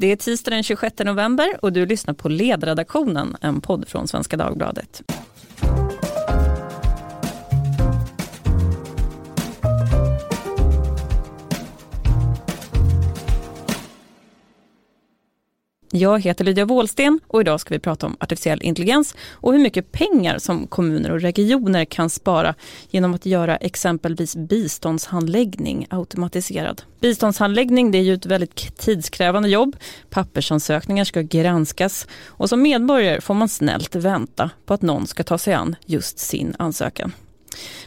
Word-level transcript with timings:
Det 0.00 0.12
är 0.12 0.16
tisdag 0.16 0.50
den 0.50 0.62
26 0.62 0.98
november 0.98 1.56
och 1.62 1.72
du 1.72 1.86
lyssnar 1.86 2.14
på 2.14 2.28
Ledredaktionen, 2.28 3.36
en 3.40 3.60
podd 3.60 3.88
från 3.88 4.08
Svenska 4.08 4.36
Dagbladet. 4.36 5.02
Jag 15.92 16.20
heter 16.20 16.44
Lydia 16.44 16.64
Wåhlsten 16.64 17.20
och 17.26 17.40
idag 17.40 17.60
ska 17.60 17.74
vi 17.74 17.78
prata 17.78 18.06
om 18.06 18.16
artificiell 18.20 18.62
intelligens 18.62 19.14
och 19.32 19.52
hur 19.52 19.60
mycket 19.60 19.92
pengar 19.92 20.38
som 20.38 20.66
kommuner 20.66 21.10
och 21.10 21.20
regioner 21.20 21.84
kan 21.84 22.10
spara 22.10 22.54
genom 22.90 23.14
att 23.14 23.26
göra 23.26 23.56
exempelvis 23.56 24.36
biståndshandläggning 24.36 25.86
automatiserad. 25.90 26.82
Biståndshandläggning 27.00 27.90
det 27.90 27.98
är 27.98 28.02
ju 28.02 28.14
ett 28.14 28.26
väldigt 28.26 28.76
tidskrävande 28.78 29.48
jobb. 29.48 29.76
Pappersansökningar 30.10 31.04
ska 31.04 31.20
granskas 31.22 32.06
och 32.26 32.48
som 32.48 32.62
medborgare 32.62 33.20
får 33.20 33.34
man 33.34 33.48
snällt 33.48 33.94
vänta 33.94 34.50
på 34.66 34.74
att 34.74 34.82
någon 34.82 35.06
ska 35.06 35.22
ta 35.22 35.38
sig 35.38 35.54
an 35.54 35.76
just 35.86 36.18
sin 36.18 36.54
ansökan. 36.58 37.12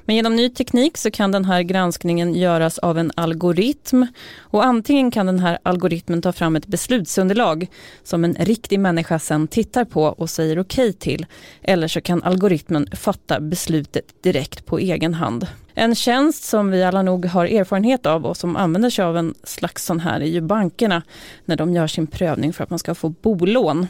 Men 0.06 0.16
genom 0.16 0.36
ny 0.36 0.50
teknik 0.50 0.98
så 0.98 1.12
kan 1.12 1.32
den 1.32 1.46
här 1.46 1.62
granskningen 1.62 2.36
göras 2.36 2.80
av 2.80 2.98
en 2.98 3.12
algoritm 3.16 4.06
och 4.40 4.66
antingen 4.66 5.12
kan 5.12 5.26
den 5.26 5.40
här 5.40 5.58
algoritmen 5.64 6.22
ta 6.22 6.32
fram 6.32 6.56
ett 6.56 6.68
beslutsunderlag 6.68 7.68
som 8.04 8.24
en 8.24 8.34
riktig 8.34 8.80
människa 8.80 9.20
sen 9.20 9.48
tittar 9.48 9.86
på 9.86 10.04
och 10.04 10.30
säger 10.30 10.60
okej 10.60 10.90
okay 10.90 10.94
till 10.94 11.26
eller 11.62 11.88
så 11.88 12.02
kan 12.02 12.24
algoritmen 12.24 12.88
fatta 12.92 13.40
beslutet 13.40 14.06
direkt 14.22 14.66
på 14.66 14.80
egen 14.80 15.14
hand. 15.14 15.48
En 15.76 15.96
tjänst 15.96 16.44
som 16.44 16.72
vi 16.72 16.84
alla 16.84 17.02
nog 17.02 17.26
har 17.26 17.46
erfarenhet 17.46 18.06
av 18.06 18.26
och 18.26 18.38
som 18.38 18.56
använder 18.56 18.90
sig 18.90 19.06
av 19.06 19.18
en 19.18 19.34
slags 19.44 19.86
sån 19.86 20.00
här 20.00 20.20
är 20.20 20.26
ju 20.26 20.42
bankerna 20.42 21.02
när 21.46 21.56
de 21.56 21.74
gör 21.74 21.88
sin 21.88 22.08
prövning 22.08 22.54
för 22.54 22.64
att 22.64 22.70
man 22.70 22.80
ska 22.80 22.96
få 22.96 23.10
bolån. 23.10 23.88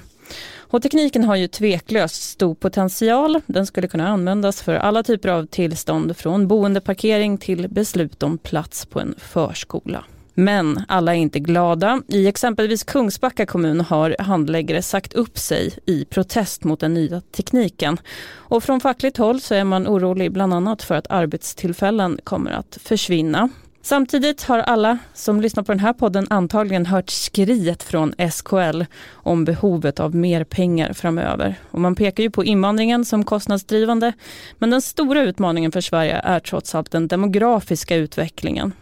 Och 0.56 0.82
tekniken 0.82 1.24
har 1.24 1.36
ju 1.36 1.48
tveklöst 1.48 2.24
stor 2.24 2.56
potential. 2.56 3.42
Den 3.46 3.66
skulle 3.66 3.88
kunna 3.88 4.08
användas 4.08 4.62
för 4.62 4.76
alla 4.76 5.04
typer 5.04 5.30
av 5.30 5.46
tillstånd 5.46 6.18
från 6.18 6.48
boendeparkering 6.48 7.38
till 7.38 7.68
beslut 7.68 8.24
om 8.24 8.38
plats 8.38 8.86
på 8.86 9.00
en 9.00 9.16
förskola. 9.18 10.06
Men 10.34 10.82
alla 10.88 11.16
är 11.16 11.20
inte 11.20 11.40
glada. 11.40 12.02
I 12.08 12.28
exempelvis 12.28 12.84
Kungsbacka 12.84 13.46
kommun 13.46 13.82
har 13.82 14.16
handläggare 14.20 14.82
sagt 14.82 15.14
upp 15.14 15.38
sig 15.38 15.74
i 15.86 16.06
protest 16.06 16.64
mot 16.64 16.80
den 16.80 16.94
nya 16.94 17.22
tekniken. 17.22 17.98
Och 18.30 18.64
från 18.64 18.82
fackligt 18.82 19.18
håll 19.18 19.42
så 19.42 19.56
är 19.56 19.64
man 19.64 19.88
orolig 19.88 20.32
bland 20.32 20.54
annat 20.54 20.84
för 20.84 20.96
att 20.96 21.08
arbetstillfällen 21.10 22.20
kommer 22.24 22.52
att 22.52 22.78
försvinna. 22.84 23.50
Samtidigt 23.86 24.44
har 24.44 24.60
alla 24.60 24.98
som 25.14 25.42
lyssnar 25.42 25.64
på 25.64 25.72
den 25.72 25.80
här 25.80 25.94
podden 25.94 26.28
antagligen 26.30 26.86
hört 26.86 27.10
skriet 27.10 27.84
från 27.84 28.14
SKL 28.32 28.82
om 29.12 29.46
behovet 29.46 30.00
av 30.00 30.16
mer 30.16 30.44
pengar 30.44 30.94
framöver. 30.94 31.56
Och 31.72 31.82
man 31.82 31.96
pekar 31.96 32.24
ju 32.24 32.30
på 32.30 32.44
invandringen 32.44 33.06
som 33.06 33.26
kostnadsdrivande, 33.26 34.14
men 34.58 34.70
den 34.70 34.82
stora 34.82 35.24
utmaningen 35.24 35.72
för 35.72 35.82
Sverige 35.82 36.22
är 36.24 36.40
trots 36.40 36.76
allt 36.76 36.92
den 36.92 37.08
demografiska 37.08 37.96
utvecklingen. 37.96 38.74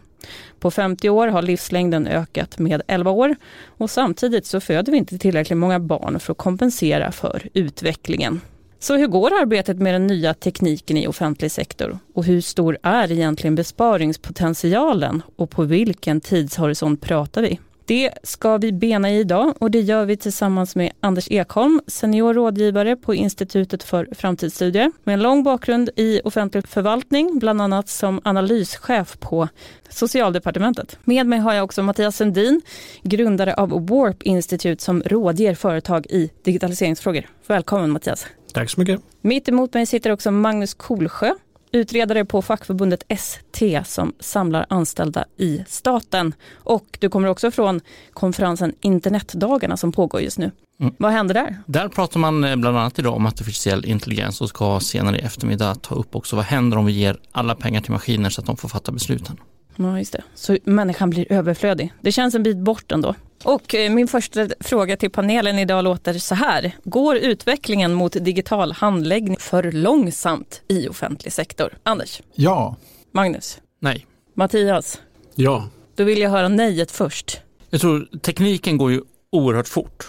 På 0.59 0.71
50 0.71 1.09
år 1.09 1.27
har 1.27 1.41
livslängden 1.41 2.07
ökat 2.07 2.59
med 2.59 2.81
11 2.87 3.11
år 3.11 3.35
och 3.77 3.89
samtidigt 3.89 4.45
så 4.45 4.59
föder 4.59 4.91
vi 4.91 4.97
inte 4.97 5.17
tillräckligt 5.17 5.57
många 5.57 5.79
barn 5.79 6.19
för 6.19 6.31
att 6.31 6.37
kompensera 6.37 7.11
för 7.11 7.49
utvecklingen. 7.53 8.41
Så 8.83 8.95
hur 8.95 9.07
går 9.07 9.41
arbetet 9.41 9.77
med 9.77 9.93
den 9.93 10.07
nya 10.07 10.33
tekniken 10.33 10.97
i 10.97 11.07
offentlig 11.07 11.51
sektor? 11.51 11.99
Och 12.13 12.25
hur 12.25 12.41
stor 12.41 12.77
är 12.83 13.11
egentligen 13.11 13.55
besparingspotentialen? 13.55 15.23
Och 15.35 15.49
på 15.49 15.63
vilken 15.63 16.21
tidshorisont 16.21 17.01
pratar 17.01 17.41
vi? 17.41 17.59
Det 17.85 18.11
ska 18.23 18.57
vi 18.57 18.71
bena 18.71 19.11
i 19.11 19.19
idag 19.19 19.53
och 19.59 19.71
det 19.71 19.79
gör 19.79 20.05
vi 20.05 20.17
tillsammans 20.17 20.75
med 20.75 20.91
Anders 20.99 21.27
Ekholm, 21.31 21.81
senior 21.87 22.33
rådgivare 22.33 22.95
på 22.95 23.15
Institutet 23.15 23.83
för 23.83 24.07
framtidsstudier 24.11 24.91
med 25.03 25.13
en 25.13 25.21
lång 25.21 25.43
bakgrund 25.43 25.89
i 25.95 26.21
offentlig 26.23 26.67
förvaltning, 26.67 27.39
bland 27.39 27.61
annat 27.61 27.89
som 27.89 28.21
analyschef 28.23 29.19
på 29.19 29.47
Socialdepartementet. 29.89 30.97
Med 31.03 31.25
mig 31.25 31.39
har 31.39 31.53
jag 31.53 31.63
också 31.63 31.83
Mattias 31.83 32.15
Sundin, 32.15 32.61
grundare 33.03 33.53
av 33.53 33.87
Warp 33.87 34.23
Institute 34.23 34.83
som 34.83 35.03
rådger 35.05 35.55
företag 35.55 36.05
i 36.09 36.31
digitaliseringsfrågor. 36.43 37.27
Välkommen 37.47 37.91
Mattias. 37.91 38.27
Tack 38.53 38.69
så 38.69 38.79
mycket. 38.79 39.01
Mitt 39.21 39.49
emot 39.49 39.73
mig 39.73 39.85
sitter 39.85 40.11
också 40.11 40.31
Magnus 40.31 40.73
Kolsjö, 40.73 41.33
utredare 41.71 42.25
på 42.25 42.41
fackförbundet 42.41 43.03
ST 43.09 43.83
som 43.85 44.13
samlar 44.19 44.65
anställda 44.69 45.25
i 45.37 45.63
staten. 45.67 46.33
Och 46.53 46.97
du 46.99 47.09
kommer 47.09 47.27
också 47.27 47.51
från 47.51 47.81
konferensen 48.13 48.73
Internetdagarna 48.81 49.77
som 49.77 49.91
pågår 49.91 50.21
just 50.21 50.37
nu. 50.37 50.51
Mm. 50.79 50.93
Vad 50.97 51.11
händer 51.11 51.33
där? 51.33 51.57
Där 51.65 51.87
pratar 51.87 52.19
man 52.19 52.43
eh, 52.43 52.55
bland 52.55 52.77
annat 52.77 52.99
idag 52.99 53.15
om 53.15 53.25
artificiell 53.25 53.85
intelligens 53.85 54.41
och 54.41 54.49
ska 54.49 54.79
senare 54.79 55.17
i 55.17 55.21
eftermiddag 55.21 55.75
ta 55.75 55.95
upp 55.95 56.15
också 56.15 56.35
vad 56.35 56.45
händer 56.45 56.77
om 56.77 56.85
vi 56.85 56.91
ger 56.91 57.17
alla 57.31 57.55
pengar 57.55 57.81
till 57.81 57.91
maskiner 57.91 58.29
så 58.29 58.41
att 58.41 58.47
de 58.47 58.57
får 58.57 58.69
fatta 58.69 58.91
besluten. 58.91 59.37
Ja, 59.75 59.97
just 59.97 60.13
det. 60.13 60.23
Så 60.35 60.57
människan 60.63 61.09
blir 61.09 61.31
överflödig. 61.31 61.93
Det 62.01 62.11
känns 62.11 62.35
en 62.35 62.43
bit 62.43 62.57
bort 62.57 62.91
ändå. 62.91 63.15
Och 63.43 63.75
eh, 63.75 63.91
min 63.91 64.07
första 64.07 64.47
fråga 64.59 64.97
till 64.97 65.11
panelen 65.11 65.59
idag 65.59 65.83
låter 65.83 66.13
så 66.13 66.35
här. 66.35 66.71
Går 66.83 67.15
utvecklingen 67.15 67.93
mot 67.93 68.13
digital 68.13 68.71
handläggning 68.71 69.37
för 69.39 69.71
långsamt 69.71 70.61
i 70.67 70.87
offentlig 70.87 71.33
sektor? 71.33 71.77
Anders? 71.83 72.21
Ja. 72.35 72.75
Magnus? 73.11 73.57
Nej. 73.79 74.05
Mattias? 74.33 75.01
Ja. 75.35 75.67
Då 75.95 76.03
vill 76.03 76.19
jag 76.19 76.29
höra 76.29 76.47
nejet 76.47 76.91
först. 76.91 77.41
Jag 77.69 77.81
tror 77.81 78.07
tekniken 78.21 78.77
går 78.77 78.91
ju 78.91 79.01
oerhört 79.31 79.67
fort. 79.67 80.07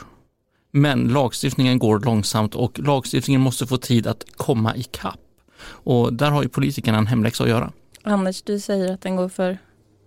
Men 0.71 1.09
lagstiftningen 1.09 1.78
går 1.78 2.00
långsamt 2.00 2.54
och 2.54 2.78
lagstiftningen 2.78 3.41
måste 3.41 3.66
få 3.66 3.76
tid 3.76 4.06
att 4.06 4.25
komma 4.37 4.76
ikapp. 4.76 5.21
Och 5.65 6.12
där 6.12 6.31
har 6.31 6.42
ju 6.42 6.48
politikerna 6.48 6.98
en 6.98 7.06
hemläxa 7.06 7.44
att 7.44 7.50
göra. 7.50 7.72
Anders, 8.03 8.42
du 8.42 8.60
säger 8.60 8.92
att 8.92 9.00
den 9.00 9.16
går 9.16 9.28
för 9.28 9.59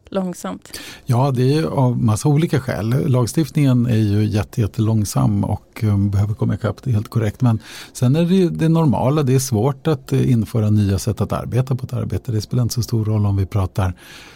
långsamt? 0.09 0.79
Ja, 1.05 1.31
det 1.31 1.53
är 1.53 1.63
av 1.63 2.03
massa 2.03 2.29
olika 2.29 2.59
skäl. 2.59 3.09
Lagstiftningen 3.09 3.85
är 3.85 3.97
ju 3.97 4.25
jättelångsam 4.25 5.43
och 5.43 5.83
um, 5.83 6.09
behöver 6.09 6.33
komma 6.33 6.55
ikapp, 6.55 6.83
det 6.83 6.89
är 6.89 6.93
helt 6.93 7.09
korrekt. 7.09 7.41
Men 7.41 7.59
sen 7.93 8.15
är 8.15 8.25
det 8.25 8.35
ju 8.35 8.49
det 8.49 8.69
normala, 8.69 9.23
det 9.23 9.35
är 9.35 9.39
svårt 9.39 9.87
att 9.87 10.13
eh, 10.13 10.31
införa 10.31 10.69
nya 10.69 10.99
sätt 10.99 11.21
att 11.21 11.33
arbeta 11.33 11.75
på 11.75 11.85
ett 11.85 11.93
arbete. 11.93 12.31
Det 12.31 12.41
spelar 12.41 12.63
inte 12.63 12.75
så 12.75 12.81
stor 12.81 13.05
roll 13.05 13.25
om 13.25 13.37
vi 13.37 13.45
pratar 13.45 13.93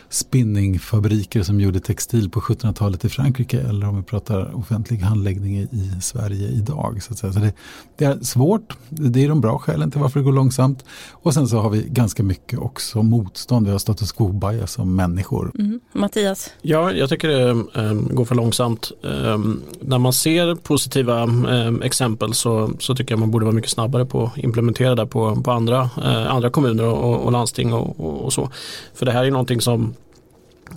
spinningfabriker 0.09 1.43
som 1.43 1.61
gjorde 1.61 1.79
textil 1.79 2.29
på 2.29 2.39
1700-talet 2.39 3.05
i 3.05 3.09
Frankrike 3.09 3.59
eller 3.59 3.87
om 3.87 3.97
vi 3.97 4.03
pratar 4.03 4.55
offentlig 4.55 4.97
handläggning 4.97 5.57
i 5.57 5.91
Sverige 6.01 6.47
idag. 6.47 7.03
Så, 7.03 7.13
att 7.13 7.19
säga. 7.19 7.33
så 7.33 7.39
det, 7.39 7.53
det, 7.97 8.05
är 8.05 8.19
svårt, 8.23 8.77
det 8.89 9.23
är 9.23 9.29
de 9.29 9.41
bra 9.41 9.59
skälen 9.59 9.91
till 9.91 10.01
varför 10.01 10.19
det 10.19 10.23
går 10.23 10.31
långsamt. 10.31 10.85
Och 11.11 11.33
sen 11.33 11.47
så 11.47 11.59
har 11.59 11.69
vi 11.69 11.85
ganska 11.89 12.23
mycket 12.23 12.59
också 12.59 13.03
motstånd, 13.03 13.65
vi 13.65 13.71
har 13.71 13.79
status 13.79 14.11
quo 14.11 14.39
som 14.65 14.95
människor. 14.95 15.51
Mm. 15.59 15.79
Mattias? 15.93 16.49
Ja, 16.61 16.91
jag 16.91 17.09
tycker 17.09 17.27
det 17.27 17.49
um, 17.73 18.09
går 18.11 18.25
för 18.25 18.35
långsamt. 18.35 18.91
Um, 19.01 19.61
när 19.81 19.97
man 19.97 20.13
ser 20.13 20.55
positiva 20.55 21.23
um, 21.23 21.81
exempel 21.81 22.33
så, 22.33 22.71
så 22.79 22.95
tycker 22.95 23.11
jag 23.11 23.19
man 23.19 23.31
borde 23.31 23.45
vara 23.45 23.55
mycket 23.55 23.71
snabbare 23.71 24.05
på 24.05 24.23
att 24.23 24.37
implementera 24.37 24.95
det 24.95 25.05
på, 25.05 25.35
på 25.35 25.51
andra, 25.51 25.81
uh, 25.81 26.33
andra 26.33 26.49
kommuner 26.49 26.83
och, 26.85 27.19
och 27.19 27.31
landsting 27.31 27.73
och, 27.73 27.99
och, 27.99 28.21
och, 28.21 28.33
så. 28.33 28.49
För 28.93 29.05
det 29.05 29.11
här 29.11 29.25
är 29.25 29.31
någonting 29.31 29.61
som 29.61 29.93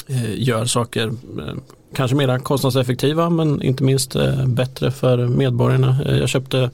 Eh, 0.06 0.42
gör 0.42 0.64
saker 0.64 1.06
eh, 1.06 1.54
kanske 1.94 2.16
mera 2.16 2.38
kostnadseffektiva 2.38 3.30
men 3.30 3.62
inte 3.62 3.84
minst 3.84 4.16
eh, 4.16 4.46
bättre 4.46 4.90
för 4.90 5.26
medborgarna. 5.26 5.96
Eh, 6.06 6.18
jag, 6.18 6.28
köpte, 6.28 6.70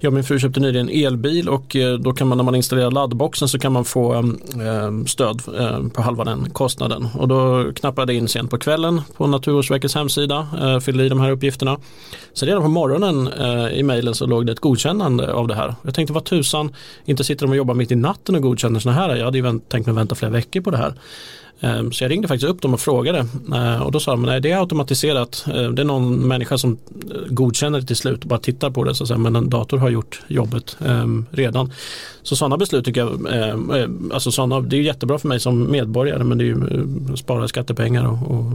jag 0.00 0.10
och 0.10 0.14
min 0.14 0.24
fru 0.24 0.38
köpte 0.38 0.60
nyligen 0.60 0.88
en 0.88 1.06
elbil 1.06 1.48
och 1.48 1.76
eh, 1.76 1.94
då 1.94 2.12
kan 2.12 2.28
man 2.28 2.38
när 2.38 2.44
man 2.44 2.54
installerar 2.54 2.90
laddboxen 2.90 3.48
så 3.48 3.58
kan 3.58 3.72
man 3.72 3.84
få 3.84 4.14
eh, 4.14 5.04
stöd 5.06 5.42
på 5.94 6.02
halva 6.02 6.24
den 6.24 6.50
kostnaden. 6.50 7.08
Och 7.18 7.28
då 7.28 7.72
knappade 7.72 8.12
jag 8.12 8.18
in 8.18 8.28
sent 8.28 8.50
på 8.50 8.58
kvällen 8.58 9.00
på 9.16 9.26
Naturvårdsverkets 9.26 9.94
hemsida, 9.94 10.48
fyllde 10.84 11.04
i 11.04 11.08
de 11.08 11.20
här 11.20 11.30
uppgifterna. 11.30 11.78
Så 12.32 12.46
redan 12.46 12.62
på 12.62 12.68
morgonen 12.68 13.28
i 13.72 13.82
mejlen 13.82 14.14
så 14.14 14.26
låg 14.26 14.46
det 14.46 14.52
ett 14.52 14.60
godkännande 14.60 15.32
av 15.32 15.48
det 15.48 15.54
här. 15.54 15.74
Jag 15.82 15.94
tänkte 15.94 16.12
vad 16.12 16.24
tusan, 16.24 16.74
inte 17.04 17.24
sitter 17.24 17.46
de 17.46 17.50
och 17.50 17.56
jobbar 17.56 17.74
mitt 17.74 17.90
i 17.90 17.96
natten 17.96 18.34
och 18.34 18.42
godkänner 18.42 18.80
sådana 18.80 19.00
här. 19.00 19.16
Jag 19.16 19.24
hade 19.24 19.38
ju 19.38 19.60
tänkt 19.68 19.86
mig 19.86 19.94
vänta 19.94 20.14
flera 20.14 20.32
veckor 20.32 20.60
på 20.60 20.70
det 20.70 20.76
här. 20.76 20.94
Ehm, 21.62 21.92
så 21.92 22.04
jag 22.04 22.10
ringde 22.10 22.28
faktiskt 22.28 22.50
upp 22.50 22.62
dem 22.62 22.74
och 22.74 22.80
frågade 22.80 23.26
ehm, 23.54 23.82
och 23.82 23.92
då 23.92 24.00
sa 24.00 24.10
de 24.10 24.28
att 24.28 24.42
det 24.42 24.50
är 24.50 24.58
automatiserat. 24.58 25.44
Ehm, 25.54 25.74
det 25.74 25.82
är 25.82 25.86
någon 25.86 26.28
människa 26.28 26.58
som 26.58 26.78
eh, 27.10 27.16
godkänner 27.28 27.80
det 27.80 27.86
till 27.86 27.96
slut 27.96 28.22
och 28.22 28.28
bara 28.28 28.40
tittar 28.40 28.70
på 28.70 28.84
det 28.84 28.94
så 28.94 29.04
att 29.04 29.08
säga, 29.08 29.18
men 29.18 29.36
en 29.36 29.50
dator 29.50 29.78
har 29.78 29.90
gjort 29.90 30.22
jobbet 30.28 30.76
redan. 31.30 31.72
Så 32.22 32.36
sådana 32.36 32.56
beslut 32.56 32.84
tycker 32.84 33.00
jag, 33.00 33.34
eh, 33.80 33.88
alltså 34.12 34.32
sådana, 34.32 34.60
det 34.60 34.76
är 34.76 34.80
jättebra 34.80 35.18
för 35.18 35.28
mig 35.28 35.40
som 35.40 35.70
medborgare 35.70 36.24
men 36.24 36.38
det 36.38 36.44
är 36.44 36.46
ju 36.46 36.54
eh, 36.54 37.14
spara 37.14 37.48
skattepengar 37.48 38.06
och, 38.06 38.36
och 38.36 38.52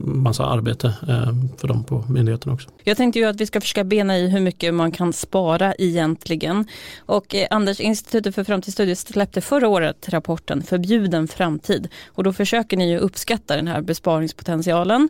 massa 0.00 0.46
arbete 0.46 0.86
eh, 1.08 1.34
för 1.58 1.68
dem 1.68 1.84
på 1.84 2.04
myndigheten 2.08 2.52
också. 2.52 2.70
Jag 2.84 2.96
tänkte 2.96 3.18
ju 3.18 3.24
att 3.24 3.40
vi 3.40 3.46
ska 3.46 3.60
försöka 3.60 3.84
bena 3.84 4.18
i 4.18 4.28
hur 4.28 4.40
mycket 4.40 4.74
man 4.74 4.92
kan 4.92 5.12
spara 5.12 5.74
egentligen. 5.78 6.66
Och 6.98 7.34
eh, 7.34 7.46
Anders, 7.50 7.80
Institutet 7.80 8.34
för 8.34 8.44
framtidsstudier 8.44 8.94
släppte 8.94 9.40
förra 9.40 9.68
året 9.68 10.08
rapporten 10.08 10.62
Förbjuden 10.62 11.28
framtid. 11.28 11.88
Och 12.06 12.24
då 12.24 12.32
försöker 12.32 12.76
ni 12.76 12.90
ju 12.90 12.98
uppskatta 12.98 13.56
den 13.56 13.68
här 13.68 13.80
besparingspotentialen 13.80 15.08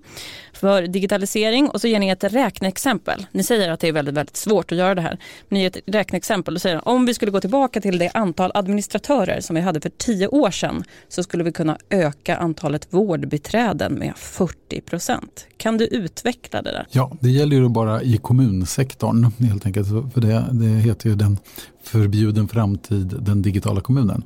för 0.52 0.82
digitalisering 0.82 1.68
och 1.68 1.80
så 1.80 1.88
ger 1.88 1.98
ni 1.98 2.08
ett 2.08 2.24
räkneexempel. 2.24 3.26
Ni 3.32 3.42
säger 3.42 3.70
att 3.70 3.80
det 3.80 3.88
är 3.88 3.92
väldigt, 3.92 4.14
väldigt 4.14 4.36
svårt 4.36 4.72
att 4.72 4.78
göra 4.78 4.94
det 4.94 5.00
här. 5.00 5.18
Men 5.48 5.56
ni 5.56 5.60
ger 5.60 5.68
ett 5.68 5.82
räkneexempel 5.86 6.54
och 6.54 6.60
säger 6.62 6.88
om 6.88 7.06
vi 7.06 7.14
skulle 7.14 7.30
gå 7.30 7.40
tillbaka 7.40 7.80
till 7.80 7.98
det 7.98 8.10
antal 8.14 8.50
administratörer 8.54 9.40
som 9.40 9.56
vi 9.56 9.62
hade 9.62 9.80
för 9.80 9.88
tio 9.88 10.28
år 10.28 10.50
sedan 10.50 10.84
så 11.08 11.22
skulle 11.22 11.44
vi 11.44 11.52
kunna 11.52 11.78
öka 11.90 12.36
antalet 12.36 12.86
vårdbiträden 12.90 13.94
med 13.94 14.12
40 14.16 14.71
procent. 14.80 15.46
Kan 15.56 15.78
du 15.78 15.86
utveckla 15.86 16.62
det 16.62 16.70
där? 16.70 16.86
Ja, 16.90 17.12
det 17.20 17.30
gäller 17.30 17.56
ju 17.56 17.68
bara 17.68 18.02
i 18.02 18.16
kommunsektorn 18.16 19.30
helt 19.38 19.66
enkelt. 19.66 19.88
För 19.88 20.20
det, 20.20 20.46
det 20.52 20.66
heter 20.66 21.08
ju 21.08 21.14
den 21.14 21.38
förbjuden 21.82 22.48
framtid, 22.48 23.14
den 23.20 23.42
digitala 23.42 23.80
kommunen. 23.80 24.22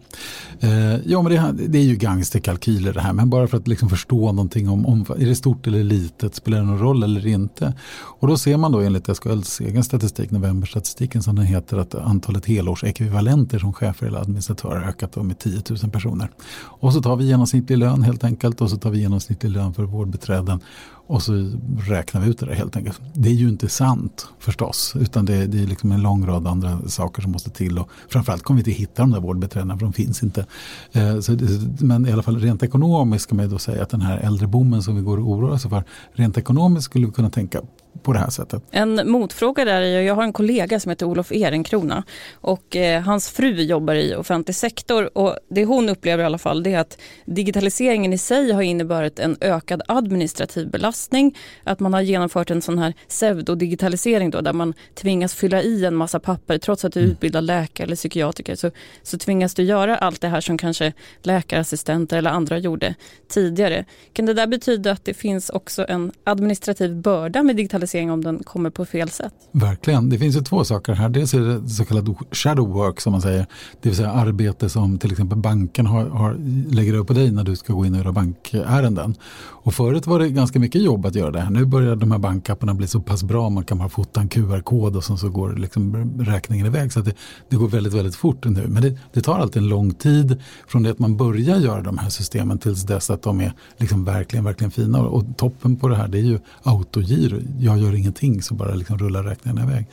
Eh, 0.60 0.96
ja, 0.96 1.22
men 1.22 1.32
det, 1.32 1.66
det, 1.68 1.78
är 1.78 1.82
ju 1.82 1.96
gangsterkalkyler 1.96 2.92
det 2.92 3.00
här, 3.00 3.12
men 3.12 3.30
bara 3.30 3.48
för 3.48 3.56
att 3.56 3.68
liksom 3.68 3.88
förstå 3.88 4.32
någonting 4.32 4.68
om, 4.68 4.86
om 4.86 5.06
är 5.18 5.26
det 5.26 5.34
stort 5.34 5.66
eller 5.66 5.84
litet, 5.84 6.34
spelar 6.34 6.58
det 6.58 6.64
någon 6.64 6.78
roll 6.78 7.02
eller 7.02 7.26
inte? 7.26 7.74
Och 7.94 8.28
då 8.28 8.36
ser 8.36 8.56
man 8.56 8.72
då 8.72 8.80
enligt 8.80 9.16
SKLs 9.16 9.60
egen 9.60 9.84
statistik, 9.84 10.30
novemberstatistiken 10.30 11.22
som 11.22 11.36
den 11.36 11.46
heter, 11.46 11.76
att 11.76 11.94
antalet 11.94 12.46
helårsekvivalenter 12.46 13.58
som 13.58 13.72
chefer 13.72 14.06
eller 14.06 14.18
administratörer 14.18 14.80
har 14.80 14.88
ökat 14.88 15.16
med 15.16 15.38
10 15.38 15.62
000 15.82 15.90
personer. 15.90 16.30
Och 16.58 16.92
så 16.92 17.02
tar 17.02 17.16
vi 17.16 17.24
genomsnittlig 17.24 17.78
lön 17.78 18.02
helt 18.02 18.24
enkelt 18.24 18.60
och 18.60 18.70
så 18.70 18.76
tar 18.76 18.90
vi 18.90 18.98
genomsnittlig 18.98 19.50
lön 19.50 19.74
för 19.74 19.82
vårdbiträden 19.82 20.60
och 21.06 21.22
så 21.22 21.52
räknar 21.78 22.20
vi 22.20 22.30
ut 22.30 22.38
det 22.38 22.46
där 22.46 22.54
helt 22.54 22.76
enkelt. 22.76 23.00
Det 23.14 23.28
är 23.28 23.32
ju 23.32 23.48
inte 23.48 23.68
sant 23.68 24.28
förstås, 24.38 24.94
utan 25.00 25.24
det, 25.24 25.46
det 25.46 25.62
är 25.62 25.66
liksom 25.66 25.92
en 25.92 26.02
lång 26.02 26.26
rad 26.26 26.46
andra 26.46 26.88
saker 26.88 27.22
som 27.22 27.32
måste 27.32 27.50
till. 27.50 27.78
Och 27.78 27.90
framförallt 28.08 28.42
kommer 28.42 28.62
vi 28.62 28.70
inte 28.70 28.80
hitta 28.80 29.02
de 29.02 29.10
där 29.10 29.20
vårdbiträdena 29.20 29.78
för 29.78 29.86
de 29.86 29.92
finns 29.92 30.22
inte. 30.22 30.46
Eh, 30.92 31.20
så, 31.20 31.38
men 31.80 32.06
i 32.06 32.12
alla 32.12 32.22
fall 32.22 32.40
rent 32.40 32.62
ekonomiskt 32.62 33.28
kan 33.28 33.36
man 33.36 33.46
ju 33.46 33.52
då 33.52 33.58
säga 33.58 33.82
att 33.82 33.90
den 33.90 34.00
här 34.00 34.18
äldreboomen 34.18 34.82
som 34.82 34.96
vi 34.96 35.02
går 35.02 35.18
och 35.18 35.30
oroar 35.30 35.50
oss 35.50 35.62
för, 35.62 35.84
rent 36.12 36.38
ekonomiskt 36.38 36.84
skulle 36.84 37.06
vi 37.06 37.12
kunna 37.12 37.30
tänka 37.30 37.60
på 38.02 38.12
det 38.12 38.18
här 38.18 38.30
sättet. 38.30 38.62
En 38.70 39.10
motfråga 39.10 39.64
där 39.64 39.80
är, 39.80 40.00
jag 40.00 40.14
har 40.14 40.22
en 40.22 40.32
kollega 40.32 40.80
som 40.80 40.90
heter 40.90 41.06
Olof 41.06 41.32
Ehrenkrona 41.32 42.04
och 42.34 42.76
eh, 42.76 43.02
hans 43.02 43.30
fru 43.30 43.62
jobbar 43.62 43.94
i 43.94 44.14
offentlig 44.14 44.54
sektor 44.54 45.18
och 45.18 45.38
det 45.48 45.64
hon 45.64 45.88
upplever 45.88 46.22
i 46.22 46.26
alla 46.26 46.38
fall 46.38 46.62
det 46.62 46.74
är 46.74 46.78
att 46.78 46.98
digitaliseringen 47.24 48.12
i 48.12 48.18
sig 48.18 48.52
har 48.52 48.62
inneburit 48.62 49.18
en 49.18 49.36
ökad 49.40 49.82
administrativ 49.88 50.70
belastning, 50.70 51.36
att 51.64 51.80
man 51.80 51.94
har 51.94 52.00
genomfört 52.00 52.50
en 52.50 52.62
sån 52.62 52.78
här 52.78 52.94
pseudodigitalisering 53.08 54.30
då 54.30 54.40
där 54.40 54.52
man 54.52 54.74
tvingas 54.94 55.34
fylla 55.34 55.62
i 55.62 55.84
en 55.84 55.94
massa 55.94 56.20
papper 56.20 56.58
trots 56.58 56.84
att 56.84 56.92
du 56.92 57.00
är 57.00 57.04
mm. 57.04 57.12
utbildad 57.12 57.44
läkare 57.44 57.84
eller 57.84 57.96
psykiatriker 57.96 58.54
så, 58.54 58.70
så 59.02 59.18
tvingas 59.18 59.54
du 59.54 59.62
göra 59.62 59.96
allt 59.96 60.20
det 60.20 60.28
här 60.28 60.40
som 60.40 60.58
kanske 60.58 60.92
läkarassistenter 61.22 62.16
eller 62.16 62.30
andra 62.30 62.58
gjorde 62.58 62.94
tidigare. 63.28 63.84
Kan 64.12 64.26
det 64.26 64.34
där 64.34 64.46
betyda 64.46 64.92
att 64.92 65.04
det 65.04 65.14
finns 65.14 65.50
också 65.50 65.86
en 65.88 66.12
administrativ 66.24 66.96
börda 66.96 67.42
med 67.42 67.56
digitalisering 67.56 67.85
digitalisering 67.86 68.10
om 68.10 68.24
den 68.24 68.42
kommer 68.44 68.70
på 68.70 68.84
fel 68.84 69.08
sätt. 69.08 69.34
Verkligen, 69.52 70.08
det 70.08 70.18
finns 70.18 70.36
ju 70.36 70.40
två 70.40 70.64
saker 70.64 70.94
här. 70.94 71.08
Dels 71.08 71.34
är 71.34 71.40
det 71.40 71.68
så 71.68 71.84
kallad 71.84 72.16
shadow 72.32 72.68
work 72.68 73.00
som 73.00 73.12
man 73.12 73.22
säger. 73.22 73.46
Det 73.82 73.88
vill 73.88 73.96
säga 73.96 74.10
arbete 74.10 74.68
som 74.68 74.98
till 74.98 75.12
exempel 75.12 75.38
banken 75.38 75.86
har, 75.86 76.06
har, 76.06 76.36
lägger 76.70 76.94
upp 76.94 77.06
på 77.06 77.12
dig 77.12 77.30
när 77.30 77.44
du 77.44 77.56
ska 77.56 77.72
gå 77.72 77.86
in 77.86 77.92
och 77.92 77.98
göra 77.98 78.12
bankärenden. 78.12 79.14
Och 79.66 79.74
förut 79.74 80.06
var 80.06 80.18
det 80.18 80.28
ganska 80.28 80.58
mycket 80.58 80.82
jobb 80.82 81.06
att 81.06 81.14
göra 81.14 81.30
det 81.30 81.40
här. 81.40 81.50
Nu 81.50 81.64
börjar 81.64 81.96
de 81.96 82.10
här 82.10 82.18
bankapparna 82.18 82.74
bli 82.74 82.86
så 82.86 83.00
pass 83.00 83.22
bra. 83.22 83.50
Man 83.50 83.64
kan 83.64 83.78
bara 83.78 83.88
fota 83.88 84.20
en 84.20 84.28
QR-kod 84.28 84.96
och 84.96 85.04
sen 85.04 85.18
så 85.18 85.28
går 85.28 85.56
liksom 85.56 86.10
räkningen 86.20 86.66
iväg. 86.66 86.92
Så 86.92 87.00
det, 87.00 87.14
det, 87.48 87.56
går 87.56 87.68
väldigt, 87.68 87.92
väldigt 87.92 88.16
fort 88.16 88.44
nu. 88.44 88.66
Men 88.68 88.82
det, 88.82 88.98
det, 89.12 89.20
tar 89.20 89.38
alltid 89.38 89.62
en 89.62 89.68
lång 89.68 89.94
tid 89.94 90.42
från 90.68 90.82
det 90.82 90.90
att 90.90 90.98
man 90.98 91.16
börjar 91.16 91.58
göra 91.58 91.82
de 91.82 91.98
här 91.98 92.10
systemen 92.10 92.58
tills 92.58 92.82
dess 92.82 93.10
att 93.10 93.22
de 93.22 93.40
är 93.40 93.52
liksom 93.76 94.04
verkligen, 94.04 94.44
verkligen 94.44 94.70
fina. 94.70 95.00
Och 95.00 95.24
toppen 95.36 95.76
på 95.76 95.88
det 95.88 95.96
här 95.96 96.08
det 96.08 96.18
är 96.18 96.22
ju 96.22 96.38
autogiro. 96.62 97.40
Jag 97.58 97.75
gör 97.80 97.94
ingenting 97.94 98.42
så 98.42 98.54
bara 98.54 98.74
liksom 98.74 98.98
rullar 98.98 99.22
räkningarna 99.22 99.62
iväg. 99.62 99.86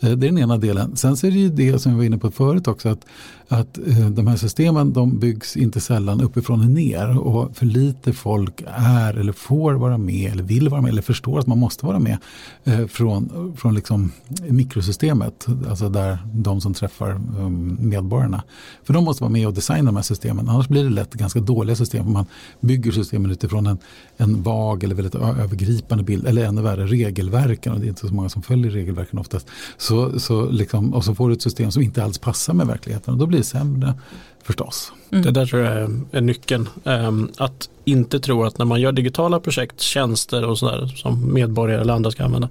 Eh, 0.00 0.10
det 0.10 0.26
är 0.26 0.30
den 0.30 0.38
ena 0.38 0.56
delen. 0.56 0.96
Sen 0.96 1.16
så 1.16 1.26
är 1.26 1.30
det 1.30 1.38
ju 1.38 1.48
det 1.48 1.78
som 1.78 1.92
vi 1.92 1.98
var 1.98 2.04
inne 2.04 2.18
på 2.18 2.30
förut 2.30 2.68
också. 2.68 2.88
att 2.88 3.06
att 3.48 3.78
eh, 3.78 4.10
de 4.10 4.26
här 4.26 4.36
systemen 4.36 4.92
de 4.92 5.18
byggs 5.18 5.56
inte 5.56 5.80
sällan 5.80 6.20
uppifrån 6.20 6.60
och 6.60 6.70
ner 6.70 7.18
och 7.18 7.56
för 7.56 7.66
lite 7.66 8.12
folk 8.12 8.62
är 8.66 9.14
eller 9.14 9.32
får 9.32 9.74
vara 9.74 9.98
med 9.98 10.32
eller 10.32 10.42
vill 10.42 10.68
vara 10.68 10.80
med 10.80 10.88
eller 10.88 11.02
förstår 11.02 11.38
att 11.38 11.46
man 11.46 11.58
måste 11.58 11.86
vara 11.86 11.98
med 11.98 12.18
eh, 12.64 12.86
från, 12.86 13.52
från 13.56 13.74
liksom 13.74 14.12
mikrosystemet, 14.48 15.46
alltså 15.68 15.88
där 15.88 16.18
de 16.34 16.60
som 16.60 16.74
träffar 16.74 17.10
ehm, 17.10 17.78
medborgarna. 17.80 18.42
För 18.84 18.94
de 18.94 19.04
måste 19.04 19.22
vara 19.22 19.32
med 19.32 19.46
och 19.46 19.54
designa 19.54 19.86
de 19.86 19.96
här 19.96 20.02
systemen, 20.02 20.48
annars 20.48 20.68
blir 20.68 20.84
det 20.84 20.90
lätt 20.90 21.14
ganska 21.14 21.40
dåliga 21.40 21.76
system. 21.76 22.12
Man 22.12 22.26
bygger 22.60 22.92
systemen 22.92 23.30
utifrån 23.30 23.66
en, 23.66 23.78
en 24.16 24.42
vag 24.42 24.84
eller 24.84 24.94
väldigt 24.94 25.14
övergripande 25.14 26.04
bild, 26.04 26.26
eller 26.26 26.44
ännu 26.44 26.62
värre 26.62 26.86
regelverken 27.06 27.72
och 27.72 27.80
det 27.80 27.86
är 27.86 27.88
inte 27.88 28.08
så 28.08 28.14
många 28.14 28.28
som 28.28 28.42
följer 28.42 28.70
regelverken 28.70 29.18
oftast. 29.18 29.46
Så, 29.76 30.20
så 30.20 30.50
liksom, 30.50 30.94
och 30.94 31.04
så 31.04 31.14
får 31.14 31.28
du 31.28 31.34
ett 31.34 31.42
system 31.42 31.70
som 31.70 31.82
inte 31.82 32.04
alls 32.04 32.18
passar 32.18 32.54
med 32.54 32.66
verkligheten 32.66 33.14
och 33.14 33.18
då 33.18 33.26
blir 33.26 33.36
blir 33.36 33.44
sämre 33.44 33.94
förstås. 34.42 34.92
Mm. 35.10 35.24
Det 35.24 35.30
där 35.30 35.46
tror 35.46 35.62
jag 35.62 36.02
är 36.10 36.20
nyckeln. 36.20 36.68
Um, 36.84 37.30
att 37.36 37.68
inte 37.84 38.20
tro 38.20 38.44
att 38.44 38.58
när 38.58 38.66
man 38.66 38.80
gör 38.80 38.92
digitala 38.92 39.40
projekt, 39.40 39.80
tjänster 39.80 40.44
och 40.44 40.58
sådär 40.58 40.86
som 40.86 41.34
medborgare 41.34 41.80
eller 41.80 41.94
andra 41.94 42.10
ska 42.10 42.24
använda, 42.24 42.48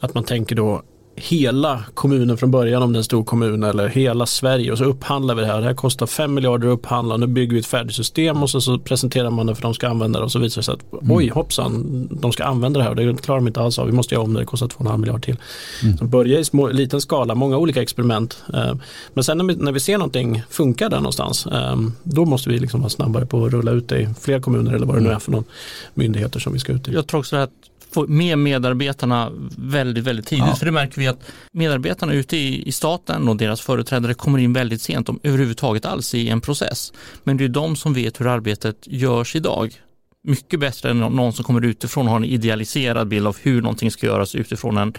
att 0.00 0.14
man 0.14 0.24
tänker 0.24 0.56
då 0.56 0.82
hela 1.18 1.84
kommunen 1.94 2.36
från 2.36 2.50
början 2.50 2.82
om 2.82 2.92
det 2.92 2.96
är 2.96 2.98
en 2.98 3.04
stor 3.04 3.24
kommun 3.24 3.62
eller 3.62 3.88
hela 3.88 4.26
Sverige 4.26 4.72
och 4.72 4.78
så 4.78 4.84
upphandlar 4.84 5.34
vi 5.34 5.40
det 5.40 5.46
här. 5.46 5.60
Det 5.60 5.66
här 5.66 5.74
kostar 5.74 6.06
5 6.06 6.34
miljarder 6.34 6.68
att 6.68 6.74
upphandla, 6.74 7.16
nu 7.16 7.26
bygger 7.26 7.52
vi 7.52 7.58
ett 7.58 7.66
färdigt 7.66 7.96
system 7.96 8.42
och 8.42 8.50
så, 8.50 8.60
så 8.60 8.78
presenterar 8.78 9.30
man 9.30 9.46
det 9.46 9.54
för 9.54 9.62
de 9.62 9.74
ska 9.74 9.88
använda 9.88 10.18
det 10.18 10.24
och 10.24 10.32
så 10.32 10.38
visar 10.38 10.60
det 10.60 10.64
sig 10.64 10.74
att 10.74 10.92
mm. 10.92 11.16
oj 11.16 11.28
hoppsan, 11.28 12.08
de 12.10 12.32
ska 12.32 12.44
använda 12.44 12.78
det 12.78 12.84
här 12.84 12.90
och 12.90 12.96
det 12.96 13.22
klarar 13.22 13.40
de 13.40 13.46
inte 13.46 13.60
alls 13.60 13.78
av. 13.78 13.86
Vi 13.86 13.92
måste 13.92 14.14
göra 14.14 14.24
om 14.24 14.34
det, 14.34 14.40
det 14.40 14.46
kostar 14.46 14.66
2,5 14.66 14.98
miljarder 14.98 15.20
till. 15.20 15.36
Mm. 15.82 15.98
Så 15.98 16.04
börja 16.04 16.38
i 16.38 16.44
små, 16.44 16.68
liten 16.68 17.00
skala, 17.00 17.34
många 17.34 17.56
olika 17.58 17.82
experiment. 17.82 18.42
Eh, 18.54 18.74
men 19.14 19.24
sen 19.24 19.38
när 19.38 19.44
vi, 19.44 19.56
när 19.56 19.72
vi 19.72 19.80
ser 19.80 19.98
någonting 19.98 20.42
funkar 20.50 20.90
där 20.90 20.96
någonstans, 20.96 21.46
eh, 21.46 21.76
då 22.02 22.24
måste 22.24 22.50
vi 22.50 22.58
liksom 22.58 22.80
vara 22.80 22.90
snabbare 22.90 23.26
på 23.26 23.44
att 23.44 23.52
rulla 23.52 23.70
ut 23.70 23.88
det 23.88 24.00
i 24.00 24.08
fler 24.20 24.40
kommuner 24.40 24.72
eller 24.72 24.86
vad 24.86 24.96
det 24.96 25.00
nu 25.00 25.10
är 25.10 25.18
för 25.18 25.32
någon 25.32 25.44
myndigheter 25.94 26.40
som 26.40 26.52
vi 26.52 26.58
ska 26.58 26.72
ut 26.72 26.88
i. 26.88 26.92
Jag 26.92 27.06
tror 27.06 27.20
också 27.20 27.36
att 27.36 27.50
med 28.08 28.38
medarbetarna 28.38 29.32
väldigt, 29.56 30.04
väldigt 30.04 30.26
tidigt. 30.26 30.46
Ja. 30.46 30.54
För 30.54 30.66
det 30.66 30.72
märker 30.72 31.00
vi 31.00 31.06
att 31.06 31.20
medarbetarna 31.52 32.12
ute 32.12 32.36
i, 32.36 32.68
i 32.68 32.72
staten 32.72 33.28
och 33.28 33.36
deras 33.36 33.60
företrädare 33.60 34.14
kommer 34.14 34.38
in 34.38 34.52
väldigt 34.52 34.82
sent 34.82 35.08
om 35.08 35.20
överhuvudtaget 35.22 35.84
alls 35.84 36.14
i 36.14 36.28
en 36.28 36.40
process. 36.40 36.92
Men 37.24 37.36
det 37.36 37.44
är 37.44 37.48
de 37.48 37.76
som 37.76 37.94
vet 37.94 38.20
hur 38.20 38.26
arbetet 38.26 38.76
görs 38.86 39.36
idag 39.36 39.80
mycket 40.22 40.60
bättre 40.60 40.90
än 40.90 40.98
någon 40.98 41.32
som 41.32 41.44
kommer 41.44 41.64
utifrån 41.64 42.06
och 42.06 42.10
har 42.10 42.18
en 42.18 42.24
idealiserad 42.24 43.08
bild 43.08 43.26
av 43.26 43.36
hur 43.42 43.62
någonting 43.62 43.90
ska 43.90 44.06
göras 44.06 44.34
utifrån 44.34 44.76
en 44.76 44.92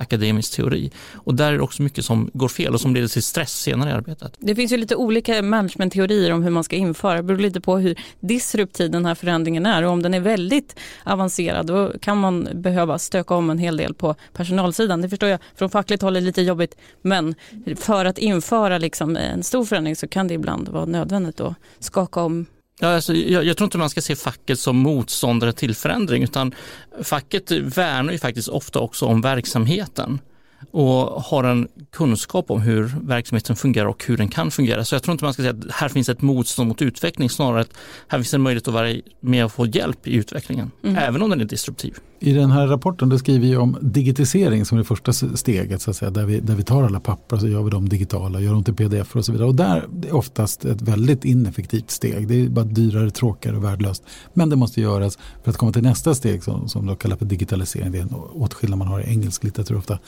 akademisk 0.00 0.56
teori. 0.56 0.90
Och 1.14 1.34
där 1.34 1.52
är 1.52 1.56
det 1.56 1.62
också 1.62 1.82
mycket 1.82 2.04
som 2.04 2.30
går 2.32 2.48
fel 2.48 2.74
och 2.74 2.80
som 2.80 2.94
leder 2.94 3.08
till 3.08 3.22
stress 3.22 3.52
senare 3.52 3.90
i 3.90 3.92
arbetet. 3.92 4.36
Det 4.38 4.54
finns 4.54 4.72
ju 4.72 4.76
lite 4.76 4.96
olika 4.96 5.42
managementteorier 5.42 6.32
om 6.32 6.42
hur 6.42 6.50
man 6.50 6.64
ska 6.64 6.76
införa. 6.76 7.16
Det 7.16 7.22
beror 7.22 7.38
lite 7.38 7.60
på 7.60 7.78
hur 7.78 7.98
disruptiv 8.20 8.90
den 8.90 9.06
här 9.06 9.14
förändringen 9.14 9.66
är 9.66 9.82
och 9.82 9.90
om 9.90 10.02
den 10.02 10.14
är 10.14 10.20
väldigt 10.20 10.76
avancerad 11.04 11.66
då 11.66 11.92
kan 12.00 12.18
man 12.18 12.48
behöva 12.54 12.98
stöka 12.98 13.34
om 13.34 13.50
en 13.50 13.58
hel 13.58 13.76
del 13.76 13.94
på 13.94 14.14
personalsidan. 14.32 15.02
Det 15.02 15.08
förstår 15.08 15.28
jag 15.28 15.40
från 15.56 15.70
fackligt 15.70 16.02
håll 16.02 16.16
är 16.16 16.20
lite 16.20 16.42
jobbigt 16.42 16.76
men 17.02 17.34
för 17.76 18.04
att 18.04 18.18
införa 18.18 18.78
liksom 18.78 19.16
en 19.16 19.42
stor 19.42 19.64
förändring 19.64 19.96
så 19.96 20.08
kan 20.08 20.28
det 20.28 20.34
ibland 20.34 20.68
vara 20.68 20.84
nödvändigt 20.84 21.40
att 21.40 21.54
skaka 21.78 22.20
om 22.20 22.46
Ja, 22.82 22.94
alltså, 22.94 23.14
jag, 23.14 23.44
jag, 23.44 23.56
tror 23.56 23.66
inte 23.66 23.78
man 23.78 23.90
ska 23.90 24.00
se 24.00 24.16
facket 24.16 24.60
som 24.60 24.76
motståndare 24.76 25.52
till 25.52 25.74
förändring 25.74 26.22
utan 26.22 26.54
facket 27.02 27.50
värnar 27.50 28.12
ju 28.12 28.18
faktiskt 28.18 28.48
ofta 28.48 28.78
också 28.78 29.06
om 29.06 29.20
verksamheten 29.20 30.18
och 30.70 31.22
har 31.22 31.44
en 31.44 31.68
kunskap 31.92 32.50
om 32.50 32.60
hur 32.60 32.92
verksamheten 33.02 33.56
fungerar 33.56 33.86
och 33.86 34.04
hur 34.06 34.16
den 34.16 34.28
kan 34.28 34.50
fungera. 34.50 34.84
Så 34.84 34.94
jag 34.94 35.02
tror 35.02 35.12
inte 35.12 35.24
man 35.24 35.32
ska 35.34 35.42
säga 35.42 35.54
att 35.54 35.70
här 35.70 35.88
finns 35.88 36.08
ett 36.08 36.22
motstånd 36.22 36.68
mot 36.68 36.82
utveckling, 36.82 37.30
snarare 37.30 37.60
att 37.60 37.74
här 38.08 38.18
finns 38.18 38.34
en 38.34 38.40
möjlighet 38.40 38.68
att 38.68 38.74
vara 38.74 38.94
med 39.20 39.44
och 39.44 39.52
få 39.52 39.66
hjälp 39.66 40.06
i 40.06 40.14
utvecklingen, 40.14 40.70
mm. 40.82 40.96
även 40.96 41.22
om 41.22 41.30
den 41.30 41.40
är 41.40 41.44
disruptiv. 41.44 41.94
I 42.22 42.32
den 42.32 42.50
här 42.50 42.66
rapporten 42.66 43.08
då 43.08 43.18
skriver 43.18 43.46
vi 43.46 43.56
om 43.56 43.76
digitisering 43.80 44.64
som 44.64 44.78
är 44.78 44.82
det 44.82 44.84
första 44.84 45.12
steget 45.12 45.82
så 45.82 45.90
att 45.90 45.96
säga, 45.96 46.10
där, 46.10 46.24
vi, 46.24 46.40
där 46.40 46.54
vi 46.54 46.62
tar 46.62 46.82
alla 46.82 47.00
papper 47.00 47.36
och 47.36 47.40
så 47.40 47.48
gör 47.48 47.62
vi 47.62 47.70
dem 47.70 47.88
digitala, 47.88 48.40
gör 48.40 48.52
dem 48.52 48.64
till 48.64 48.74
pdf 48.74 49.16
och 49.16 49.24
så 49.24 49.32
vidare. 49.32 49.48
Och 49.48 49.54
där 49.54 49.88
är 50.08 50.14
oftast 50.14 50.64
ett 50.64 50.82
väldigt 50.82 51.24
ineffektivt 51.24 51.90
steg. 51.90 52.28
Det 52.28 52.34
är 52.34 52.48
bara 52.48 52.64
dyrare, 52.64 53.10
tråkigare 53.10 53.56
och 53.56 53.64
värdelöst. 53.64 54.02
Men 54.34 54.50
det 54.50 54.56
måste 54.56 54.80
göras 54.80 55.18
för 55.44 55.50
att 55.50 55.56
komma 55.56 55.72
till 55.72 55.82
nästa 55.82 56.14
steg 56.14 56.44
som, 56.44 56.68
som 56.68 56.86
de 56.86 56.96
kallar 56.96 57.16
för 57.16 57.24
digitalisering. 57.24 57.92
Det 57.92 57.98
är 57.98 58.02
en 58.02 58.14
åtskillnad 58.32 58.78
man 58.78 58.88
har 58.88 59.00
i 59.00 59.04
engelsk 59.10 59.44
litteratur 59.44 59.76
ofta. 59.76 59.98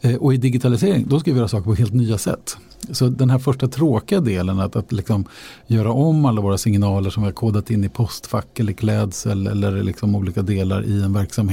Eh, 0.00 0.14
och 0.14 0.34
i 0.34 0.36
digitalisering 0.36 1.06
då 1.08 1.20
ska 1.20 1.32
vi 1.32 1.38
göra 1.38 1.48
saker 1.48 1.64
på 1.64 1.74
helt 1.74 1.94
nya 1.94 2.18
sätt. 2.18 2.56
Så 2.90 3.08
den 3.08 3.30
här 3.30 3.38
första 3.38 3.68
tråkiga 3.68 4.20
delen 4.20 4.60
att, 4.60 4.76
att 4.76 4.92
liksom 4.92 5.24
göra 5.66 5.92
om 5.92 6.24
alla 6.24 6.40
våra 6.40 6.58
signaler 6.58 7.10
som 7.10 7.22
vi 7.22 7.26
har 7.26 7.32
kodat 7.32 7.70
in 7.70 7.84
i 7.84 7.88
postfack 7.88 8.60
eller 8.60 8.72
klädsel 8.72 9.46
eller 9.46 9.82
liksom 9.82 10.14
olika 10.14 10.42
delar 10.42 10.84
i 10.84 11.02
en 11.02 11.12
verksamhet. 11.12 11.47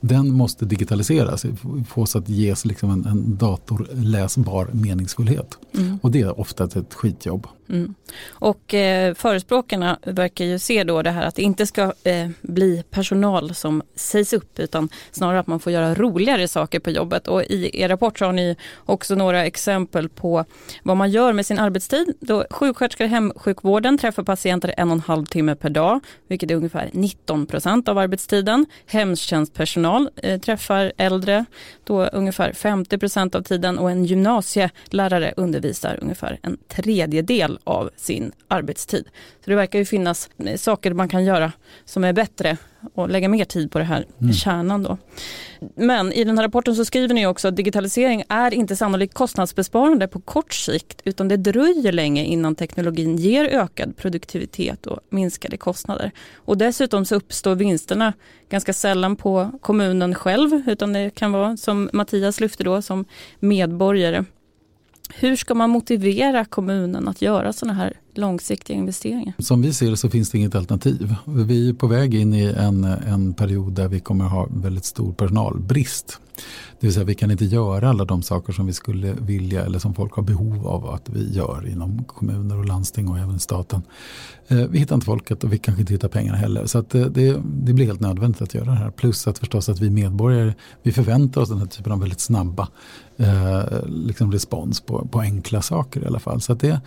Den 0.00 0.32
måste 0.32 0.64
digitaliseras, 0.64 1.46
fås 1.88 2.16
att 2.16 2.28
ges 2.28 2.64
liksom 2.64 2.90
en, 2.90 3.06
en 3.06 3.36
datorläsbar 3.36 4.68
meningsfullhet. 4.72 5.58
Mm. 5.74 5.98
Och 6.02 6.10
det 6.10 6.20
är 6.20 6.40
ofta 6.40 6.64
ett 6.64 6.94
skitjobb. 6.94 7.46
Mm. 7.70 7.94
Och 8.30 8.74
eh, 8.74 9.14
förespråkarna 9.14 9.98
verkar 10.02 10.44
ju 10.44 10.58
se 10.58 10.84
då 10.84 11.02
det 11.02 11.10
här 11.10 11.26
att 11.26 11.34
det 11.34 11.42
inte 11.42 11.66
ska 11.66 11.92
eh, 12.04 12.28
bli 12.42 12.84
personal 12.90 13.54
som 13.54 13.82
sägs 13.94 14.32
upp 14.32 14.58
utan 14.58 14.88
snarare 15.10 15.40
att 15.40 15.46
man 15.46 15.60
får 15.60 15.72
göra 15.72 15.94
roligare 15.94 16.48
saker 16.48 16.80
på 16.80 16.90
jobbet. 16.90 17.28
Och 17.28 17.42
i 17.42 17.82
er 17.82 17.88
rapport 17.88 18.18
så 18.18 18.24
har 18.24 18.32
ni 18.32 18.56
också 18.86 19.14
några 19.14 19.46
exempel 19.46 20.08
på 20.08 20.44
vad 20.82 20.96
man 20.96 21.10
gör 21.10 21.32
med 21.32 21.46
sin 21.46 21.58
arbetstid. 21.58 22.14
Då 22.20 22.44
sjuksköterskor 22.50 23.04
i 23.06 23.10
hemsjukvården 23.10 23.98
träffar 23.98 24.22
patienter 24.22 24.74
en 24.76 24.88
och 24.88 24.94
en 24.94 25.00
halv 25.00 25.26
timme 25.26 25.54
per 25.54 25.70
dag, 25.70 26.00
vilket 26.28 26.50
är 26.50 26.54
ungefär 26.54 26.90
19 26.92 27.46
procent 27.46 27.88
av 27.88 27.98
arbetstiden. 27.98 28.66
Hemtjänstpersonal 28.86 30.10
eh, 30.16 30.40
träffar 30.40 30.92
äldre 30.96 31.44
då 31.84 32.04
ungefär 32.04 32.52
50 32.52 32.98
procent 32.98 33.34
av 33.34 33.42
tiden 33.42 33.78
och 33.78 33.90
en 33.90 34.04
gymnasielärare 34.04 35.34
undervisar 35.36 35.98
ungefär 36.02 36.38
en 36.42 36.58
tredjedel 36.68 37.59
av 37.64 37.90
sin 37.96 38.32
arbetstid. 38.48 39.04
Så 39.44 39.50
det 39.50 39.56
verkar 39.56 39.78
ju 39.78 39.84
finnas 39.84 40.30
eh, 40.38 40.56
saker 40.56 40.94
man 40.94 41.08
kan 41.08 41.24
göra 41.24 41.52
som 41.84 42.04
är 42.04 42.12
bättre 42.12 42.56
och 42.94 43.08
lägga 43.08 43.28
mer 43.28 43.44
tid 43.44 43.70
på 43.70 43.78
det 43.78 43.84
här 43.84 44.06
mm. 44.20 44.32
kärnan. 44.32 44.82
Då. 44.82 44.98
Men 45.74 46.12
i 46.12 46.24
den 46.24 46.38
här 46.38 46.44
rapporten 46.44 46.76
så 46.76 46.84
skriver 46.84 47.14
ni 47.14 47.26
också 47.26 47.48
att 47.48 47.56
digitalisering 47.56 48.24
är 48.28 48.54
inte 48.54 48.76
sannolikt 48.76 49.14
kostnadsbesparande 49.14 50.08
på 50.08 50.20
kort 50.20 50.54
sikt 50.54 51.02
utan 51.04 51.28
det 51.28 51.36
dröjer 51.36 51.92
länge 51.92 52.24
innan 52.24 52.54
teknologin 52.54 53.16
ger 53.16 53.44
ökad 53.44 53.96
produktivitet 53.96 54.86
och 54.86 55.00
minskade 55.10 55.56
kostnader. 55.56 56.10
Och 56.34 56.58
dessutom 56.58 57.04
så 57.04 57.14
uppstår 57.14 57.54
vinsterna 57.54 58.12
ganska 58.48 58.72
sällan 58.72 59.16
på 59.16 59.50
kommunen 59.60 60.14
själv 60.14 60.62
utan 60.66 60.92
det 60.92 61.10
kan 61.14 61.32
vara 61.32 61.56
som 61.56 61.90
Mattias 61.92 62.40
lyfte 62.40 62.64
då 62.64 62.82
som 62.82 63.04
medborgare. 63.40 64.24
Hur 65.14 65.36
ska 65.36 65.54
man 65.54 65.70
motivera 65.70 66.44
kommunen 66.44 67.08
att 67.08 67.22
göra 67.22 67.52
sådana 67.52 67.74
här 67.74 67.92
långsiktiga 68.20 68.76
investeringar? 68.76 69.34
Som 69.38 69.62
vi 69.62 69.72
ser 69.72 69.90
det 69.90 69.96
så 69.96 70.10
finns 70.10 70.30
det 70.30 70.38
inget 70.38 70.54
alternativ. 70.54 71.14
Vi 71.24 71.68
är 71.68 71.74
på 71.74 71.86
väg 71.86 72.14
in 72.14 72.34
i 72.34 72.44
en, 72.44 72.84
en 72.84 73.34
period 73.34 73.72
där 73.72 73.88
vi 73.88 74.00
kommer 74.00 74.24
ha 74.24 74.48
väldigt 74.50 74.84
stor 74.84 75.12
personalbrist. 75.12 76.20
Det 76.80 76.86
vill 76.86 76.94
säga 76.94 77.04
vi 77.04 77.14
kan 77.14 77.30
inte 77.30 77.44
göra 77.44 77.88
alla 77.88 78.04
de 78.04 78.22
saker 78.22 78.52
som 78.52 78.66
vi 78.66 78.72
skulle 78.72 79.12
vilja 79.12 79.64
eller 79.64 79.78
som 79.78 79.94
folk 79.94 80.12
har 80.12 80.22
behov 80.22 80.66
av 80.66 80.90
att 80.90 81.08
vi 81.08 81.32
gör 81.32 81.68
inom 81.68 82.04
kommuner 82.04 82.58
och 82.58 82.64
landsting 82.64 83.08
och 83.08 83.18
även 83.18 83.38
staten. 83.38 83.82
Eh, 84.48 84.56
vi 84.56 84.78
hittar 84.78 84.94
inte 84.94 85.04
folket 85.04 85.44
och 85.44 85.52
vi 85.52 85.58
kanske 85.58 85.80
inte 85.80 85.92
hittar 85.92 86.08
pengarna 86.08 86.38
heller. 86.38 86.66
Så 86.66 86.78
att 86.78 86.94
eh, 86.94 87.02
det, 87.02 87.40
det 87.44 87.72
blir 87.72 87.86
helt 87.86 88.00
nödvändigt 88.00 88.42
att 88.42 88.54
göra 88.54 88.64
det 88.64 88.76
här. 88.76 88.90
Plus 88.90 89.26
att 89.26 89.38
förstås 89.38 89.68
att 89.68 89.80
vi 89.80 89.90
medborgare 89.90 90.54
vi 90.82 90.92
förväntar 90.92 91.40
oss 91.40 91.48
den 91.48 91.58
här 91.58 91.66
typen 91.66 91.92
av 91.92 92.00
väldigt 92.00 92.20
snabba 92.20 92.68
eh, 93.16 93.62
liksom 93.86 94.32
respons 94.32 94.80
på, 94.80 95.08
på 95.08 95.20
enkla 95.20 95.62
saker 95.62 96.02
i 96.02 96.06
alla 96.06 96.20
fall. 96.20 96.40
Så 96.40 96.52
att 96.52 96.60
det 96.60 96.80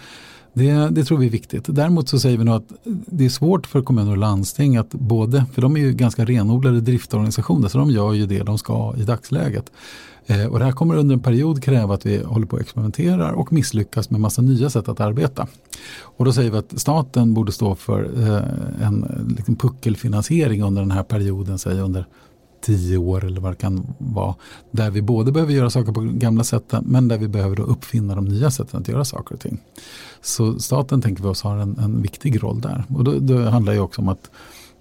det, 0.53 0.89
det, 0.91 1.03
tror 1.03 1.17
vi 1.17 1.25
är 1.25 1.31
viktigt. 1.31 1.65
Däremot 1.67 2.10
så 2.10 2.19
säger 2.19 2.38
vi 2.38 2.43
nog 2.43 2.55
att 2.55 2.67
det 2.86 3.25
är 3.25 3.29
svårt 3.29 3.67
för 3.67 3.81
kommuner 3.81 4.12
och 4.12 4.17
landsting 4.17 4.77
att 4.77 4.89
både, 4.89 5.45
för 5.53 5.62
de 5.62 5.75
är 5.75 5.79
ju 5.79 5.93
ganska 5.93 6.25
renodlade 6.25 6.81
driftorganisationer 6.81 7.67
så 7.67 7.77
de 7.77 7.89
gör 7.89 8.13
ju 8.13 8.25
det 8.25 8.43
de 8.43 8.57
ska 8.57 8.93
i 8.98 9.03
dagsläget. 9.03 9.72
Eh, 10.25 10.45
och 10.45 10.60
det 10.60 10.65
här 10.65 10.72
kommer 10.72 10.95
under 10.95 11.15
en 11.15 11.22
period 11.22 11.63
kräva 11.63 11.93
att 11.93 12.05
vi 12.05 12.24
håller 12.24 12.45
på 12.45 12.55
och 12.55 12.62
experimenterar 12.62 13.31
och 13.31 13.53
misslyckas 13.53 14.10
med 14.10 14.22
massa 14.22 14.41
nya 14.41 14.69
sätt 14.69 14.88
att 14.88 15.00
arbeta. 15.00 15.48
Och 16.01 16.25
då 16.25 16.33
säger 16.33 16.51
vi 16.51 16.57
att 16.57 16.79
staten 16.79 17.33
borde 17.33 17.51
stå 17.51 17.75
för 17.75 18.10
eh, 18.17 18.88
en 18.88 19.25
liksom 19.38 19.55
puckelfinansiering 19.55 20.63
under 20.63 20.81
den 20.81 20.91
här 20.91 21.03
perioden, 21.03 21.60
säg 21.60 21.79
under 21.79 22.05
tio 22.63 22.98
år 22.98 23.25
eller 23.25 23.41
vad 23.41 23.51
det 23.51 23.55
kan 23.55 23.93
vara. 23.98 24.36
Där 24.72 24.91
vi 24.91 25.01
både 25.01 25.32
behöver 25.32 25.53
göra 25.53 25.70
saker 25.70 25.91
på 25.91 26.01
gamla 26.01 26.43
sätten 26.43 26.84
men 26.88 27.08
där 27.08 27.17
vi 27.17 27.27
behöver 27.27 27.55
då 27.55 27.63
uppfinna 27.63 28.15
de 28.15 28.25
nya 28.25 28.51
sätten 28.51 28.82
att 28.82 28.88
göra 28.88 29.05
saker 29.05 29.36
och 29.36 29.41
ting. 29.41 29.62
Så 30.22 30.60
staten 30.60 31.01
tänker 31.01 31.24
vi 31.24 31.29
oss 31.29 31.41
har 31.41 31.58
en, 31.58 31.79
en 31.79 32.01
viktig 32.01 32.43
roll 32.43 32.62
där. 32.62 32.86
Och 32.89 33.03
då, 33.03 33.20
då 33.20 33.41
handlar 33.50 33.74
det 33.74 33.79
också 33.79 34.01
om 34.01 34.10
att 34.10 34.32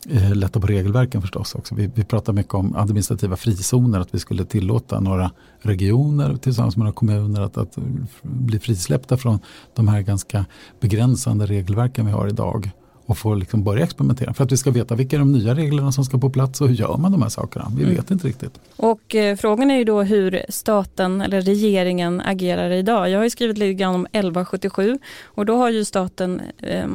eh, 0.09 0.35
lätta 0.35 0.61
på 0.61 0.67
regelverken 0.67 1.21
förstås 1.21 1.55
också. 1.55 1.75
Vi, 1.75 1.91
vi 1.95 2.05
pratar 2.05 2.33
mycket 2.33 2.55
om 2.55 2.77
administrativa 2.77 3.37
frizoner, 3.37 4.01
att 4.01 4.15
vi 4.15 4.19
skulle 4.19 4.45
tillåta 4.45 5.01
några 5.01 5.31
regioner 5.61 6.37
tillsammans 6.37 6.77
med 6.77 6.85
några 6.85 6.95
kommuner 6.95 7.41
att, 7.41 7.57
att 7.57 7.79
bli 8.23 8.59
frisläppta 8.59 9.17
från 9.17 9.39
de 9.75 9.89
här 9.89 10.01
ganska 10.01 10.45
begränsande 10.81 11.47
regelverken 11.47 12.07
vi 12.07 12.13
har 12.13 12.29
idag 12.29 12.71
och 13.13 13.19
få 13.19 13.35
liksom 13.35 13.65
börja 13.65 13.85
experimentera. 13.85 14.35
För 14.35 14.45
att 14.45 14.53
vi 14.53 14.57
ska 14.57 14.71
veta 14.71 14.95
vilka 14.95 15.17
är 15.17 15.19
de 15.19 15.33
nya 15.33 15.55
reglerna 15.55 15.93
som 15.93 16.05
ska 16.05 16.19
på 16.19 16.31
plats 16.31 16.61
och 16.61 16.69
hur 16.69 16.75
gör 16.75 16.97
man 16.97 17.13
de 17.13 17.23
här 17.23 17.29
sakerna. 17.29 17.73
Vi 17.77 17.83
mm. 17.83 17.97
vet 17.97 18.11
inte 18.11 18.29
riktigt. 18.29 18.61
Och 18.77 19.15
eh, 19.15 19.37
frågan 19.37 19.71
är 19.71 19.77
ju 19.77 19.85
då 19.85 20.03
hur 20.03 20.43
staten 20.49 21.21
eller 21.21 21.41
regeringen 21.41 22.21
agerar 22.21 22.71
idag. 22.71 23.11
Jag 23.11 23.19
har 23.19 23.25
ju 23.25 23.31
skrivit 23.31 23.59
lite 23.59 23.75
grann 23.75 23.95
om 23.95 24.07
1177 24.07 24.99
och 25.25 25.47
då 25.47 25.57
har 25.57 25.71
ju 25.71 25.85
staten 25.85 26.41
eh, 26.59 26.87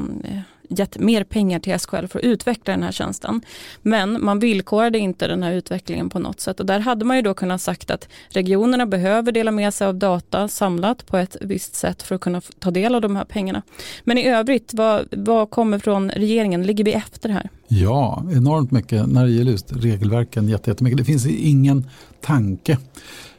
gett 0.68 1.00
mer 1.00 1.24
pengar 1.24 1.60
till 1.60 1.80
SKL 1.80 2.06
för 2.08 2.20
att 2.20 2.26
utveckla 2.26 2.74
den 2.74 2.84
här 2.84 2.92
tjänsten. 2.92 3.42
Men 3.82 4.26
man 4.26 4.40
villkorade 4.40 5.00
inte 5.00 5.28
den 5.28 5.44
här 5.44 5.54
utvecklingen 5.54 6.10
på 6.10 6.20
något 6.20 6.40
sätt 6.40 6.60
och 6.60 6.66
där 6.66 6.80
hade 6.80 7.06
man 7.06 7.16
ju 7.16 7.22
då 7.22 7.34
kunnat 7.34 7.62
sagt 7.62 7.92
att 7.92 8.10
regionerna 8.30 8.86
behöver 8.86 9.32
dela 9.32 9.52
med 9.52 9.74
sig 9.74 9.88
av 9.88 9.96
data 9.96 10.48
samlat 10.48 11.06
på 11.06 11.18
ett 11.18 11.38
visst 11.42 11.76
sätt 11.76 12.04
för 12.04 12.16
att 12.16 12.22
kunna 12.22 12.42
ta 12.60 12.72
del 12.72 12.96
av 12.96 13.02
de 13.02 13.16
här 13.16 13.26
pengarna. 13.26 13.62
Men 14.04 14.18
i 14.18 14.28
övrigt, 14.28 14.74
vad, 14.74 15.08
vad 15.12 15.50
kommer 15.50 15.80
från 15.80 16.10
regeringen? 16.10 16.64
Ligger 16.64 16.84
vi 16.84 16.94
efter 16.94 17.30
här? 17.30 17.50
Ja, 17.68 18.24
enormt 18.32 18.72
mycket 18.72 19.08
när 19.08 19.26
det 19.26 19.32
gäller 19.32 19.52
just 19.52 19.74
regelverken. 19.74 20.50
Jättemycket. 20.50 20.98
Det 20.98 21.06
finns 21.06 21.26
ingen 21.26 21.90
tanke 22.22 22.78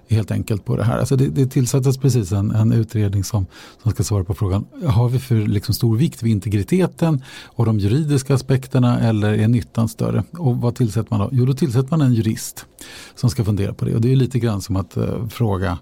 helt 0.08 0.30
enkelt 0.30 0.64
på 0.64 0.76
det 0.76 0.84
här. 0.84 0.98
Alltså 0.98 1.16
det, 1.16 1.28
det 1.28 1.46
tillsattes 1.46 1.98
precis 1.98 2.32
en, 2.32 2.50
en 2.50 2.72
utredning 2.72 3.24
som, 3.24 3.46
som 3.82 3.90
ska 3.90 4.02
svara 4.02 4.24
på 4.24 4.34
frågan, 4.34 4.66
har 4.86 5.08
vi 5.08 5.18
för 5.18 5.34
liksom 5.34 5.74
stor 5.74 5.96
vikt 5.96 6.22
vid 6.22 6.32
integriteten 6.32 7.22
och 7.44 7.66
de 7.66 7.78
juridiska 7.78 8.34
aspekterna 8.34 9.00
eller 9.00 9.32
är 9.32 9.48
nyttan 9.48 9.88
större? 9.88 10.24
Och 10.30 10.56
vad 10.56 10.74
tillsätter 10.74 11.08
man 11.10 11.20
då? 11.20 11.28
Jo, 11.32 11.46
då 11.46 11.52
tillsätter 11.52 11.90
man 11.90 12.00
en 12.00 12.14
jurist 12.14 12.66
som 13.14 13.30
ska 13.30 13.44
fundera 13.44 13.74
på 13.74 13.84
det. 13.84 13.94
Och 13.94 14.00
det 14.00 14.12
är 14.12 14.16
lite 14.16 14.38
grann 14.38 14.60
som 14.60 14.76
att 14.76 14.96
uh, 14.96 15.28
fråga 15.28 15.78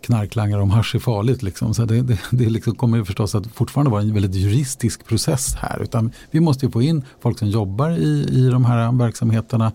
knarklangare 0.00 0.62
om 0.62 0.70
hasch 0.70 0.94
är 0.94 0.98
farligt. 0.98 1.42
Liksom. 1.42 1.74
Så 1.74 1.84
det, 1.84 2.02
det, 2.02 2.18
det 2.30 2.48
liksom 2.48 2.74
kommer 2.74 3.04
förstås 3.04 3.34
att 3.34 3.46
fortfarande 3.46 3.90
vara 3.90 4.02
en 4.02 4.14
väldigt 4.14 4.34
juristisk 4.34 5.06
process 5.06 5.54
här. 5.54 5.82
Utan 5.82 6.12
vi 6.30 6.40
måste 6.40 6.70
få 6.70 6.82
in 6.82 7.04
folk 7.20 7.38
som 7.38 7.48
jobbar 7.48 7.90
i, 7.90 8.28
i 8.30 8.48
de 8.48 8.64
här 8.64 8.98
verksamheterna, 8.98 9.72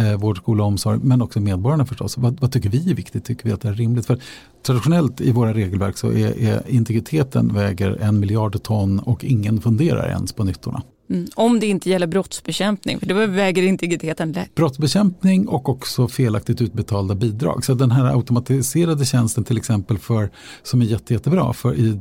eh, 0.00 0.16
vård, 0.16 0.36
skola 0.36 0.62
och 0.62 0.68
omsorg, 0.68 1.00
men 1.02 1.22
också 1.22 1.40
medborgarna 1.40 1.86
förstås. 1.86 2.18
Vad, 2.18 2.40
vad, 2.40 2.52
tycker 2.52 2.70
vi 2.70 2.90
är 2.90 2.94
viktigt? 2.94 3.24
Tycker 3.24 3.44
vi 3.44 3.52
att 3.52 3.60
det 3.60 3.68
är 3.68 3.72
rimligt? 3.72 4.06
För 4.06 4.18
traditionellt 4.62 5.20
i 5.20 5.32
våra 5.32 5.54
regelverk 5.54 5.98
så 5.98 6.12
är, 6.12 6.38
är 6.38 6.62
integriteten 6.68 7.54
väger 7.54 7.90
en 8.00 8.20
miljard 8.20 8.62
ton 8.62 8.98
och 8.98 9.24
ingen 9.24 9.60
funderar 9.60 10.08
ens 10.08 10.32
på 10.32 10.44
nyttorna. 10.44 10.82
Mm. 11.10 11.28
Om 11.34 11.60
det 11.60 11.66
inte 11.66 11.90
gäller 11.90 12.06
brottsbekämpning, 12.06 13.00
för 13.00 13.06
då 13.06 13.26
väger 13.26 13.62
integriteten 13.62 14.32
lätt. 14.32 14.54
Brottsbekämpning 14.54 15.48
och 15.48 15.68
också 15.68 16.08
felaktigt 16.08 16.60
utbetalda 16.62 17.14
bidrag. 17.14 17.64
Så 17.64 17.74
den 17.74 17.90
här 17.90 18.04
automatiserade 18.04 19.04
tjänsten 19.04 19.44
till 19.44 19.56
exempel 19.56 19.98
för, 19.98 20.30
som 20.62 20.82
är 20.82 20.86
jätte, 20.86 21.12
jättebra 21.12 21.52
för 21.52 21.74
i 21.74 21.88
eh, 21.88 21.96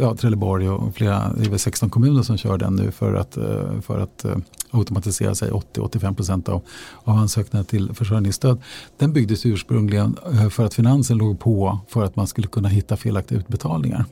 ja, 0.00 0.16
Trelleborg 0.16 0.68
och 0.68 0.94
flera, 0.94 1.32
det 1.38 1.44
är 1.44 1.50
väl 1.50 1.58
16 1.58 1.90
kommuner 1.90 2.22
som 2.22 2.36
kör 2.36 2.58
den 2.58 2.76
nu 2.76 2.90
för 2.90 3.14
att, 3.14 3.36
eh, 3.36 3.80
för 3.80 4.00
att 4.00 4.24
eh, 4.24 4.36
automatisera 4.70 5.34
sig 5.34 5.50
80-85% 5.50 6.48
av, 6.48 6.62
av 7.04 7.16
ansökningarna 7.16 7.64
till 7.64 7.94
försörjningsstöd. 7.94 8.62
Den 8.98 9.12
byggdes 9.12 9.46
ursprungligen 9.46 10.16
för 10.50 10.64
att 10.64 10.74
finansen 10.74 11.18
låg 11.18 11.40
på 11.40 11.78
för 11.88 12.04
att 12.04 12.16
man 12.16 12.26
skulle 12.26 12.46
kunna 12.46 12.68
hitta 12.68 12.96
felaktiga 12.96 13.38
utbetalningar. 13.38 14.04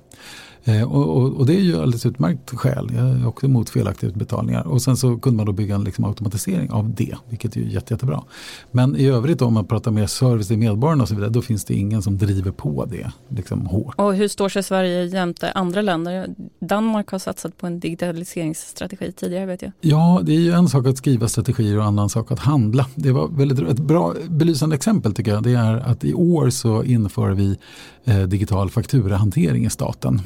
Eh, 0.64 0.92
och, 0.92 1.16
och, 1.16 1.32
och, 1.32 1.46
det 1.46 1.54
är 1.54 1.60
ju 1.60 1.76
alldeles 1.76 2.06
utmärkt 2.06 2.50
skäl. 2.50 2.90
Jag 2.96 3.08
är 3.08 3.26
också 3.26 3.46
emot 3.46 3.70
felaktiga 3.70 4.10
utbetalningar. 4.10 4.66
Och 4.66 4.82
sen 4.82 4.96
så 4.96 5.18
kunde 5.18 5.36
man 5.36 5.46
då 5.46 5.52
bygga 5.52 5.74
en 5.74 5.84
liksom 5.84 6.04
automatisering 6.04 6.70
av 6.70 6.94
det, 6.94 7.14
vilket 7.28 7.56
är 7.56 7.60
jätte, 7.60 7.94
jättebra. 7.94 8.22
Men 8.70 8.96
i 8.96 9.06
övrigt 9.06 9.42
om 9.42 9.54
man 9.54 9.66
pratar 9.66 9.90
mer 9.90 10.06
service 10.06 10.48
till 10.48 10.58
medborgarna 10.58 11.02
och 11.02 11.08
så 11.08 11.14
vidare, 11.14 11.30
då 11.30 11.42
finns 11.42 11.64
det 11.64 11.74
ingen 11.74 12.02
som 12.02 12.18
driver 12.18 12.50
på 12.50 12.84
det 12.84 13.10
liksom 13.28 13.66
hårt. 13.66 13.94
Och 13.98 14.14
hur 14.14 14.28
står 14.28 14.48
sig 14.48 14.62
Sverige 14.62 15.04
jämte 15.04 15.52
andra 15.52 15.82
länder? 15.82 16.26
Danmark 16.60 17.10
har 17.10 17.18
satsat 17.18 17.58
på 17.58 17.66
en 17.66 17.80
digitaliseringsstrategi 17.80 19.12
tidigare 19.12 19.46
vet 19.46 19.62
jag. 19.62 19.72
Ja, 19.80 20.20
det 20.22 20.32
är 20.32 20.40
ju 20.40 20.52
en 20.52 20.68
sak 20.68 20.86
att 20.86 20.96
skriva 20.96 21.28
strategier 21.28 21.76
och 21.76 21.82
en 21.82 21.88
annan 21.88 22.08
sak 22.08 22.32
att 22.32 22.38
handla. 22.38 22.86
Det 22.94 23.12
var 23.12 23.28
väldigt, 23.28 23.68
ett 23.68 23.80
bra 23.80 24.14
belysande 24.28 24.76
exempel 24.76 25.14
tycker 25.14 25.30
jag. 25.30 25.42
Det 25.42 25.54
är 25.54 25.76
att 25.76 26.04
i 26.04 26.14
år 26.14 26.50
så 26.50 26.84
inför 26.84 27.30
vi 27.30 27.58
eh, 28.04 28.22
digital 28.22 28.70
fakturahantering 28.70 29.66
i 29.66 29.70
staten. 29.70 30.20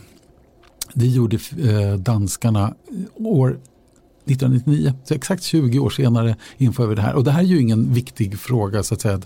Det 0.95 1.07
gjorde 1.07 1.39
eh, 1.59 1.95
danskarna 1.95 2.75
år 3.15 3.59
1999, 4.27 4.93
så 5.05 5.15
exakt 5.15 5.43
20 5.43 5.79
år 5.79 5.91
senare 5.91 6.37
inför 6.57 6.87
vi 6.87 6.95
det 6.95 7.03
här. 7.03 7.15
Och 7.15 7.25
det 7.25 7.31
här 7.31 7.41
är 7.41 7.47
ju 7.47 7.61
ingen 7.61 7.95
viktig 7.95 8.39
fråga 8.39 8.83
så 8.83 8.95
att 8.95 9.01
säga, 9.01 9.21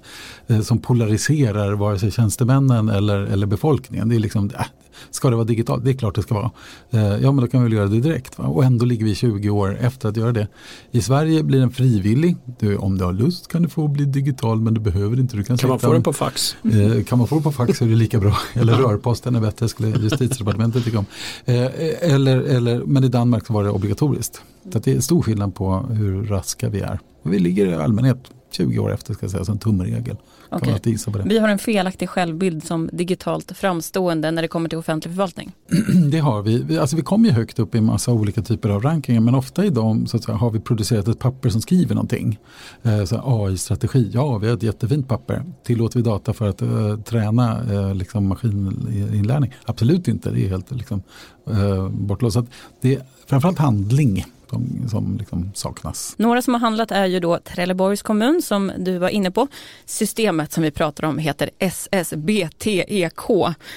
eh, 0.46 0.60
som 0.60 0.78
polariserar 0.78 1.72
vare 1.72 1.98
sig 1.98 2.10
tjänstemännen 2.10 2.88
eller, 2.88 3.20
eller 3.20 3.46
befolkningen. 3.46 4.08
Det 4.08 4.14
är 4.14 4.20
liksom, 4.20 4.50
äh, 4.50 4.66
ska 5.10 5.30
det 5.30 5.36
vara 5.36 5.44
digitalt? 5.44 5.84
Det 5.84 5.90
är 5.90 5.94
klart 5.94 6.14
det 6.14 6.22
ska 6.22 6.34
vara. 6.34 6.50
Eh, 6.90 7.16
ja 7.22 7.32
men 7.32 7.44
då 7.44 7.46
kan 7.46 7.60
vi 7.60 7.64
väl 7.64 7.72
göra 7.72 7.86
det 7.86 8.00
direkt. 8.00 8.38
Va? 8.38 8.44
Och 8.44 8.64
ändå 8.64 8.84
ligger 8.84 9.04
vi 9.04 9.14
20 9.14 9.50
år 9.50 9.78
efter 9.80 10.08
att 10.08 10.16
göra 10.16 10.32
det. 10.32 10.48
I 10.90 11.02
Sverige 11.02 11.42
blir 11.42 11.60
den 11.60 11.70
frivillig. 11.70 12.36
Du, 12.58 12.76
om 12.76 12.98
du 12.98 13.04
har 13.04 13.12
lust 13.12 13.48
kan 13.48 13.62
du 13.62 13.68
få 13.68 13.88
bli 13.88 14.04
digital 14.04 14.60
men 14.60 14.74
du 14.74 14.80
behöver 14.80 15.20
inte. 15.20 15.36
Du 15.36 15.44
kan, 15.44 15.56
kan 15.56 15.70
man 15.70 15.78
få 15.78 15.92
den 15.92 16.02
på 16.02 16.12
fax? 16.12 16.56
Eh, 16.64 17.04
kan 17.04 17.18
man 17.18 17.26
få 17.26 17.34
den 17.34 17.42
på 17.42 17.52
fax 17.52 17.78
så 17.78 17.84
är 17.84 17.88
det 17.88 17.94
lika 17.94 18.18
bra. 18.18 18.36
Eller 18.54 18.72
rörposten 18.72 19.34
är 19.34 19.40
bättre 19.40 19.68
skulle 19.68 19.88
justitiedepartementet 19.88 20.84
tycka 20.84 20.98
om. 20.98 21.06
eller, 21.44 22.40
eller, 22.40 22.84
men 22.84 23.04
i 23.04 23.08
Danmark 23.08 23.46
så 23.46 23.52
var 23.52 23.64
det 23.64 23.70
obligatoriskt. 23.70 24.42
Så 24.72 24.78
det 24.78 24.92
är 24.92 25.00
stor 25.00 25.22
skillnad 25.22 25.54
på 25.54 25.86
hur 25.90 26.24
raska 26.24 26.68
vi 26.68 26.80
är. 26.80 26.98
Och 27.22 27.32
vi 27.32 27.38
ligger 27.38 27.66
i 27.66 27.74
allmänhet 27.74 28.18
20 28.50 28.78
år 28.78 28.92
efter 28.92 29.14
ska 29.14 29.24
jag 29.24 29.30
säga, 29.30 29.44
som 29.44 29.58
tumregel. 29.58 30.16
Okay. 30.50 30.96
Vi 31.24 31.38
har 31.38 31.48
en 31.48 31.58
felaktig 31.58 32.08
självbild 32.08 32.64
som 32.64 32.90
digitalt 32.92 33.52
framstående 33.56 34.30
när 34.30 34.42
det 34.42 34.48
kommer 34.48 34.68
till 34.68 34.78
offentlig 34.78 35.14
förvaltning. 35.14 35.52
det 36.10 36.18
har 36.18 36.42
vi. 36.42 36.78
Alltså 36.78 36.96
vi 36.96 37.02
kommer 37.02 37.28
ju 37.28 37.34
högt 37.34 37.58
upp 37.58 37.74
i 37.74 37.80
massa 37.80 38.12
olika 38.12 38.42
typer 38.42 38.68
av 38.68 38.82
rankingar 38.82 39.20
men 39.20 39.34
ofta 39.34 39.64
i 39.64 39.70
dem 39.70 40.06
så 40.06 40.18
säga, 40.18 40.36
har 40.36 40.50
vi 40.50 40.60
producerat 40.60 41.08
ett 41.08 41.18
papper 41.18 41.48
som 41.48 41.60
skriver 41.60 41.94
någonting. 41.94 42.38
Eh, 42.82 43.02
AI-strategi, 43.10 44.10
ja 44.12 44.38
vi 44.38 44.46
har 44.48 44.56
ett 44.56 44.62
jättefint 44.62 45.08
papper. 45.08 45.42
Tillåter 45.64 45.98
vi 45.98 46.02
data 46.02 46.32
för 46.32 46.48
att 46.48 46.62
uh, 46.62 47.00
träna 47.00 47.62
uh, 47.62 47.94
liksom 47.94 48.26
maskininlärning? 48.26 49.54
Absolut 49.64 50.08
inte, 50.08 50.30
det 50.30 50.44
är 50.44 50.48
helt 50.48 50.70
liksom, 50.70 51.02
uh, 51.50 51.88
bortblåst. 51.88 52.38
Det 52.80 52.94
är 52.94 53.02
framförallt 53.26 53.58
handling 53.58 54.24
som, 54.50 54.88
som 54.88 55.16
liksom 55.18 55.50
saknas. 55.54 56.14
Några 56.16 56.42
som 56.42 56.54
har 56.54 56.60
handlat 56.60 56.90
är 56.90 57.06
ju 57.06 57.20
då 57.20 57.38
Trelleborgs 57.38 58.02
kommun 58.02 58.42
som 58.42 58.72
du 58.78 58.98
var 58.98 59.08
inne 59.08 59.30
på. 59.30 59.48
Systemet 59.84 60.52
som 60.52 60.62
vi 60.62 60.70
pratar 60.70 61.04
om 61.04 61.18
heter 61.18 61.50
SSBTEK 61.58 63.30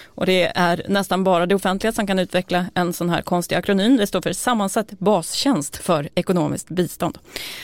och 0.05 0.25
det 0.25 0.57
är 0.57 0.85
nästan 0.89 1.23
bara 1.23 1.45
det 1.45 1.55
offentliga 1.55 1.93
som 1.93 2.07
kan 2.07 2.19
utveckla 2.19 2.65
en 2.73 2.93
sån 2.93 3.09
här 3.09 3.21
konstig 3.21 3.55
akronym. 3.55 3.97
Det 3.97 4.07
står 4.07 4.21
för 4.21 4.33
sammansatt 4.33 4.91
bastjänst 4.91 5.77
för 5.77 6.09
ekonomiskt 6.15 6.69
bistånd. 6.69 7.17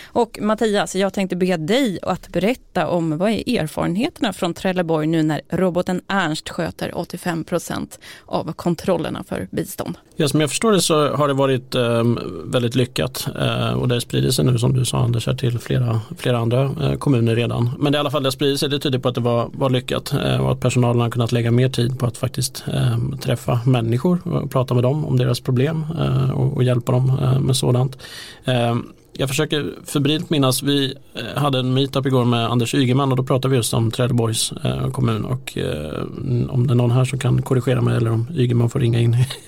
Och 0.06 0.40
Mattias, 0.42 0.96
jag 0.96 1.14
tänkte 1.14 1.36
be 1.36 1.58
dig 1.58 2.00
att 2.02 2.30
berätta 2.30 2.88
om 2.88 3.18
vad 3.18 3.32
är 3.32 3.60
erfarenheterna 3.60 4.34
från 4.34 4.54
Trelleborg 4.54 5.08
nu 5.08 5.24
när 5.24 5.42
roboten 5.50 6.02
Ernst 6.08 6.50
sköter 6.50 6.98
85 6.98 7.44
procent 7.44 8.00
av 8.26 8.54
kontrollerna 8.54 9.24
för 9.24 9.48
bistånd? 9.52 9.98
Ja, 10.20 10.28
som 10.28 10.42
jag 10.42 10.50
förstår 10.50 10.72
det 10.72 10.82
så 10.82 11.16
har 11.16 11.28
det 11.28 11.34
varit 11.34 11.76
eh, 11.76 12.04
väldigt 12.46 12.76
lyckat 12.76 13.28
eh, 13.40 13.74
och 13.74 13.88
det 13.88 14.02
sprider 14.02 14.32
sig 14.32 14.46
nu 14.46 14.58
som 14.58 14.74
du 14.74 14.86
sa 14.86 14.98
Anders 14.98 15.28
till 15.38 15.60
flera, 15.60 16.02
flera 16.18 16.38
andra 16.38 16.64
eh, 16.64 16.94
kommuner 16.94 17.36
redan. 17.36 17.70
Men 17.80 17.92
det 17.92 17.96
i 17.96 18.00
alla 18.00 18.12
fall 18.12 18.24
det 18.24 18.32
sprider 18.32 18.56
sig, 18.56 18.70
det 18.70 18.80
tyder 18.80 19.00
på 19.00 19.10
att 19.10 19.16
det 19.16 19.22
var, 19.22 19.50
var 19.54 19.70
lyckat 19.70 20.14
eh, 20.14 20.46
och 20.46 20.52
att 20.52 20.60
personalen 20.60 21.02
har 21.02 21.10
kunnat 21.10 21.32
lägga 21.32 21.52
mer 21.52 21.70
tid 21.70 22.00
på 22.00 22.06
att 22.06 22.18
faktiskt 22.18 22.64
ehm, 22.74 23.18
träffa 23.18 23.60
människor 23.66 24.20
och 24.28 24.52
prata 24.52 24.74
med 24.74 24.84
dem 24.84 25.06
om 25.06 25.18
deras 25.18 25.40
problem 25.40 25.86
eh, 26.00 26.32
och, 26.32 26.54
och, 26.54 26.64
hjälpa 26.64 26.92
dem 26.92 27.20
eh, 27.22 27.40
med 27.40 27.56
sådant. 27.56 27.98
Ehm, 28.46 28.86
jag 29.20 29.30
försöker 29.30 29.74
febrilt 29.86 30.30
minnas, 30.30 30.64
vi 30.64 30.96
eh, 31.14 31.42
hade 31.42 31.60
en 31.60 31.74
meetup 31.74 32.06
igår 32.06 32.26
med 32.26 32.52
Anders 32.52 32.76
Ygeman 32.76 33.12
och 33.12 33.18
då 33.18 33.24
pratade 33.24 33.52
vi 33.52 33.58
just 33.58 33.74
om 33.74 33.92
Trelleborgs 33.92 34.52
eh, 34.52 34.92
kommun 34.92 35.26
och 35.26 35.58
eh, 35.58 36.02
om 36.50 36.68
det 36.68 36.74
är 36.74 36.76
någon 36.76 36.92
här 36.92 37.06
som 37.06 37.20
kan 37.20 37.42
korrigera 37.42 37.82
mig 37.82 37.98
eller 37.98 38.12
om 38.12 38.28
Ygeman 38.36 38.70
får 38.70 38.80
ringa 38.80 39.00
in 39.00 39.14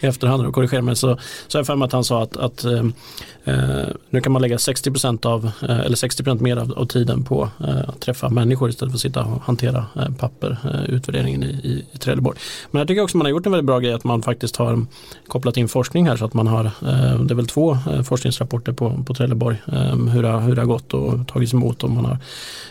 i 0.00 0.06
efterhand 0.06 0.46
och 0.46 0.54
korrigera 0.54 0.82
mig 0.82 0.96
så, 0.96 1.18
så 1.48 1.58
har 1.58 1.60
jag 1.60 1.66
för 1.66 1.76
mig 1.76 1.86
att 1.86 1.92
han 1.92 2.04
sa 2.04 2.22
att, 2.22 2.36
att 2.36 2.64
eh, 2.64 2.84
Eh, 3.48 3.88
nu 4.10 4.20
kan 4.20 4.32
man 4.32 4.42
lägga 4.42 4.56
60% 4.56 5.26
av, 5.26 5.50
eh, 5.62 5.80
eller 5.80 5.96
60% 5.96 6.40
mer 6.40 6.56
av, 6.56 6.72
av 6.72 6.86
tiden 6.86 7.24
på 7.24 7.48
eh, 7.60 7.88
att 7.88 8.00
träffa 8.00 8.28
människor 8.28 8.68
istället 8.68 8.92
för 8.92 8.96
att 8.96 9.00
sitta 9.00 9.24
och 9.24 9.42
hantera 9.42 9.86
eh, 9.96 10.08
papper, 10.18 10.58
utvärderingen 10.88 11.42
i, 11.42 11.46
i, 11.46 11.84
i 11.92 11.98
Trelleborg. 11.98 12.38
Men 12.70 12.78
jag 12.78 12.88
tycker 12.88 13.02
också 13.02 13.16
man 13.16 13.24
har 13.24 13.30
gjort 13.30 13.46
en 13.46 13.52
väldigt 13.52 13.66
bra 13.66 13.78
grej 13.78 13.92
att 13.92 14.04
man 14.04 14.22
faktiskt 14.22 14.56
har 14.56 14.86
kopplat 15.26 15.56
in 15.56 15.68
forskning 15.68 16.08
här 16.08 16.16
så 16.16 16.24
att 16.24 16.34
man 16.34 16.46
har, 16.46 16.70
det 17.24 17.32
är 17.32 17.34
väl 17.34 17.46
två 17.46 17.78
forskningsrapporter 18.04 18.72
på 18.72 19.04
på 19.06 19.14
Trelleborg. 19.14 19.56
Hur, 20.12 20.22
det, 20.22 20.28
hur 20.28 20.54
det 20.54 20.60
har 20.60 20.66
gått 20.66 20.94
och 20.94 21.28
tagits 21.28 21.54
emot 21.54 21.84
och 21.84 21.90
man 21.90 22.04
har 22.04 22.18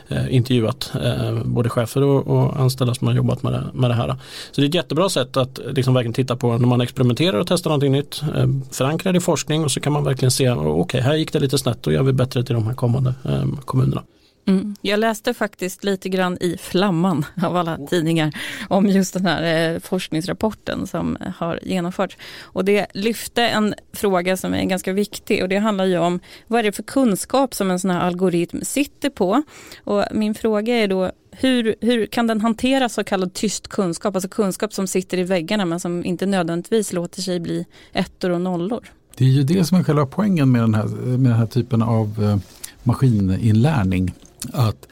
eh, 0.08 0.36
intervjuat 0.36 0.92
eh, 1.04 1.44
både 1.46 1.70
chefer 1.70 2.04
och, 2.04 2.28
och, 2.28 2.60
anställda 2.60 2.96
som 2.96 3.08
har 3.08 3.16
jobbat 3.16 3.44
med 3.44 3.54
det, 3.54 3.64
med 3.74 3.90
det 3.90 3.94
här. 3.94 4.16
Så 4.52 4.62
det 4.62 4.66
är 4.66 4.70
ett 4.70 4.76
jättebra 4.76 5.10
sätt 5.10 5.38
att 5.38 5.60
liksom 5.72 5.94
verkligen 5.94 6.14
titta 6.14 6.36
på 6.36 6.58
när 6.58 6.68
man 6.68 6.82
experimenterar 6.82 7.40
och 7.40 7.48
testar 7.48 7.70
någonting 7.70 7.92
nytt. 7.92 8.22
Ehm, 8.36 8.62
förankra 8.72 9.12
det 9.12 9.18
i 9.18 9.22
forskning 9.22 9.64
och 9.64 9.72
så 9.72 9.80
kan 9.80 9.94
man 9.94 10.04
verkligen 10.04 10.32
se, 10.32 10.54
okej 10.72 10.82
okay, 10.82 11.02
här 11.02 11.16
gick 11.16 11.34
det 11.34 11.40
lite 11.40 11.58
snett, 11.58 11.84
då 11.84 11.92
gör 11.92 12.04
vi 12.04 12.14
bättre 12.14 12.44
till 12.44 12.56
de 12.56 12.68
här 12.68 12.74
kommande 12.74 13.14
eh, 13.26 13.46
kommunerna. 13.66 14.04
Mm. 14.48 14.76
Jag 14.82 15.00
läste 15.00 15.34
faktiskt 15.34 15.84
lite 15.84 16.10
grann 16.10 16.38
i 16.42 16.58
Flamman 16.58 17.26
av 17.44 17.58
alla 17.58 17.78
tidningar 17.78 18.34
om 18.70 18.88
just 18.88 19.14
den 19.14 19.26
här 19.26 19.74
eh, 19.74 19.80
forskningsrapporten 19.80 20.88
som 20.88 21.18
har 21.38 21.60
genomförts. 21.64 22.18
Och 22.42 22.66
det 22.66 22.88
lyfte 22.94 23.44
en 23.44 23.76
fråga 23.94 24.38
som 24.38 24.54
är 24.54 24.64
ganska 24.64 24.94
viktig 24.94 25.44
och 25.44 25.50
det 25.50 25.58
handlar 25.58 25.86
ju 25.86 25.98
om 25.98 26.20
vad 26.48 26.60
är 26.60 26.64
det 26.64 26.72
för 26.72 26.84
kunskap 26.84 27.54
som 27.54 27.72
en 27.72 27.80
sån 27.80 27.92
här 27.92 28.00
algoritm 28.00 28.62
sitter 28.62 29.10
på? 29.10 29.44
Och 29.84 30.04
min 30.12 30.36
fråga 30.36 30.76
är 30.76 30.88
då 30.88 31.12
hur, 31.32 31.76
hur 31.82 32.06
kan 32.06 32.28
den 32.28 32.42
hantera 32.42 32.90
så 32.90 33.04
kallad 33.04 33.34
tyst 33.34 33.68
kunskap, 33.68 34.16
alltså 34.16 34.30
kunskap 34.30 34.74
som 34.74 34.88
sitter 34.88 35.18
i 35.18 35.24
väggarna 35.24 35.66
men 35.66 35.80
som 35.80 36.06
inte 36.06 36.26
nödvändigtvis 36.26 36.94
låter 36.94 37.22
sig 37.22 37.40
bli 37.40 37.66
ettor 37.94 38.30
och 38.30 38.42
nollor? 38.42 38.88
Det 39.18 39.26
är 39.26 39.30
ju 39.30 39.44
det 39.44 39.66
som 39.66 39.78
är 39.78 39.84
själva 39.84 40.06
poängen 40.06 40.52
med 40.52 40.62
den 40.62 40.74
här, 40.74 40.86
med 40.88 41.32
den 41.32 41.40
här 41.40 41.46
typen 41.46 41.82
av 41.82 42.24
eh, 42.24 42.38
maskininlärning. 42.84 44.14
Att 44.54 44.88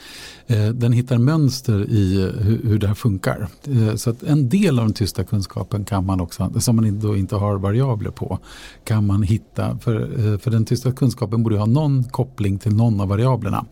den 0.74 0.94
hittar 0.94 1.18
mönster 1.18 1.86
i 1.90 2.22
eh, 2.22 2.30
hur, 2.46 2.80
det 2.80 2.88
här 2.88 2.96
funkar. 2.96 3.48
Eh, 3.68 3.96
så 3.96 4.10
att 4.10 4.24
en 4.24 4.50
del 4.50 4.80
av 4.80 4.86
den 4.86 4.94
tysta 4.94 5.24
kunskapen 5.24 5.86
kan 5.86 6.06
man 6.06 6.22
också, 6.22 6.52
som 6.60 6.76
man 6.76 7.00
då 7.00 7.18
inte 7.18 7.36
har 7.36 7.58
variabler 7.58 8.12
på, 8.12 8.40
kan 8.84 9.08
man 9.08 9.24
hitta. 9.24 9.78
För, 9.78 10.02
eh, 10.02 10.38
för 10.38 10.52
den 10.52 10.66
tysta 10.66 10.92
kunskapen 10.92 11.44
borde 11.44 11.58
ha 11.58 11.66
någon 11.66 12.04
koppling 12.04 12.60
till 12.60 12.76
någon 12.76 13.02
av 13.02 13.08
variablerna. 13.08 13.66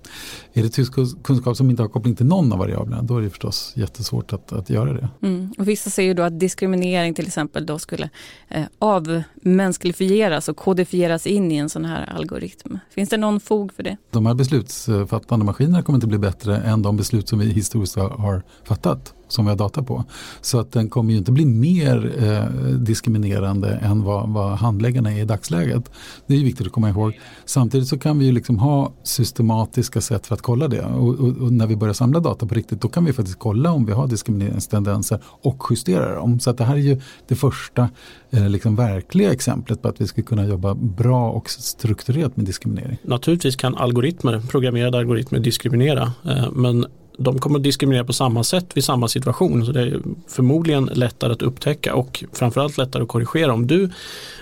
Är 0.53 0.63
det 0.63 0.69
tyst 0.69 0.93
kunskap 1.23 1.57
som 1.57 1.69
inte 1.69 1.81
har 1.81 1.89
koppling 1.89 2.15
till 2.15 2.25
någon 2.25 2.53
av 2.53 2.59
variablerna, 2.59 3.01
då 3.01 3.17
är 3.17 3.21
det 3.21 3.29
förstås 3.29 3.73
jättesvårt 3.75 4.33
att, 4.33 4.53
att 4.53 4.69
göra 4.69 4.93
det. 4.93 5.09
Mm. 5.21 5.53
Och 5.57 5.67
vissa 5.67 5.89
säger 5.89 6.13
då 6.13 6.23
att 6.23 6.39
diskriminering 6.39 7.13
till 7.13 7.27
exempel 7.27 7.65
då 7.65 7.79
skulle 7.79 8.09
eh, 8.49 8.63
avmänskligfieras 8.79 10.49
och 10.49 10.57
kodifieras 10.57 11.27
in 11.27 11.51
i 11.51 11.55
en 11.55 11.69
sån 11.69 11.85
här 11.85 12.13
algoritm. 12.15 12.77
Finns 12.89 13.09
det 13.09 13.17
någon 13.17 13.39
fog 13.39 13.73
för 13.73 13.83
det? 13.83 13.97
De 14.11 14.25
här 14.25 14.33
beslutsfattande 14.33 15.45
maskinerna 15.45 15.83
kommer 15.83 15.97
inte 15.97 16.07
bli 16.07 16.17
bättre 16.17 16.62
än 16.63 16.81
de 16.81 16.97
beslut 16.97 17.29
som 17.29 17.39
vi 17.39 17.51
historiskt 17.53 17.95
har 17.95 18.41
fattat 18.63 19.13
som 19.33 19.45
vi 19.45 19.49
har 19.49 19.57
data 19.57 19.83
på. 19.83 20.03
Så 20.41 20.59
att 20.59 20.71
den 20.71 20.89
kommer 20.89 21.11
ju 21.11 21.17
inte 21.17 21.31
bli 21.31 21.45
mer 21.45 22.13
eh, 22.23 22.73
diskriminerande 22.77 23.69
än 23.69 24.03
vad, 24.03 24.29
vad 24.29 24.51
handläggarna 24.57 25.13
är 25.13 25.21
i 25.21 25.25
dagsläget. 25.25 25.91
Det 26.27 26.35
är 26.35 26.43
viktigt 26.43 26.67
att 26.67 26.73
komma 26.73 26.89
ihåg. 26.89 27.19
Samtidigt 27.45 27.87
så 27.87 27.97
kan 27.97 28.19
vi 28.19 28.25
ju 28.25 28.31
liksom 28.31 28.59
ha 28.59 28.93
systematiska 29.03 30.01
sätt 30.01 30.27
för 30.27 30.35
att 30.35 30.41
kolla 30.41 30.67
det. 30.67 30.81
Och, 30.81 31.09
och, 31.09 31.37
och, 31.37 31.53
när 31.53 31.67
vi 31.67 31.75
börjar 31.75 31.93
samla 31.93 32.19
data 32.19 32.45
på 32.45 32.55
riktigt 32.55 32.81
då 32.81 32.87
kan 32.87 33.05
vi 33.05 33.13
faktiskt 33.13 33.39
kolla 33.39 33.71
om 33.71 33.85
vi 33.85 33.91
har 33.91 34.07
diskrimineringstendenser 34.07 35.19
och 35.25 35.63
justera 35.69 36.15
dem. 36.15 36.39
Så 36.39 36.49
att 36.49 36.57
det 36.57 36.63
här 36.63 36.75
är 36.75 36.79
ju 36.79 37.01
det 37.27 37.35
första 37.35 37.89
eh, 38.31 38.49
liksom 38.49 38.75
verkliga 38.75 39.31
exemplet 39.31 39.81
på 39.81 39.87
att 39.87 40.01
vi 40.01 40.07
ska 40.07 40.21
kunna 40.21 40.45
jobba 40.45 40.73
bra 40.75 41.29
och 41.29 41.49
strukturerat 41.49 42.37
med 42.37 42.45
diskriminering. 42.45 42.97
Naturligtvis 43.03 43.55
kan 43.55 43.75
algoritmer, 43.75 44.41
programmerade 44.49 44.97
algoritmer 44.97 45.39
diskriminera 45.39 46.11
eh, 46.25 46.51
men 46.51 46.85
de 47.17 47.39
kommer 47.39 47.59
att 47.59 47.63
diskriminera 47.63 48.03
på 48.03 48.13
samma 48.13 48.43
sätt 48.43 48.65
vid 48.73 48.83
samma 48.83 49.07
situation. 49.07 49.65
Så 49.65 49.71
det 49.71 49.81
är 49.81 49.99
förmodligen 50.27 50.85
lättare 50.93 51.33
att 51.33 51.41
upptäcka 51.41 51.95
och 51.95 52.23
framförallt 52.33 52.77
lättare 52.77 53.03
att 53.03 53.09
korrigera. 53.09 53.53
Om 53.53 53.67
du, 53.67 53.89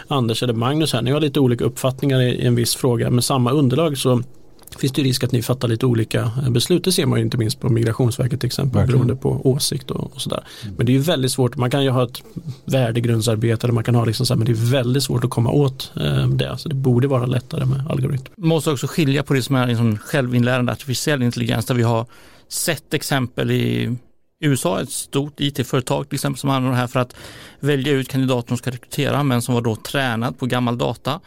Anders 0.07 0.43
eller 0.43 0.53
Magnus 0.53 0.93
här, 0.93 1.01
ni 1.01 1.11
har 1.11 1.19
lite 1.19 1.39
olika 1.39 1.65
uppfattningar 1.65 2.21
i 2.21 2.45
en 2.45 2.55
viss 2.55 2.75
fråga 2.75 3.09
med 3.09 3.23
samma 3.23 3.51
underlag 3.51 3.97
så 3.97 4.23
finns 4.79 4.93
det 4.93 5.01
risk 5.01 5.23
att 5.23 5.31
ni 5.31 5.41
fattar 5.41 5.67
lite 5.67 5.85
olika 5.85 6.31
beslut. 6.49 6.83
Det 6.83 6.91
ser 6.91 7.05
man 7.05 7.19
ju 7.19 7.25
inte 7.25 7.37
minst 7.37 7.59
på 7.59 7.69
Migrationsverket 7.69 8.39
till 8.39 8.47
exempel 8.47 8.79
Verkligen. 8.79 8.99
beroende 8.99 9.21
på 9.21 9.49
åsikt 9.49 9.91
och, 9.91 10.15
och 10.15 10.21
sådär. 10.21 10.43
Mm. 10.63 10.75
Men 10.77 10.85
det 10.85 10.91
är 10.91 10.93
ju 10.93 10.99
väldigt 10.99 11.31
svårt, 11.31 11.57
man 11.57 11.71
kan 11.71 11.83
ju 11.83 11.89
ha 11.89 12.03
ett 12.03 12.23
värdegrundsarbete 12.65 13.65
eller 13.65 13.73
man 13.73 13.83
kan 13.83 13.95
ha 13.95 14.05
liksom 14.05 14.25
så 14.25 14.33
här, 14.33 14.37
men 14.37 14.45
det 14.45 14.51
är 14.51 14.71
väldigt 14.71 15.03
svårt 15.03 15.23
att 15.23 15.29
komma 15.29 15.51
åt 15.51 15.91
eh, 15.95 16.27
det. 16.27 16.57
Så 16.57 16.69
det 16.69 16.75
borde 16.75 17.07
vara 17.07 17.25
lättare 17.25 17.65
med 17.65 17.83
algoritm. 17.89 18.33
Man 18.37 18.47
måste 18.47 18.71
också 18.71 18.87
skilja 18.87 19.23
på 19.23 19.33
det 19.33 19.41
som 19.41 19.55
är 19.55 19.67
liksom 19.67 19.97
självinlärande 19.97 20.71
artificiell 20.71 21.23
intelligens 21.23 21.65
där 21.65 21.75
vi 21.75 21.83
har 21.83 22.05
sett 22.53 22.93
exempel 22.93 23.51
i 23.51 23.95
USA, 24.39 24.81
ett 24.81 24.89
stort 24.91 25.39
IT-företag 25.39 26.09
till 26.09 26.15
exempel 26.15 26.39
som 26.39 26.49
använder 26.49 26.71
det 26.71 26.77
här 26.77 26.87
för 26.87 26.99
att 26.99 27.15
välja 27.59 27.93
ut 27.93 28.09
kandidater 28.09 28.47
som 28.47 28.57
ska 28.57 28.71
rekrytera 28.71 29.23
men 29.23 29.41
som 29.41 29.53
var 29.53 29.61
då 29.61 29.75
tränad 29.75 30.39
på 30.39 30.45
gammal 30.45 30.77
data. 30.77 31.19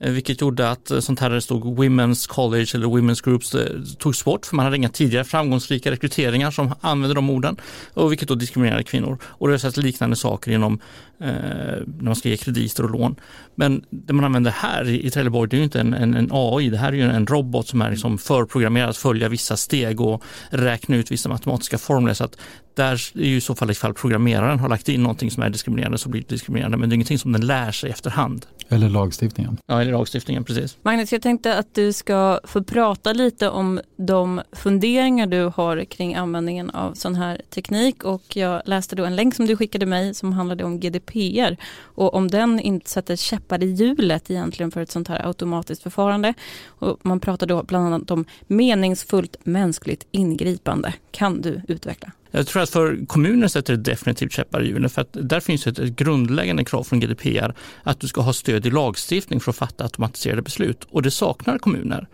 Eh, 0.00 0.12
vilket 0.12 0.40
gjorde 0.40 0.70
att 0.70 0.90
eh, 0.90 1.00
sånt 1.00 1.20
här 1.20 1.28
där 1.28 1.34
det 1.34 1.42
stod 1.42 1.78
Women's 1.78 2.28
College 2.28 2.66
eller 2.74 2.86
Women's 2.86 3.24
Groups 3.24 3.54
eh, 3.54 3.80
togs 3.98 4.24
bort 4.24 4.46
för 4.46 4.56
man 4.56 4.64
hade 4.64 4.76
inga 4.76 4.88
tidigare 4.88 5.24
framgångsrika 5.24 5.90
rekryteringar 5.90 6.50
som 6.50 6.74
använde 6.80 7.14
de 7.14 7.30
orden 7.30 7.56
och 7.94 8.12
vilket 8.12 8.28
då 8.28 8.34
diskriminerade 8.34 8.82
kvinnor. 8.82 9.18
Och 9.24 9.48
det 9.48 9.54
har 9.54 9.58
sett 9.58 9.76
liknande 9.76 10.16
saker 10.16 10.50
inom 10.50 10.80
eh, 11.20 11.28
när 11.28 12.04
man 12.04 12.16
ska 12.16 12.28
ge 12.28 12.36
krediter 12.36 12.82
och 12.82 12.90
lån. 12.90 13.16
Men 13.54 13.84
det 13.90 14.12
man 14.12 14.24
använder 14.24 14.50
här 14.50 14.88
i, 14.88 15.06
i 15.06 15.10
Trelleborg 15.10 15.50
det 15.50 15.56
är 15.56 15.58
ju 15.58 15.64
inte 15.64 15.80
en, 15.80 15.94
en, 15.94 16.14
en, 16.14 16.28
AI, 16.32 16.70
det 16.70 16.78
här 16.78 16.88
är 16.88 16.96
ju 16.96 17.02
en 17.02 17.26
robot 17.26 17.68
som 17.68 17.82
är 17.82 17.90
liksom 17.90 18.18
förprogrammerad 18.18 18.90
att 18.90 18.96
följa 18.96 19.28
vissa 19.28 19.56
steg 19.56 20.00
och 20.00 20.22
räkna 20.50 20.96
ut 20.96 21.10
vissa 21.10 21.28
matematiska 21.28 21.78
formler. 21.78 22.14
Så 22.14 22.24
att 22.24 22.36
där 22.80 23.18
är 23.20 23.24
ju 23.24 23.36
i 23.36 23.40
så 23.40 23.54
fall 23.54 23.70
ifall 23.70 23.94
programmeraren 23.94 24.58
har 24.58 24.68
lagt 24.68 24.88
in 24.88 25.02
någonting 25.02 25.30
som 25.30 25.42
är 25.42 25.50
diskriminerande 25.50 25.98
så 25.98 26.08
blir 26.08 26.20
det 26.20 26.28
diskriminerande 26.28 26.76
men 26.76 26.88
det 26.88 26.92
är 26.92 26.94
ingenting 26.94 27.18
som 27.18 27.32
den 27.32 27.46
lär 27.46 27.72
sig 27.72 27.90
efterhand. 27.90 28.46
Eller 28.68 28.88
lagstiftningen. 28.88 29.58
Ja, 29.66 29.80
eller 29.80 29.92
lagstiftningen, 29.92 30.44
precis. 30.44 30.76
Magnus, 30.82 31.12
jag 31.12 31.22
tänkte 31.22 31.58
att 31.58 31.74
du 31.74 31.92
ska 31.92 32.40
få 32.44 32.64
prata 32.64 33.12
lite 33.12 33.48
om 33.48 33.80
de 33.96 34.40
funderingar 34.52 35.26
du 35.26 35.52
har 35.56 35.84
kring 35.84 36.14
användningen 36.14 36.70
av 36.70 36.94
sån 36.94 37.14
här 37.14 37.40
teknik 37.50 38.04
och 38.04 38.36
jag 38.36 38.62
läste 38.64 38.96
då 38.96 39.04
en 39.04 39.16
länk 39.16 39.34
som 39.34 39.46
du 39.46 39.56
skickade 39.56 39.86
mig 39.86 40.14
som 40.14 40.32
handlade 40.32 40.64
om 40.64 40.80
GDPR 40.80 41.56
och 41.82 42.14
om 42.14 42.28
den 42.28 42.60
inte 42.60 42.90
sätter 42.90 43.16
käppar 43.16 43.62
i 43.62 43.72
hjulet 43.72 44.30
egentligen 44.30 44.70
för 44.70 44.80
ett 44.80 44.90
sånt 44.90 45.08
här 45.08 45.26
automatiskt 45.26 45.82
förfarande. 45.82 46.34
Och 46.66 46.98
man 47.02 47.20
pratar 47.20 47.46
då 47.46 47.62
bland 47.62 47.86
annat 47.86 48.10
om 48.10 48.24
meningsfullt 48.46 49.36
mänskligt 49.44 50.06
ingripande. 50.10 50.94
Kan 51.10 51.40
du 51.40 51.62
utveckla? 51.68 52.12
Jag 52.30 52.46
tror 52.46 52.62
att 52.62 52.70
för 52.70 53.06
kommuner 53.06 53.48
sätter 53.48 53.76
det 53.76 53.82
definitivt 53.82 54.32
käppar 54.32 54.62
i 54.62 54.66
hjulet 54.66 54.92
för 54.92 55.02
att 55.02 55.16
där 55.20 55.40
finns 55.40 55.66
ett, 55.66 55.78
ett 55.78 55.96
grundläggande 55.96 56.64
krav 56.64 56.84
från 56.84 57.00
GDPR 57.00 57.54
att 57.82 58.00
du 58.00 58.08
ska 58.08 58.20
ha 58.20 58.32
stöd 58.32 58.66
i 58.66 58.70
lagstiftning 58.70 59.40
för 59.40 59.50
att 59.50 59.56
fatta 59.56 59.84
automatiserade 59.84 60.42
beslut 60.42 60.86
och 60.90 61.02
det 61.02 61.10
saknar 61.10 61.58
kommuner. 61.58 62.08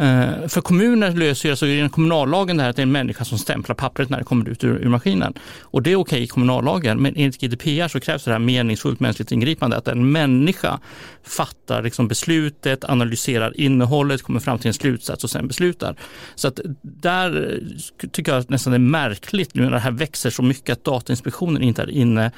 Eh, 0.00 0.48
för 0.48 0.60
kommuner 0.60 1.12
löser 1.12 1.48
ju, 1.48 1.50
alltså 1.50 1.66
i 1.66 1.88
kommunallagen 1.88 2.56
det 2.56 2.62
här 2.62 2.70
att 2.70 2.76
det 2.76 2.82
är 2.82 2.86
en 2.86 2.92
människa 2.92 3.24
som 3.24 3.38
stämplar 3.38 3.74
pappret 3.74 4.10
när 4.10 4.18
det 4.18 4.24
kommer 4.24 4.48
ut 4.48 4.64
ur, 4.64 4.78
ur 4.78 4.88
maskinen. 4.88 5.34
Och 5.60 5.82
det 5.82 5.92
är 5.92 5.96
okej 5.96 6.00
okay 6.00 6.22
i 6.22 6.26
kommunallagen, 6.26 7.02
men 7.02 7.16
enligt 7.16 7.40
GDPR 7.40 7.88
så 7.88 8.00
krävs 8.00 8.24
det 8.24 8.32
här 8.32 8.38
meningsfullt 8.38 9.00
mänskligt 9.00 9.32
ingripande, 9.32 9.76
att 9.76 9.88
en 9.88 10.12
människa 10.12 10.80
fattar 11.22 11.82
liksom 11.82 12.08
beslutet, 12.08 12.84
analyserar 12.84 13.60
innehållet, 13.60 14.22
kommer 14.22 14.40
fram 14.40 14.58
till 14.58 14.68
en 14.68 14.74
slutsats 14.74 15.24
och 15.24 15.30
sen 15.30 15.48
beslutar. 15.48 15.96
Så 16.34 16.48
att 16.48 16.60
där 16.82 17.60
tycker 18.12 18.32
jag 18.34 18.50
nästan 18.50 18.70
det 18.70 18.76
är 18.76 18.78
märkligt 18.78 19.54
nu 19.54 19.62
när 19.62 19.70
det 19.70 19.78
här 19.78 19.90
växer 19.90 20.30
så 20.30 20.42
mycket 20.42 20.72
att 20.72 20.84
Datainspektionen 20.84 21.62
inte 21.62 21.82
är 21.82 21.90
inne 21.90 22.30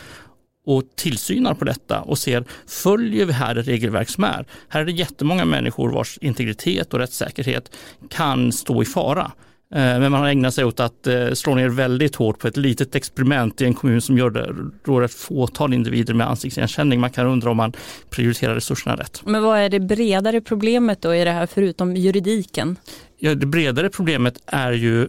och 0.66 0.82
tillsynar 0.94 1.54
på 1.54 1.64
detta 1.64 2.00
och 2.00 2.18
ser, 2.18 2.44
följer 2.66 3.26
vi 3.26 3.32
här 3.32 3.56
ett 3.56 3.68
regelverk 3.68 4.08
som 4.08 4.24
är? 4.24 4.46
Här 4.68 4.80
är 4.80 4.84
det 4.84 4.92
jättemånga 4.92 5.44
människor 5.44 5.92
vars 5.92 6.18
integritet 6.20 6.94
och 6.94 7.00
rättssäkerhet 7.00 7.70
kan 8.08 8.52
stå 8.52 8.82
i 8.82 8.84
fara. 8.84 9.32
Eh, 9.74 9.78
men 9.78 10.12
man 10.12 10.20
har 10.20 10.28
ägnat 10.28 10.54
sig 10.54 10.64
åt 10.64 10.80
att 10.80 11.06
eh, 11.06 11.32
slå 11.32 11.54
ner 11.54 11.68
väldigt 11.68 12.16
hårt 12.16 12.38
på 12.38 12.48
ett 12.48 12.56
litet 12.56 12.94
experiment 12.94 13.60
i 13.60 13.64
en 13.64 13.74
kommun 13.74 14.00
som 14.00 14.18
gör 14.18 14.30
det, 14.30 14.54
rår 14.84 15.04
ett 15.04 15.14
fåtal 15.14 15.74
individer 15.74 16.14
med 16.14 16.28
ansiktsigenkänning. 16.28 17.00
Man 17.00 17.10
kan 17.10 17.26
undra 17.26 17.50
om 17.50 17.56
man 17.56 17.72
prioriterar 18.10 18.54
resurserna 18.54 18.96
rätt. 18.96 19.22
Men 19.26 19.42
vad 19.42 19.58
är 19.58 19.68
det 19.68 19.80
bredare 19.80 20.40
problemet 20.40 21.02
då 21.02 21.14
i 21.14 21.24
det 21.24 21.30
här 21.30 21.46
förutom 21.46 21.96
juridiken? 21.96 22.76
Ja, 23.18 23.34
det 23.34 23.46
bredare 23.46 23.88
problemet 23.88 24.42
är 24.46 24.72
ju 24.72 25.08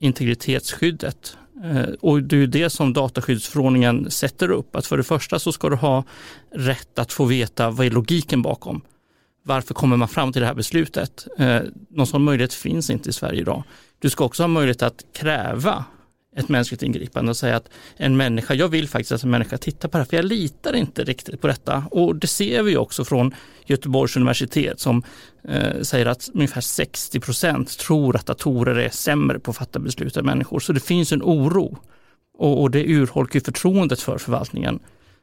integritetsskyddet. 0.00 1.36
Eh, 1.64 1.94
och 2.00 2.22
det 2.22 2.36
är 2.36 2.46
det 2.46 2.70
som 2.70 2.92
dataskyddsförordningen 2.92 4.10
sätter 4.10 4.50
upp. 4.50 4.76
Att 4.76 4.86
för 4.86 4.96
det 4.96 5.02
första 5.02 5.38
så 5.38 5.52
ska 5.52 5.68
du 5.68 5.76
ha 5.76 6.04
rätt 6.54 6.98
att 6.98 7.12
få 7.12 7.24
veta 7.24 7.70
vad 7.70 7.86
är 7.86 7.90
logiken 7.90 8.42
bakom. 8.42 8.80
Varför 9.42 9.74
kommer 9.74 9.96
man 9.96 10.08
fram 10.08 10.32
till 10.32 10.40
det 10.42 10.46
här 10.46 10.54
beslutet? 10.54 11.26
Eh, 11.38 11.60
någon 11.90 12.06
sån 12.06 12.24
möjlighet 12.24 12.54
finns 12.54 12.90
inte 12.90 13.10
i 13.10 13.12
Sverige 13.12 13.40
idag. 13.40 13.62
Du 13.98 14.10
ska 14.10 14.24
också 14.24 14.42
ha 14.42 14.48
möjlighet 14.48 14.82
att 14.82 15.04
kräva 15.14 15.84
ett 16.36 16.48
mänskligt 16.48 16.82
ingripande 16.82 17.30
och 17.30 17.36
säga 17.36 17.56
att 17.56 17.70
en 17.96 18.16
människa, 18.16 18.54
jag 18.54 18.68
vill 18.68 18.88
faktiskt 18.88 19.12
att 19.12 19.22
en 19.22 19.30
människa 19.30 19.58
tittar 19.58 19.88
på 19.88 19.98
det 19.98 20.02
här 20.02 20.08
för 20.08 20.16
jag 20.16 20.24
litar 20.24 20.72
inte 20.72 21.04
riktigt 21.04 21.40
på 21.40 21.46
detta. 21.46 21.84
Och 21.90 22.16
det 22.16 22.26
ser 22.26 22.62
vi 22.62 22.76
också 22.76 23.04
från 23.04 23.34
Göteborgs 23.66 24.16
universitet 24.16 24.80
som 24.80 25.02
eh, 25.48 25.80
säger 25.82 26.06
att 26.06 26.30
ungefär 26.34 26.60
60 26.60 27.20
procent 27.20 27.78
tror 27.78 28.16
att 28.16 28.26
datorer 28.26 28.76
är 28.76 28.90
sämre 28.90 29.38
på 29.38 29.50
att 29.50 29.56
fatta 29.56 29.78
beslut 29.78 30.16
än 30.16 30.26
människor. 30.26 30.60
Så 30.60 30.72
det 30.72 30.80
finns 30.80 31.12
en 31.12 31.22
oro 31.22 31.78
och, 32.38 32.62
och 32.62 32.70
det 32.70 32.84
urholkar 32.84 33.40
förtroendet 33.40 34.00
för 34.00 34.18
förvaltningen. 34.18 34.80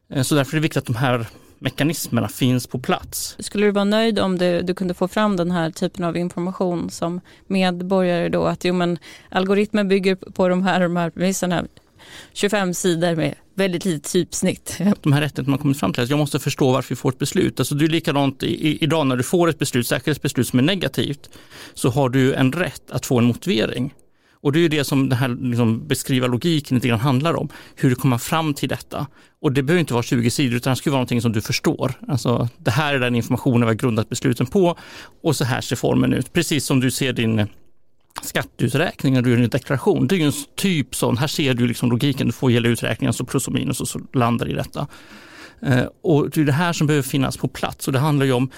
Eh, 0.09 0.23
så 0.23 0.35
därför 0.35 0.51
är 0.51 0.55
det 0.55 0.61
viktigt 0.61 0.77
att 0.77 0.85
de 0.85 0.95
här 0.95 1.27
mekanismerna 1.61 2.27
finns 2.27 2.67
på 2.67 2.79
plats. 2.79 3.35
Skulle 3.39 3.65
du 3.65 3.71
vara 3.71 3.85
nöjd 3.85 4.19
om 4.19 4.37
du, 4.37 4.61
du 4.61 4.73
kunde 4.73 4.93
få 4.93 5.07
fram 5.07 5.35
den 5.35 5.51
här 5.51 5.71
typen 5.71 6.05
av 6.05 6.17
information 6.17 6.89
som 6.89 7.21
medborgare 7.47 8.29
då 8.29 8.43
att 8.43 8.65
jo 8.65 8.73
men 8.73 8.97
algoritmen 9.29 9.87
bygger 9.87 10.15
på 10.15 10.47
de 10.47 10.63
här, 10.63 10.79
de 10.79 10.95
här 10.95 11.09
premisserna 11.09 11.65
25 12.33 12.73
sidor 12.73 13.15
med 13.15 13.35
väldigt 13.55 13.85
litet 13.85 14.11
typsnitt. 14.11 14.77
De 15.01 15.13
här 15.13 15.21
rättigheterna 15.21 15.49
man 15.49 15.59
kommit 15.59 15.79
fram 15.79 15.93
till, 15.93 16.03
att 16.03 16.09
jag 16.09 16.19
måste 16.19 16.39
förstå 16.39 16.71
varför 16.71 16.89
vi 16.89 16.95
får 16.95 17.09
ett 17.09 17.19
beslut. 17.19 17.59
Alltså 17.59 17.75
det 17.75 17.85
är 17.85 17.89
likadant 17.89 18.43
i, 18.43 18.83
idag 18.83 19.07
när 19.07 19.17
du 19.17 19.23
får 19.23 19.49
ett 19.49 19.59
beslut, 19.59 19.87
särskilt 19.87 20.17
ett 20.17 20.21
beslut 20.21 20.47
som 20.47 20.59
är 20.59 20.63
negativt, 20.63 21.29
så 21.73 21.89
har 21.89 22.09
du 22.09 22.33
en 22.33 22.51
rätt 22.51 22.91
att 22.91 23.05
få 23.05 23.17
en 23.17 23.25
motivering. 23.25 23.93
Och 24.41 24.51
det 24.51 24.59
är 24.59 24.61
ju 24.61 24.67
det 24.67 24.83
som 24.83 25.09
den 25.09 25.17
här 25.17 25.27
liksom, 25.27 25.87
beskriva 25.87 26.27
logiken 26.27 26.75
lite 26.75 26.87
grann 26.87 26.99
handlar 26.99 27.33
om. 27.33 27.49
Hur 27.75 27.89
du 27.89 27.95
kommer 27.95 28.17
fram 28.17 28.53
till 28.53 28.69
detta. 28.69 29.07
Och 29.41 29.51
det 29.51 29.63
behöver 29.63 29.79
inte 29.79 29.93
vara 29.93 30.03
20 30.03 30.29
sidor 30.29 30.55
utan 30.55 30.71
det 30.71 30.75
ska 30.75 30.89
vara 30.89 30.97
någonting 30.97 31.21
som 31.21 31.31
du 31.31 31.41
förstår. 31.41 31.93
Alltså, 32.07 32.49
det 32.57 32.71
här 32.71 32.93
är 32.93 32.99
den 32.99 33.15
informationen 33.15 33.61
vi 33.61 33.67
har 33.67 33.73
grundat 33.73 34.09
besluten 34.09 34.45
på 34.45 34.77
och 35.23 35.35
så 35.35 35.43
här 35.43 35.61
ser 35.61 35.75
formen 35.75 36.13
ut. 36.13 36.33
Precis 36.33 36.65
som 36.65 36.79
du 36.79 36.91
ser 36.91 37.13
din 37.13 37.47
skatteuträkning 38.21 39.13
när 39.13 39.21
du 39.21 39.29
gör 39.29 39.37
din 39.37 39.49
deklaration. 39.49 40.07
Det 40.07 40.15
är 40.15 40.17
ju 40.17 40.25
en 40.25 40.33
typ 40.55 40.95
sån, 40.95 41.17
här 41.17 41.27
ser 41.27 41.53
du 41.53 41.67
liksom 41.67 41.91
logiken, 41.91 42.27
du 42.27 42.33
får 42.33 42.49
hela 42.49 42.67
uträkningen, 42.67 43.13
så 43.13 43.25
plus 43.25 43.47
och 43.47 43.53
minus 43.53 43.81
och 43.81 43.87
så 43.87 43.99
landar 44.13 44.49
i 44.49 44.53
detta. 44.53 44.87
Eh, 45.61 45.85
och 46.03 46.29
det 46.29 46.41
är 46.41 46.45
det 46.45 46.51
här 46.51 46.73
som 46.73 46.87
behöver 46.87 47.03
finnas 47.03 47.37
på 47.37 47.47
plats 47.47 47.87
och 47.87 47.93
det 47.93 47.99
handlar 47.99 48.25
ju 48.25 48.31
om 48.31 48.49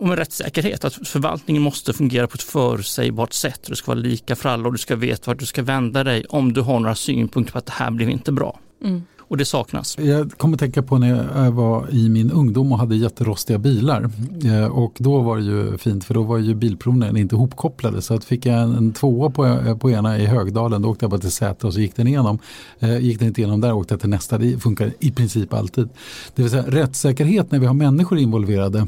om 0.00 0.10
en 0.10 0.16
rättssäkerhet, 0.16 0.84
att 0.84 1.08
förvaltningen 1.08 1.62
måste 1.62 1.92
fungera 1.92 2.26
på 2.26 2.34
ett 2.34 2.42
förutsägbart 2.42 3.32
sätt. 3.32 3.60
Det 3.68 3.76
ska 3.76 3.90
vara 3.90 3.98
lika 3.98 4.36
för 4.36 4.48
alla 4.48 4.66
och 4.66 4.72
du 4.72 4.78
ska 4.78 4.96
veta 4.96 5.30
vart 5.30 5.38
du 5.38 5.46
ska 5.46 5.62
vända 5.62 6.04
dig 6.04 6.24
om 6.28 6.52
du 6.52 6.60
har 6.60 6.80
några 6.80 6.94
synpunkter 6.94 7.52
på 7.52 7.58
att 7.58 7.66
det 7.66 7.72
här 7.72 7.90
blev 7.90 8.10
inte 8.10 8.32
bra. 8.32 8.60
Mm. 8.84 9.02
Och 9.18 9.36
det 9.36 9.44
saknas. 9.44 9.98
Jag 9.98 10.32
kommer 10.32 10.54
att 10.56 10.60
tänka 10.60 10.82
på 10.82 10.98
när 10.98 11.44
jag 11.44 11.52
var 11.52 11.90
i 11.90 12.08
min 12.08 12.30
ungdom 12.30 12.72
och 12.72 12.78
hade 12.78 12.96
jätterostiga 12.96 13.58
bilar. 13.58 14.10
Eh, 14.44 14.64
och 14.64 14.96
då 14.98 15.18
var 15.18 15.36
det 15.36 15.42
ju 15.42 15.78
fint 15.78 16.04
för 16.04 16.14
då 16.14 16.22
var 16.22 16.38
ju 16.38 16.54
bilprovningen 16.54 17.16
inte 17.16 17.34
ihopkopplade. 17.34 18.02
Så 18.02 18.14
att 18.14 18.24
fick 18.24 18.46
jag 18.46 18.62
en, 18.62 18.92
tvåa 18.92 19.30
på, 19.30 19.76
på 19.80 19.90
ena 19.90 20.18
i 20.18 20.26
Högdalen 20.26 20.82
då 20.82 20.88
åkte 20.88 21.04
jag 21.04 21.10
bara 21.10 21.20
till 21.20 21.30
Säter 21.30 21.66
och 21.66 21.74
så 21.74 21.80
gick 21.80 21.96
den 21.96 22.06
igenom. 22.06 22.38
Eh, 22.78 22.98
gick 22.98 23.18
den 23.18 23.28
inte 23.28 23.40
igenom 23.40 23.60
där 23.60 23.72
åkte 23.72 23.94
jag 23.94 24.00
till 24.00 24.10
nästa. 24.10 24.38
Det 24.38 24.58
funkar 24.58 24.92
i 24.98 25.10
princip 25.10 25.54
alltid. 25.54 25.88
Det 26.34 26.42
vill 26.42 26.50
säga 26.50 26.64
rättssäkerhet 26.66 27.50
när 27.50 27.58
vi 27.58 27.66
har 27.66 27.74
människor 27.74 28.18
involverade 28.18 28.86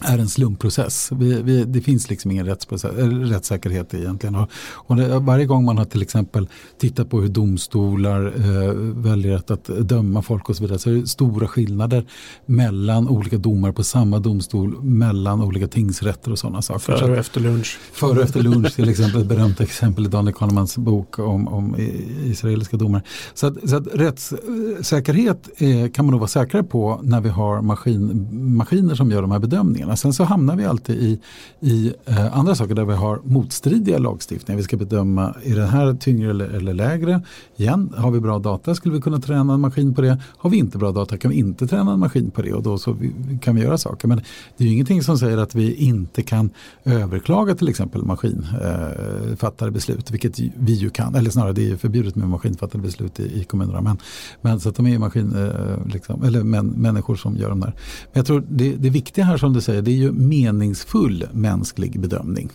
är 0.00 0.18
en 0.18 0.28
slumpprocess. 0.28 1.10
Vi, 1.12 1.42
vi, 1.42 1.64
det 1.64 1.80
finns 1.80 2.10
liksom 2.10 2.30
ingen 2.30 2.46
rättssäkerhet 2.46 3.94
egentligen. 3.94 4.34
Och, 4.34 4.50
och 4.72 4.96
det, 4.96 5.18
varje 5.18 5.46
gång 5.46 5.64
man 5.64 5.78
har 5.78 5.84
till 5.84 6.02
exempel 6.02 6.48
tittat 6.78 7.10
på 7.10 7.20
hur 7.20 7.28
domstolar 7.28 8.26
eh, 8.26 8.72
väljer 9.02 9.36
att, 9.36 9.50
att, 9.50 9.64
döma 9.64 10.22
folk 10.22 10.48
och 10.48 10.56
så 10.56 10.62
vidare 10.62 10.78
så 10.78 10.90
är 10.90 10.94
det 10.94 11.06
stora 11.06 11.48
skillnader 11.48 12.06
mellan 12.46 13.08
olika 13.08 13.38
domar 13.38 13.72
på 13.72 13.84
samma 13.84 14.18
domstol, 14.18 14.82
mellan 14.82 15.42
olika 15.42 15.68
tingsrätter 15.68 16.32
och 16.32 16.38
sådana 16.38 16.62
saker. 16.62 16.96
Före 16.96 17.12
och 17.12 17.18
efter 17.18 17.40
lunch. 17.40 17.78
Före 17.92 18.18
och 18.18 18.24
efter 18.24 18.42
lunch 18.42 18.74
till 18.74 18.88
exempel, 18.88 19.20
ett 19.20 19.26
berömt 19.26 19.60
exempel 19.60 20.06
i 20.06 20.08
Daniel 20.08 20.34
Kahnemans 20.34 20.76
bok 20.76 21.18
om, 21.18 21.48
om 21.48 21.76
israeliska 22.24 22.76
domar. 22.76 23.02
Så 23.34 23.46
att, 23.46 23.68
så 23.68 23.76
att 23.76 23.86
rättssäkerhet 23.92 25.48
eh, 25.56 25.90
kan 25.90 26.04
man 26.04 26.10
nog 26.10 26.20
vara 26.20 26.28
säkrare 26.28 26.62
på 26.62 27.00
när 27.02 27.20
vi 27.20 27.28
har 27.28 27.62
maskin, 27.62 28.28
maskiner 28.56 28.94
som 28.94 29.10
gör 29.10 29.22
de 29.22 29.30
här 29.30 29.38
bedömningarna 29.38 29.83
lagstiftningen. 29.86 29.96
Sen 29.96 30.12
så 30.12 30.24
hamnar 30.24 30.56
vi 30.56 30.64
alltid 30.64 30.96
i, 30.96 31.18
i 31.60 31.92
eh, 32.06 32.38
andra 32.38 32.54
saker 32.54 32.74
där 32.74 32.84
vi 32.84 32.94
har 32.94 33.20
motstridiga 33.24 33.98
lagstiftningar. 33.98 34.56
Vi 34.56 34.64
ska 34.64 34.76
bedöma, 34.76 35.34
är 35.44 35.54
det 35.54 35.66
här 35.66 35.94
tyngre 35.94 36.30
eller, 36.30 36.48
eller 36.48 36.74
lägre? 36.74 37.22
Igen, 37.56 37.92
har 37.96 38.10
vi 38.10 38.20
bra 38.20 38.38
data 38.38 38.74
skulle 38.74 38.94
vi 38.94 39.00
kunna 39.00 39.20
träna 39.20 39.54
en 39.54 39.60
maskin 39.60 39.94
på 39.94 40.02
det. 40.02 40.18
Har 40.38 40.50
vi 40.50 40.56
inte 40.56 40.78
bra 40.78 40.92
data 40.92 41.18
kan 41.18 41.30
vi 41.30 41.36
inte 41.36 41.66
träna 41.66 41.92
en 41.92 42.00
maskin 42.00 42.30
på 42.30 42.42
det 42.42 42.52
och 42.52 42.62
då 42.62 42.78
så 42.78 42.92
vi, 42.92 43.12
kan 43.42 43.56
vi 43.56 43.62
göra 43.62 43.78
saker. 43.78 44.08
Men 44.08 44.20
det 44.56 44.64
är 44.64 44.68
ju 44.68 44.74
ingenting 44.74 45.02
som 45.02 45.18
säger 45.18 45.38
att 45.38 45.54
vi 45.54 45.74
inte 45.74 46.22
kan 46.22 46.50
överklaga 46.84 47.54
till 47.54 47.68
exempel 47.68 48.02
maskinfattade 48.02 49.68
eh, 49.68 49.72
beslut, 49.72 50.10
vilket 50.10 50.38
vi 50.38 50.72
ju 50.72 50.90
kan. 50.90 51.14
Eller 51.14 51.30
snarare 51.30 51.52
det 51.52 51.70
är 51.70 51.76
förbjudet 51.76 52.16
med 52.16 52.28
maskinfattade 52.28 52.82
beslut 52.82 53.20
i, 53.20 53.40
i 53.40 53.44
kommunerna. 53.44 53.80
Men, 53.80 53.98
men 54.40 54.60
så 54.60 54.68
att 54.68 54.76
de 54.76 54.86
är 54.86 54.98
maskin, 54.98 55.36
eh, 55.36 55.86
liksom, 55.92 56.24
eller 56.24 56.42
men, 56.42 56.66
människor 56.66 57.16
som 57.16 57.36
gör 57.36 57.48
de 57.48 57.60
där. 57.60 57.74
Men 58.12 58.20
jag 58.20 58.26
tror 58.26 58.44
det, 58.48 58.76
det 58.76 58.90
viktiga 58.90 59.24
här 59.24 59.36
som 59.36 59.52
du 59.52 59.60
säger, 59.60 59.73
det 59.80 59.90
är 59.90 59.96
ju 59.96 60.12
meningsfull 60.12 61.28
mänsklig 61.32 62.00
bedömning. 62.00 62.50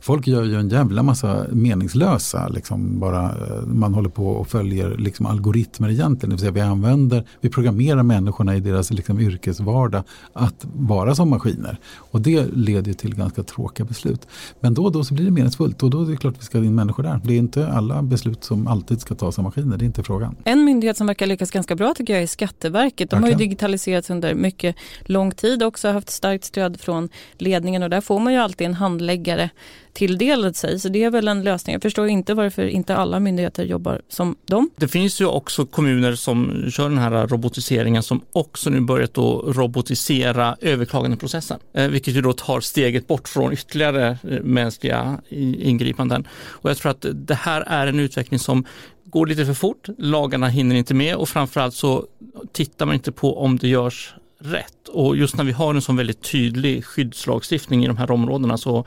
Folk 0.00 0.26
gör 0.26 0.44
ju 0.44 0.54
en 0.54 0.68
jävla 0.68 1.02
massa 1.02 1.46
meningslösa, 1.52 2.48
liksom 2.48 3.00
bara, 3.00 3.24
eh, 3.24 3.66
man 3.66 3.94
håller 3.94 4.08
på 4.08 4.28
och 4.28 4.48
följer 4.48 4.96
liksom 4.98 5.26
algoritmer 5.26 5.90
egentligen. 5.90 6.30
Det 6.30 6.34
vill 6.34 6.40
säga 6.40 6.50
vi 6.50 6.60
använder, 6.60 7.24
vi 7.40 7.48
programmerar 7.48 8.02
människorna 8.02 8.56
i 8.56 8.60
deras 8.60 8.90
liksom 8.90 9.20
yrkesvardag 9.20 10.02
att 10.32 10.66
vara 10.74 11.14
som 11.14 11.30
maskiner. 11.30 11.78
Och 11.96 12.20
det 12.20 12.46
leder 12.52 12.92
till 12.92 13.14
ganska 13.14 13.42
tråkiga 13.42 13.86
beslut. 13.86 14.28
Men 14.60 14.74
då 14.74 14.84
och 14.84 14.92
då 14.92 15.04
så 15.04 15.14
blir 15.14 15.24
det 15.24 15.30
meningsfullt 15.30 15.82
och 15.82 15.90
då 15.90 16.02
är 16.02 16.06
det 16.06 16.16
klart 16.16 16.34
att 16.34 16.40
vi 16.40 16.44
ska 16.44 16.58
ha 16.58 16.64
in 16.64 16.74
människor 16.74 17.02
där. 17.02 17.20
Det 17.24 17.34
är 17.34 17.38
inte 17.38 17.68
alla 17.68 18.02
beslut 18.02 18.44
som 18.44 18.66
alltid 18.66 19.00
ska 19.00 19.14
tas 19.14 19.38
av 19.38 19.44
maskiner, 19.44 19.76
det 19.76 19.84
är 19.84 19.86
inte 19.86 20.02
frågan. 20.02 20.36
En 20.44 20.64
myndighet 20.64 20.96
som 20.96 21.06
verkar 21.06 21.26
lyckas 21.26 21.50
ganska 21.50 21.76
bra 21.76 21.94
tycker 21.94 22.12
jag 22.12 22.22
är 22.22 22.26
Skatteverket. 22.26 23.10
De 23.10 23.22
har 23.22 23.30
ju 23.30 23.36
digitaliserats 23.36 24.10
under 24.10 24.34
mycket 24.34 24.76
lång 25.04 25.30
tid 25.30 25.62
också, 25.62 25.88
haft 25.88 26.10
starkt 26.10 26.44
stöd 26.48 26.80
från 26.80 27.08
ledningen 27.38 27.82
och 27.82 27.90
där 27.90 28.00
får 28.00 28.18
man 28.18 28.32
ju 28.32 28.38
alltid 28.38 28.66
en 28.66 28.74
handläggare 28.74 29.50
tilldelad 29.92 30.56
sig. 30.56 30.80
Så 30.80 30.88
det 30.88 31.04
är 31.04 31.10
väl 31.10 31.28
en 31.28 31.42
lösning. 31.42 31.72
Jag 31.72 31.82
förstår 31.82 32.08
inte 32.08 32.34
varför 32.34 32.66
inte 32.66 32.96
alla 32.96 33.20
myndigheter 33.20 33.64
jobbar 33.64 34.02
som 34.08 34.36
dem. 34.46 34.70
Det 34.76 34.88
finns 34.88 35.20
ju 35.20 35.26
också 35.26 35.66
kommuner 35.66 36.14
som 36.14 36.64
kör 36.70 36.88
den 36.88 36.98
här 36.98 37.26
robotiseringen 37.26 38.02
som 38.02 38.20
också 38.32 38.70
nu 38.70 38.80
börjat 38.80 39.18
att 39.18 39.56
robotisera 39.56 40.56
överklagandeprocessen. 40.60 41.58
Eh, 41.72 41.88
vilket 41.88 42.14
ju 42.14 42.20
då 42.20 42.32
tar 42.32 42.60
steget 42.60 43.06
bort 43.06 43.28
från 43.28 43.52
ytterligare 43.52 44.08
eh, 44.08 44.40
mänskliga 44.42 45.20
ingripanden. 45.30 46.28
Och 46.46 46.70
jag 46.70 46.76
tror 46.76 46.90
att 46.90 47.06
det 47.12 47.34
här 47.34 47.60
är 47.60 47.86
en 47.86 48.00
utveckling 48.00 48.38
som 48.38 48.64
går 49.04 49.26
lite 49.26 49.46
för 49.46 49.54
fort, 49.54 49.88
lagarna 49.98 50.48
hinner 50.48 50.76
inte 50.76 50.94
med 50.94 51.16
och 51.16 51.28
framförallt 51.28 51.74
så 51.74 52.06
tittar 52.52 52.86
man 52.86 52.94
inte 52.94 53.12
på 53.12 53.38
om 53.38 53.58
det 53.58 53.68
görs 53.68 54.14
rätt. 54.38 54.88
Och 54.88 55.16
just 55.16 55.36
när 55.36 55.44
vi 55.44 55.52
har 55.52 55.74
en 55.74 55.82
sån 55.82 55.96
väldigt 55.96 56.22
tydlig 56.22 56.84
skyddslagstiftning 56.84 57.84
i 57.84 57.86
de 57.86 57.96
här 57.96 58.10
områdena 58.10 58.58
så 58.58 58.84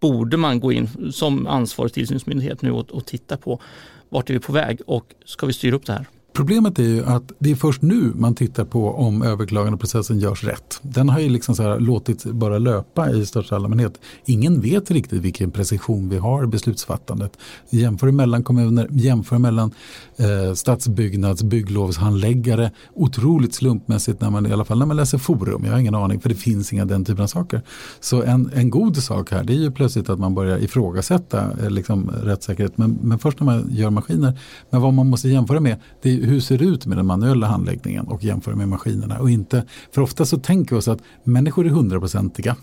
borde 0.00 0.36
man 0.36 0.60
gå 0.60 0.72
in 0.72 1.12
som 1.12 1.46
ansvarig 1.46 1.92
tillsynsmyndighet 1.92 2.62
nu 2.62 2.70
och, 2.70 2.90
och 2.90 3.06
titta 3.06 3.36
på 3.36 3.60
vart 4.08 4.30
är 4.30 4.34
vi 4.34 4.40
på 4.40 4.52
väg 4.52 4.80
och 4.86 5.14
ska 5.24 5.46
vi 5.46 5.52
styra 5.52 5.76
upp 5.76 5.86
det 5.86 5.92
här? 5.92 6.06
Problemet 6.36 6.78
är 6.78 6.82
ju 6.82 7.04
att 7.04 7.32
det 7.38 7.50
är 7.50 7.54
först 7.54 7.82
nu 7.82 8.12
man 8.14 8.34
tittar 8.34 8.64
på 8.64 8.90
om 8.90 9.22
överklagandeprocessen 9.22 10.18
görs 10.18 10.44
rätt. 10.44 10.78
Den 10.82 11.08
har 11.08 11.20
ju 11.20 11.28
liksom 11.28 11.54
så 11.54 11.62
här 11.62 11.80
låtit 11.80 12.24
bara 12.24 12.58
löpa 12.58 13.10
i 13.10 13.26
största 13.26 13.56
allmänhet. 13.56 14.00
Ingen 14.24 14.60
vet 14.60 14.90
riktigt 14.90 15.22
vilken 15.22 15.50
precision 15.50 16.08
vi 16.08 16.18
har 16.18 16.44
i 16.44 16.46
beslutsfattandet. 16.46 17.38
Jämför 17.70 18.10
mellan 18.10 18.44
kommuner, 18.44 18.88
jämför 18.90 19.38
mellan 19.38 19.70
eh, 20.16 20.54
stadsbyggnads, 20.54 21.42
bygglovshandläggare. 21.42 22.70
Otroligt 22.94 23.54
slumpmässigt 23.54 24.20
när 24.20 24.30
man 24.30 24.46
i 24.46 24.52
alla 24.52 24.64
fall 24.64 24.78
när 24.78 24.86
man 24.86 24.96
läser 24.96 25.18
forum. 25.18 25.64
Jag 25.64 25.72
har 25.72 25.78
ingen 25.78 25.94
aning 25.94 26.20
för 26.20 26.28
det 26.28 26.34
finns 26.34 26.72
inga 26.72 26.84
den 26.84 27.04
typen 27.04 27.22
av 27.22 27.28
saker. 27.28 27.62
Så 28.00 28.22
en, 28.22 28.50
en 28.54 28.70
god 28.70 28.96
sak 28.96 29.30
här 29.30 29.44
det 29.44 29.52
är 29.52 29.58
ju 29.58 29.70
plötsligt 29.70 30.08
att 30.08 30.18
man 30.18 30.34
börjar 30.34 30.58
ifrågasätta 30.58 31.50
eh, 31.62 31.70
liksom, 31.70 32.10
rättssäkerhet. 32.22 32.78
Men, 32.78 32.98
men 33.02 33.18
först 33.18 33.40
när 33.40 33.44
man 33.44 33.68
gör 33.70 33.90
maskiner. 33.90 34.38
Men 34.70 34.80
vad 34.80 34.94
man 34.94 35.06
måste 35.06 35.28
jämföra 35.28 35.60
med 35.60 35.76
det 36.02 36.10
är 36.10 36.25
hur 36.26 36.40
ser 36.40 36.58
det 36.58 36.64
ut 36.64 36.86
med 36.86 36.98
den 36.98 37.06
manuella 37.06 37.46
handläggningen 37.46 38.06
och 38.06 38.24
jämföra 38.24 38.54
med 38.54 38.68
maskinerna. 38.68 39.18
Och 39.18 39.30
inte, 39.30 39.64
för 39.92 40.02
ofta 40.02 40.24
så 40.24 40.38
tänker 40.38 40.74
vi 40.74 40.80
oss 40.80 40.88
att 40.88 40.98
människor 41.24 41.66
är 41.66 41.70
hundraprocentiga 41.70 42.56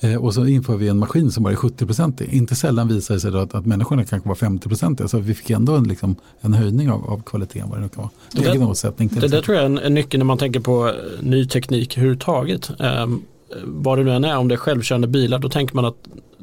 eh, 0.00 0.14
och 0.14 0.34
så 0.34 0.46
inför 0.46 0.76
vi 0.76 0.88
en 0.88 0.98
maskin 0.98 1.30
som 1.30 1.42
bara 1.42 1.52
är 1.52 1.56
70-procentig. 1.56 2.28
Inte 2.30 2.54
sällan 2.54 2.88
visar 2.88 3.14
det 3.14 3.20
sig 3.20 3.38
att, 3.38 3.54
att 3.54 3.66
människorna 3.66 4.04
kanske 4.04 4.28
var 4.28 4.36
50-procentiga 4.36 5.08
så 5.08 5.18
vi 5.18 5.34
fick 5.34 5.50
ändå 5.50 5.74
en, 5.74 5.84
liksom, 5.84 6.16
en 6.40 6.54
höjning 6.54 6.90
av, 6.90 7.10
av 7.10 7.22
kvaliteten. 7.22 7.68
Vad 7.68 7.78
det, 7.78 7.82
nu 7.82 7.88
kan 7.88 8.02
vara. 8.02 8.10
det, 8.32 9.14
där, 9.14 9.20
det 9.20 9.28
där 9.28 9.42
tror 9.42 9.56
jag 9.56 9.62
är 9.62 9.66
en, 9.66 9.78
en 9.78 9.94
nyckel 9.94 10.18
när 10.18 10.24
man 10.24 10.38
tänker 10.38 10.60
på 10.60 10.92
ny 11.20 11.46
teknik 11.46 11.96
överhuvudtaget. 11.96 12.70
Um, 12.78 13.22
vad 13.64 13.98
det 13.98 14.04
nu 14.04 14.12
än 14.12 14.24
är, 14.24 14.38
om 14.38 14.48
det 14.48 14.54
är 14.54 14.56
självkörande 14.56 15.08
bilar, 15.08 15.38
då 15.38 15.48
tänker 15.48 15.74
man 15.74 15.84
att 15.84 15.96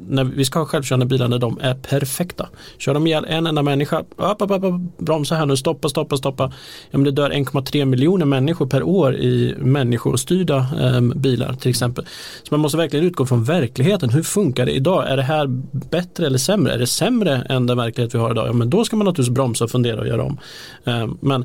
när 0.08 0.24
vi 0.24 0.44
ska 0.44 0.58
ha 0.58 0.66
självkörande 0.66 1.06
bilar 1.06 1.28
när 1.28 1.38
de 1.38 1.58
är 1.60 1.74
perfekta. 1.74 2.48
Kör 2.78 2.94
de 2.94 3.06
ihjäl 3.06 3.24
en 3.28 3.46
enda 3.46 3.62
människa, 3.62 4.00
upp, 4.00 4.42
upp, 4.42 4.50
upp, 4.50 4.74
bromsa 4.98 5.34
här 5.34 5.46
nu, 5.46 5.56
stoppa, 5.56 5.88
stoppa, 5.88 6.16
stoppa. 6.16 6.52
Ja, 6.90 6.98
men 6.98 7.04
det 7.04 7.10
dör 7.10 7.30
1,3 7.30 7.84
miljoner 7.84 8.26
människor 8.26 8.66
per 8.66 8.82
år 8.82 9.14
i 9.14 9.54
människostyrda 9.58 10.66
eh, 10.80 11.00
bilar 11.00 11.52
till 11.52 11.70
exempel. 11.70 12.06
Så 12.42 12.48
man 12.50 12.60
måste 12.60 12.78
verkligen 12.78 13.06
utgå 13.06 13.26
från 13.26 13.44
verkligheten. 13.44 14.10
Hur 14.10 14.22
funkar 14.22 14.66
det 14.66 14.72
idag? 14.72 15.10
Är 15.10 15.16
det 15.16 15.22
här 15.22 15.46
bättre 15.90 16.26
eller 16.26 16.38
sämre? 16.38 16.72
Är 16.72 16.78
det 16.78 16.86
sämre 16.86 17.46
än 17.48 17.66
den 17.66 17.76
verklighet 17.76 18.14
vi 18.14 18.18
har 18.18 18.30
idag? 18.30 18.48
Ja, 18.48 18.52
men 18.52 18.70
då 18.70 18.84
ska 18.84 18.96
man 18.96 19.04
naturligtvis 19.04 19.34
bromsa 19.34 19.64
och 19.64 19.70
fundera 19.70 20.00
och 20.00 20.06
göra 20.06 20.22
om. 20.22 20.38
Eh, 20.84 21.08
men, 21.20 21.44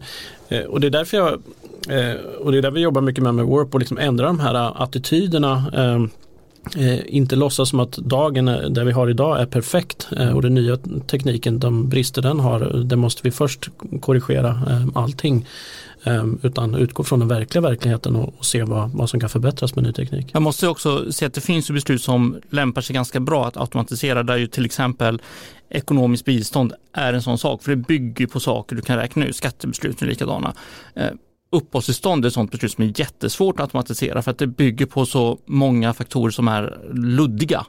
eh, 0.50 0.62
och 0.62 0.82
det 0.82 0.88
är 0.88 0.92
därför 0.92 1.18
jag 1.18 1.42
Eh, 1.90 2.16
och 2.40 2.52
det 2.52 2.58
är 2.58 2.62
där 2.62 2.72
vi 2.72 2.82
jobbar 2.82 3.02
mycket 3.02 3.24
med 3.24 3.34
med 3.34 3.46
Warp 3.46 3.74
och 3.74 3.80
liksom 3.80 3.98
ändra 3.98 4.26
de 4.26 4.40
här 4.40 4.56
eh, 4.56 4.82
attityderna 4.82 5.72
ehm, 5.74 6.10
Eh, 6.76 7.00
inte 7.08 7.36
låtsas 7.36 7.70
som 7.70 7.80
att 7.80 7.92
dagen 7.92 8.48
eh, 8.48 8.70
där 8.70 8.84
vi 8.84 8.92
har 8.92 9.10
idag 9.10 9.42
är 9.42 9.46
perfekt 9.46 10.08
eh, 10.18 10.30
och 10.30 10.42
den 10.42 10.54
nya 10.54 10.78
tekniken, 11.08 11.60
de 11.60 11.90
brister 11.90 12.22
den 12.22 12.40
har, 12.40 12.60
det 12.60 12.96
måste 12.96 13.22
vi 13.24 13.32
först 13.32 13.70
korrigera 14.02 14.50
eh, 14.50 14.88
allting. 14.96 15.46
Ehm, 16.04 16.40
utan 16.44 16.76
utgå 16.76 17.04
från 17.04 17.20
den 17.20 17.28
verkliga 17.28 17.62
verkligheten 17.62 18.16
och, 18.16 18.46
se 18.46 18.64
vad, 18.64 18.90
vad 18.92 19.10
som 19.10 19.20
kan 19.20 19.30
förbättras 19.30 19.76
med 19.76 19.84
ny 19.84 19.94
teknik. 19.94 20.28
Jag 20.32 20.42
måste 20.42 20.68
också 20.68 21.12
säga 21.12 21.28
att 21.28 21.34
det 21.34 21.42
finns 21.42 21.72
beslut 21.72 22.02
som 22.02 22.38
lämpar 22.50 22.82
sig 22.82 22.94
ganska 22.94 23.20
bra 23.20 23.48
att 23.48 23.58
automatisera 23.58 24.24
där 24.24 24.38
ju 24.38 24.48
till 24.48 24.66
exempel 24.66 25.22
ekonomiskt 25.70 26.26
bistånd 26.26 26.74
är 26.94 27.14
en 27.14 27.22
sån 27.22 27.38
sak 27.38 27.64
för 27.64 27.70
det 27.70 27.76
bygger 27.76 28.28
på 28.28 28.40
saker 28.40 28.76
du 28.76 28.82
kan 28.82 28.98
räkna 28.98 29.26
ut, 29.26 29.36
skattebeslut 29.36 30.02
är 30.02 30.06
likadana. 30.06 30.54
Uppehållstillstånd 31.50 32.26
är 32.26 32.28
ett 32.28 32.34
sånt 32.34 32.52
beslut 32.52 32.72
som 32.72 32.84
är 32.84 33.00
jättesvårt 33.00 33.60
att 33.60 33.62
automatisera 33.64 34.22
för 34.22 34.32
att 34.32 34.38
det 34.38 34.48
bygger 34.48 34.86
på 34.86 35.06
så 35.06 35.40
många 35.46 35.94
faktorer 35.94 36.32
som 36.32 36.48
är 36.48 36.92
luddiga. 36.94 37.66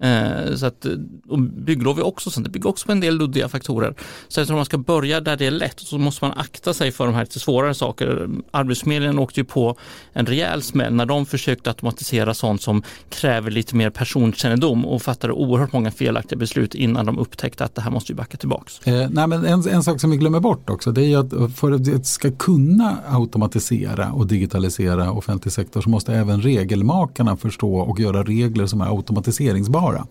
Eh, 0.00 0.54
så 0.54 0.66
att, 0.66 0.86
och 1.28 1.38
bygglov 1.38 1.98
är 1.98 2.06
också 2.06 2.30
sånt, 2.30 2.44
det 2.44 2.50
bygger 2.50 2.68
också 2.68 2.86
på 2.86 2.92
en 2.92 3.00
del 3.00 3.18
luddiga 3.18 3.48
faktorer. 3.48 3.94
Så 4.28 4.40
jag 4.40 4.46
tror 4.46 4.56
man 4.56 4.64
ska 4.64 4.78
börja 4.78 5.20
där 5.20 5.36
det 5.36 5.46
är 5.46 5.50
lätt 5.50 5.80
så 5.80 5.98
måste 5.98 6.24
man 6.24 6.38
akta 6.38 6.74
sig 6.74 6.92
för 6.92 7.06
de 7.06 7.14
här 7.14 7.22
lite 7.22 7.40
svårare 7.40 7.74
saker. 7.74 8.28
Arbetsförmedlingen 8.50 9.18
åkte 9.18 9.40
ju 9.40 9.44
på 9.44 9.76
en 10.12 10.26
rejäl 10.26 10.62
smäll 10.62 10.94
när 10.94 11.06
de 11.06 11.26
försökte 11.26 11.70
automatisera 11.70 12.34
sånt 12.34 12.62
som 12.62 12.82
kräver 13.08 13.50
lite 13.50 13.76
mer 13.76 13.90
personkännedom 13.90 14.86
och 14.86 15.02
fattade 15.02 15.32
oerhört 15.32 15.72
många 15.72 15.90
felaktiga 15.90 16.38
beslut 16.38 16.74
innan 16.74 17.06
de 17.06 17.18
upptäckte 17.18 17.64
att 17.64 17.74
det 17.74 17.82
här 17.82 17.90
måste 17.90 18.12
ju 18.12 18.16
backa 18.16 18.36
tillbaks. 18.36 18.80
Eh, 18.86 19.08
nej, 19.10 19.26
men 19.26 19.44
en, 19.44 19.68
en 19.68 19.82
sak 19.82 20.00
som 20.00 20.10
vi 20.10 20.16
glömmer 20.16 20.40
bort 20.40 20.70
också 20.70 20.92
det 20.92 21.04
är 21.04 21.18
att 21.18 21.56
för 21.56 21.72
att 21.72 21.84
det 21.84 22.06
ska 22.06 22.30
kunna 22.30 22.98
automatisera 23.08 24.12
och 24.12 24.26
digitalisera 24.26 25.12
offentlig 25.12 25.52
sektor 25.52 25.80
så 25.80 25.90
måste 25.90 26.14
även 26.14 26.42
regelmakarna 26.42 27.36
förstå 27.36 27.76
och 27.76 28.00
göra 28.00 28.22
regler 28.22 28.66
som 28.66 28.80
är 28.80 28.96
automatiseringsbara 28.96 29.89
hållbara. 29.90 30.06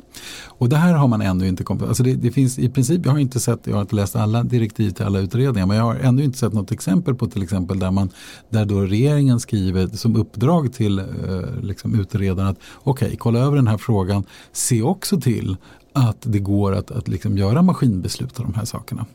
Och 0.48 0.70
det 0.70 0.78
här 0.78 0.94
har 0.94 1.08
man 1.08 1.22
ännu 1.22 1.48
inte 1.48 1.64
kommit 1.64 1.84
alltså 1.84 2.04
det, 2.04 2.14
det, 2.14 2.32
finns 2.32 2.60
i 2.60 2.70
princip, 2.70 3.06
jag 3.06 3.12
har 3.12 3.20
inte 3.20 3.40
sett, 3.40 3.68
jag 3.68 3.74
har 3.74 3.82
inte 3.82 3.96
läst 3.96 4.16
alla 4.16 4.44
direktiv 4.44 4.92
till 4.92 5.06
alla 5.06 5.20
utredningar 5.20 5.68
men 5.68 5.78
jag 5.78 5.84
har 5.84 5.96
ännu 5.96 6.24
inte 6.24 6.38
sett 6.38 6.54
något 6.54 6.72
exempel 6.72 7.16
på 7.16 7.28
till 7.28 7.44
exempel 7.44 7.80
där, 7.80 7.92
man, 7.92 8.10
där 8.50 8.66
då 8.66 8.82
regeringen 8.82 9.40
skriver 9.40 9.88
som 9.88 10.16
uppdrag 10.16 10.74
till 10.74 11.00
eh, 11.00 11.06
liksom 11.62 12.00
utredaren 12.00 12.50
att 12.50 12.60
okej, 12.84 13.06
okay, 13.06 13.18
kolla 13.18 13.40
över 13.40 13.56
den 13.56 13.68
här 13.68 13.78
frågan, 13.78 14.24
se 14.52 14.82
också 14.82 15.22
till 15.22 15.58
att 15.94 16.18
det 16.22 16.40
går 16.40 16.76
att, 16.76 16.92
att 16.92 17.08
liksom 17.08 17.38
göra 17.38 17.62
maskinbeslut 17.62 18.40
av 18.40 18.46
de 18.46 18.54
här 18.54 18.66
sakerna. 18.66 19.06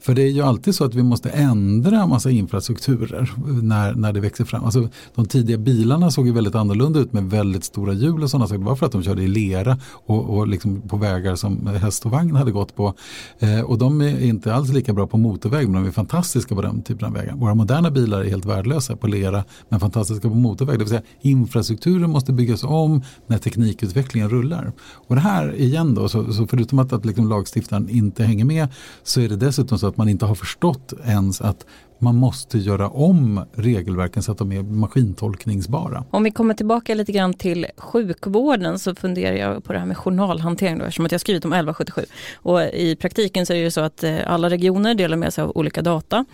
För 0.00 0.14
det 0.14 0.22
är 0.22 0.30
ju 0.30 0.42
alltid 0.42 0.74
så 0.74 0.84
att 0.84 0.94
vi 0.94 1.02
måste 1.02 1.30
ändra 1.30 2.06
massa 2.06 2.30
infrastrukturer 2.30 3.32
när, 3.62 3.94
när 3.94 4.12
det 4.12 4.20
växer 4.20 4.44
fram. 4.44 4.64
Alltså, 4.64 4.88
de 5.14 5.26
tidiga 5.26 5.58
bilarna 5.58 6.10
såg 6.10 6.26
ju 6.26 6.32
väldigt 6.32 6.54
annorlunda 6.54 7.00
ut 7.00 7.12
med 7.12 7.24
väldigt 7.30 7.64
stora 7.64 7.92
hjul 7.92 8.22
och 8.22 8.30
sådana 8.30 8.46
saker. 8.46 8.58
Det 8.58 8.64
var 8.64 8.76
för 8.76 8.86
att 8.86 8.92
de 8.92 9.02
körde 9.02 9.22
i 9.22 9.28
lera 9.28 9.78
och, 10.06 10.38
och 10.38 10.48
liksom 10.48 10.80
på 10.80 10.96
vägar 10.96 11.36
som 11.36 11.66
häst 11.66 12.04
och 12.06 12.10
vagn 12.10 12.36
hade 12.36 12.52
gått 12.52 12.76
på. 12.76 12.94
Eh, 13.38 13.60
och 13.60 13.78
de 13.78 14.00
är 14.00 14.20
inte 14.20 14.54
alls 14.54 14.72
lika 14.72 14.92
bra 14.92 15.06
på 15.06 15.16
motorväg 15.16 15.68
men 15.68 15.82
de 15.82 15.88
är 15.88 15.92
fantastiska 15.92 16.54
på 16.54 16.62
den 16.62 16.82
typen 16.82 17.08
av 17.08 17.14
vägar. 17.14 17.34
Våra 17.34 17.54
moderna 17.54 17.90
bilar 17.90 18.20
är 18.20 18.28
helt 18.28 18.44
värdelösa 18.44 18.96
på 18.96 19.06
lera 19.06 19.44
men 19.68 19.80
fantastiska 19.80 20.28
på 20.28 20.34
motorväg. 20.34 20.74
Det 20.74 20.84
vill 20.84 20.88
säga 20.88 21.02
infrastrukturen 21.20 22.10
måste 22.10 22.32
byggas 22.32 22.64
om 22.64 23.02
när 23.26 23.38
teknikutvecklingen 23.38 24.30
rullar. 24.30 24.72
Och 25.08 25.14
det 25.14 25.20
här 25.20 25.54
igen 25.54 25.94
då 25.94 26.08
så 26.08 26.19
så, 26.26 26.32
så 26.32 26.46
förutom 26.46 26.78
att, 26.78 26.92
att 26.92 27.04
liksom 27.04 27.28
lagstiftaren 27.28 27.88
inte 27.88 28.24
hänger 28.24 28.44
med 28.44 28.68
så 29.02 29.20
är 29.20 29.28
det 29.28 29.36
dessutom 29.36 29.78
så 29.78 29.86
att 29.86 29.96
man 29.96 30.08
inte 30.08 30.26
har 30.26 30.34
förstått 30.34 30.92
ens 31.04 31.40
att 31.40 31.66
man 32.00 32.16
måste 32.16 32.58
göra 32.58 32.88
om 32.88 33.44
regelverken 33.52 34.22
så 34.22 34.32
att 34.32 34.38
de 34.38 34.52
är 34.52 34.62
maskintolkningsbara. 34.62 36.04
Om 36.10 36.22
vi 36.22 36.30
kommer 36.30 36.54
tillbaka 36.54 36.94
lite 36.94 37.12
grann 37.12 37.34
till 37.34 37.66
sjukvården 37.76 38.78
så 38.78 38.94
funderar 38.94 39.36
jag 39.36 39.64
på 39.64 39.72
det 39.72 39.78
här 39.78 39.86
med 39.86 39.96
journalhantering 39.96 40.78
då, 40.78 40.84
eftersom 40.84 41.06
att 41.06 41.12
jag 41.12 41.20
skrivit 41.20 41.44
om 41.44 41.52
1177. 41.52 42.04
Och 42.34 42.62
I 42.62 42.96
praktiken 42.96 43.46
så 43.46 43.52
är 43.52 43.64
det 43.64 43.70
så 43.70 43.80
att 43.80 44.04
eh, 44.04 44.18
alla 44.26 44.50
regioner 44.50 44.94
delar 44.94 45.16
med 45.16 45.34
sig 45.34 45.44
av 45.44 45.52
olika 45.54 45.82
data 45.82 46.24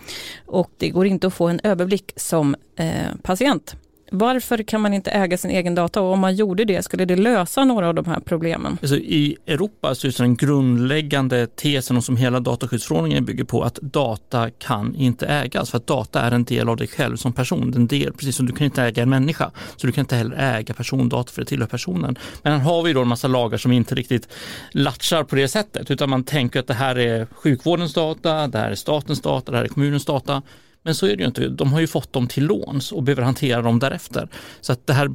och 0.47 0.71
det 0.77 0.89
går 0.89 1.07
inte 1.07 1.27
att 1.27 1.35
få 1.35 1.49
en 1.49 1.61
överblick 1.63 2.13
som 2.17 2.57
eh, 2.77 2.89
patient. 3.23 3.77
Varför 4.11 4.63
kan 4.63 4.81
man 4.81 4.95
inte 4.95 5.11
äga 5.11 5.39
sin 5.39 5.51
egen 5.51 5.75
data 5.75 6.01
och 6.01 6.13
om 6.13 6.21
man 6.21 6.35
gjorde 6.35 6.65
det, 6.65 6.83
skulle 6.83 7.05
det 7.05 7.17
lösa 7.17 7.65
några 7.65 7.89
av 7.89 7.95
de 7.95 8.05
här 8.05 8.21
problemen? 8.21 8.79
Alltså 8.83 8.97
I 8.97 9.37
Europa 9.47 9.95
så 9.95 10.07
är 10.07 10.23
den 10.23 10.37
grundläggande 10.37 11.47
tesen 11.47 12.03
som 12.03 12.17
hela 12.17 12.41
dataskyddsförordningen 12.41 13.25
bygger 13.25 13.45
på 13.45 13.63
att 13.63 13.75
data 13.75 14.51
kan 14.51 14.95
inte 14.95 15.27
ägas 15.27 15.71
för 15.71 15.77
att 15.77 15.87
data 15.87 16.21
är 16.21 16.33
en 16.33 16.45
del 16.45 16.69
av 16.69 16.77
dig 16.77 16.89
själv 16.89 17.17
som 17.17 17.33
person. 17.33 17.75
En 17.77 17.87
del, 17.87 18.13
precis 18.13 18.37
som 18.37 18.47
du 18.47 18.53
kan 18.53 18.65
inte 18.65 18.83
äga 18.83 19.03
en 19.03 19.11
människa 19.11 19.51
så 19.77 19.87
du 19.87 19.93
kan 19.93 20.03
inte 20.03 20.17
heller 20.17 20.37
äga 20.37 20.75
persondata 20.75 21.33
för 21.33 21.43
det 21.43 21.47
tillhör 21.47 21.67
personen. 21.67 22.19
Men 22.43 22.53
här 22.53 22.61
har 22.61 22.83
vi 22.83 22.93
då 22.93 23.03
en 23.03 23.09
massa 23.09 23.29
lagar 23.29 23.59
som 23.59 23.73
inte 23.73 23.95
riktigt 23.95 24.29
latchar 24.71 25.25
på 25.25 25.37
det 25.37 25.49
sättet 25.49 25.91
utan 25.91 26.11
man 26.11 26.25
tänker 26.25 26.61
att 26.61 26.67
det 26.67 26.75
här 26.75 26.99
är 26.99 27.27
sjukvårdens 27.33 27.95
data, 27.95 28.49
det 28.49 28.59
här 28.59 28.71
är 28.71 28.75
statens 28.75 29.21
data, 29.21 29.53
det 29.53 29.59
här 29.59 29.65
är 29.65 29.69
kommunens 29.69 30.05
data. 30.05 30.43
Men 30.87 30.95
så 30.95 31.07
är 31.07 31.17
det 31.17 31.21
ju 31.23 31.27
inte. 31.27 31.49
De 31.49 31.73
har 31.73 31.81
ju 31.81 31.87
fått 31.87 32.13
dem 32.13 32.27
till 32.27 32.47
låns 32.47 32.93
och 32.93 33.03
behöver 33.03 33.23
hantera 33.23 33.63
dem 33.63 33.79
därefter. 33.79 34.29
Så 34.61 34.73
att 34.73 34.87
det 34.87 34.93
här 34.93 35.11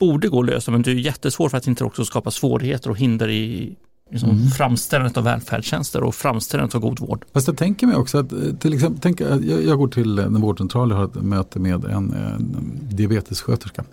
borde 0.00 0.28
gå 0.28 0.40
att 0.40 0.46
lösa 0.46 0.70
men 0.70 0.82
det 0.82 0.90
är 0.90 0.94
jättesvårt 0.94 1.50
för 1.50 1.58
att 1.58 1.66
inte 1.66 1.84
också 1.84 2.04
skapa 2.04 2.30
svårigheter 2.30 2.90
och 2.90 2.98
hinder 2.98 3.28
i 3.28 3.76
liksom 4.10 4.30
mm. 4.30 4.46
framställandet 4.46 5.16
av 5.16 5.24
välfärdstjänster 5.24 6.02
och 6.02 6.14
framställandet 6.14 6.74
av 6.74 6.80
god 6.80 7.00
vård. 7.00 7.24
Fast 7.32 7.46
jag 7.46 7.56
tänker 7.56 7.86
mig 7.86 7.96
också 7.96 8.18
att 8.18 8.32
eh, 8.32 8.38
till 8.58 8.74
exempel, 8.74 9.00
tänk, 9.02 9.20
jag, 9.20 9.64
jag 9.64 9.78
går 9.78 9.88
till 9.88 10.18
en 10.18 10.40
vårdcentral 10.40 10.92
och 10.92 10.98
har 10.98 11.04
ett 11.04 11.14
möte 11.14 11.58
med 11.58 11.84
en, 11.84 12.12
en 12.12 12.56
diabetessköterska. 12.90 13.84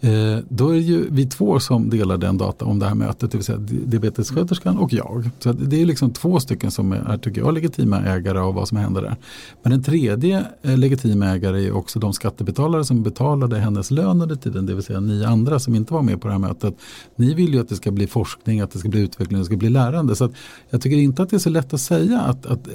Eh, 0.00 0.38
då 0.48 0.68
är 0.68 0.74
det 0.74 0.80
ju 0.80 1.06
vi 1.10 1.26
två 1.26 1.60
som 1.60 1.90
delar 1.90 2.16
den 2.16 2.38
data 2.38 2.64
om 2.64 2.78
det 2.78 2.86
här 2.86 2.94
mötet, 2.94 3.30
det 3.30 3.36
vill 3.38 3.44
säga 3.44 3.58
diabetessköterskan 3.58 4.78
och 4.78 4.92
jag. 4.92 5.30
Så 5.38 5.52
det 5.52 5.82
är 5.82 5.86
liksom 5.86 6.12
två 6.12 6.40
stycken 6.40 6.70
som 6.70 6.92
är, 6.92 7.18
tycker 7.18 7.40
jag, 7.40 7.54
legitima 7.54 8.00
ägare 8.00 8.38
av 8.38 8.54
vad 8.54 8.68
som 8.68 8.78
händer 8.78 9.02
där. 9.02 9.16
Men 9.62 9.72
en 9.72 9.82
tredje 9.82 10.44
eh, 10.62 10.78
legitima 10.78 11.26
ägare 11.26 11.66
är 11.66 11.76
också 11.76 11.98
de 11.98 12.12
skattebetalare 12.12 12.84
som 12.84 13.02
betalade 13.02 13.58
hennes 13.58 13.90
lön 13.90 14.22
under 14.22 14.36
tiden, 14.36 14.66
det 14.66 14.74
vill 14.74 14.84
säga 14.84 15.00
ni 15.00 15.24
andra 15.24 15.58
som 15.58 15.74
inte 15.74 15.94
var 15.94 16.02
med 16.02 16.20
på 16.20 16.28
det 16.28 16.34
här 16.34 16.40
mötet. 16.40 16.74
Ni 17.16 17.34
vill 17.34 17.54
ju 17.54 17.60
att 17.60 17.68
det 17.68 17.76
ska 17.76 17.90
bli 17.90 18.06
forskning, 18.06 18.60
att 18.60 18.70
det 18.70 18.78
ska 18.78 18.88
bli 18.88 19.00
utveckling, 19.00 19.38
det 19.38 19.44
ska 19.44 19.55
bli 19.56 19.68
lärande. 19.68 20.16
Så 20.16 20.32
jag 20.70 20.80
tycker 20.82 20.96
inte 20.96 21.22
att 21.22 21.30
det 21.30 21.36
är 21.36 21.38
så 21.38 21.50
lätt 21.50 21.74
att 21.74 21.80
säga 21.80 22.20
att, 22.20 22.46
att 22.46 22.68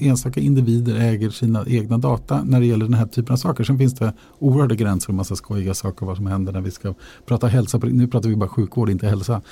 enstaka 0.00 0.40
individer 0.40 0.96
äger 0.96 1.30
sina 1.30 1.64
egna 1.66 1.98
data 1.98 2.44
när 2.44 2.60
det 2.60 2.66
gäller 2.66 2.84
den 2.84 2.94
här 2.94 3.06
typen 3.06 3.32
av 3.32 3.36
saker. 3.36 3.64
Sen 3.64 3.78
finns 3.78 3.94
det 3.94 4.12
oerhörda 4.38 4.74
gränser 4.74 5.08
och 5.08 5.14
massa 5.14 5.36
skojiga 5.36 5.74
saker 5.74 6.06
vad 6.06 6.16
som 6.16 6.26
händer 6.26 6.52
när 6.52 6.60
vi 6.60 6.70
ska 6.70 6.94
prata 7.26 7.46
hälsa. 7.46 7.78
Nu 7.78 8.08
pratar 8.08 8.28
vi 8.28 8.36
bara 8.36 8.48
sjukvård, 8.48 8.90
inte 8.90 9.06
hälsa. 9.06 9.42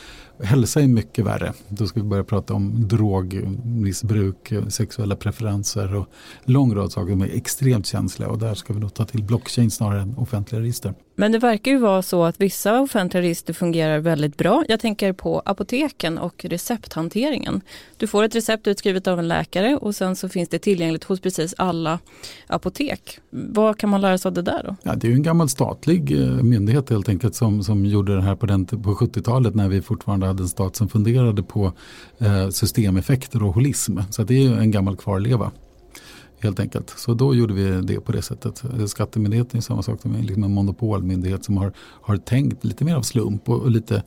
Hälsa 0.43 0.81
är 0.81 0.89
mycket 0.89 1.25
värre. 1.25 1.53
Då 1.69 1.87
ska 1.87 2.01
vi 2.01 2.07
börja 2.07 2.25
prata 2.25 2.55
om 2.55 2.89
drogmissbruk, 2.89 4.53
sexuella 4.69 5.17
preferenser 5.17 5.95
och 5.95 6.07
lång 6.45 6.75
rad 6.75 6.93
saker 6.93 7.13
som 7.13 7.23
är 7.23 7.31
extremt 7.37 7.87
känsliga 7.87 8.29
och 8.29 8.39
där 8.39 8.55
ska 8.55 8.73
vi 8.73 8.81
nog 8.81 8.95
ta 8.95 9.05
till 9.05 9.23
blockchain 9.23 9.71
snarare 9.71 10.03
än 10.03 10.15
offentliga 10.17 10.61
register. 10.61 10.95
Men 11.19 11.33
det 11.33 11.39
verkar 11.39 11.71
ju 11.71 11.79
vara 11.79 12.03
så 12.03 12.25
att 12.25 12.41
vissa 12.41 12.81
offentliga 12.81 13.23
register 13.23 13.53
fungerar 13.53 13.99
väldigt 13.99 14.37
bra. 14.37 14.65
Jag 14.69 14.81
tänker 14.81 15.13
på 15.13 15.43
apoteken 15.45 16.19
och 16.19 16.45
recepthanteringen. 16.45 17.61
Du 17.97 18.07
får 18.07 18.25
ett 18.25 18.35
recept 18.35 18.67
utskrivet 18.67 19.07
av 19.07 19.19
en 19.19 19.29
läkare 19.29 19.77
och 19.77 19.95
sen 19.95 20.17
så 20.17 20.29
finns 20.29 20.49
det 20.49 20.59
tillgängligt 20.59 21.05
hos 21.05 21.21
precis 21.21 21.55
alla 21.59 21.99
apotek. 22.47 23.19
Vad 23.31 23.79
kan 23.79 23.91
man 23.91 24.01
lära 24.01 24.19
sig 24.19 24.29
av 24.29 24.33
det 24.33 24.43
där 24.43 24.63
då? 24.65 24.77
Ja, 24.83 24.95
det 24.95 25.07
är 25.07 25.09
ju 25.09 25.15
en 25.15 25.23
gammal 25.23 25.49
statlig 25.49 26.23
eh, 26.23 26.29
myndighet 26.29 26.91
helt 26.91 27.09
enkelt 27.09 27.35
som, 27.35 27.63
som 27.65 27.87
gjorde 27.87 28.15
det 28.15 28.23
här 28.23 28.37
på, 28.37 28.47
på 28.79 28.95
70-talet 28.95 29.55
när 29.55 29.69
vi 29.69 29.83
fortfarande 29.83 30.27
hade 30.27 30.43
en 30.43 30.49
stat 30.49 30.77
som 30.77 30.89
funderade 30.89 31.43
på 31.43 31.73
eh, 32.19 32.49
systemeffekter 32.49 33.43
och 33.43 33.55
holism. 33.55 33.99
Så 34.11 34.23
det 34.23 34.35
är 34.35 34.43
ju 34.43 34.59
en 34.59 34.71
gammal 34.71 34.97
kvarleva. 34.97 35.51
Helt 36.41 36.61
enkelt. 36.61 36.95
Så 36.97 37.15
då 37.15 37.35
gjorde 37.35 37.55
vi 37.55 37.81
det 37.81 38.01
på 38.01 38.13
det 38.13 38.23
sättet. 38.23 38.63
Skattemyndigheten 38.87 39.59
är 39.59 39.63
samma 39.63 39.83
sak 39.83 40.03
som 40.03 40.15
liksom 40.15 40.45
en 40.45 40.55
monopolmyndighet 40.55 41.45
som 41.45 41.57
har, 41.57 41.73
har 41.79 42.17
tänkt 42.17 42.65
lite 42.65 42.85
mer 42.85 42.95
av 42.95 43.03
slump. 43.03 43.49
Och, 43.49 43.61
och 43.61 43.71
lite, 43.71 44.03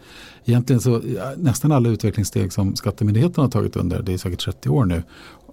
egentligen 0.45 0.81
så 0.81 1.01
nästan 1.37 1.71
alla 1.71 1.89
utvecklingssteg 1.89 2.53
som 2.53 2.75
Skattemyndigheten 2.75 3.43
har 3.43 3.51
tagit 3.51 3.75
under, 3.75 4.01
det 4.01 4.13
är 4.13 4.17
säkert 4.17 4.39
30 4.39 4.69
år 4.69 4.85
nu, 4.85 5.03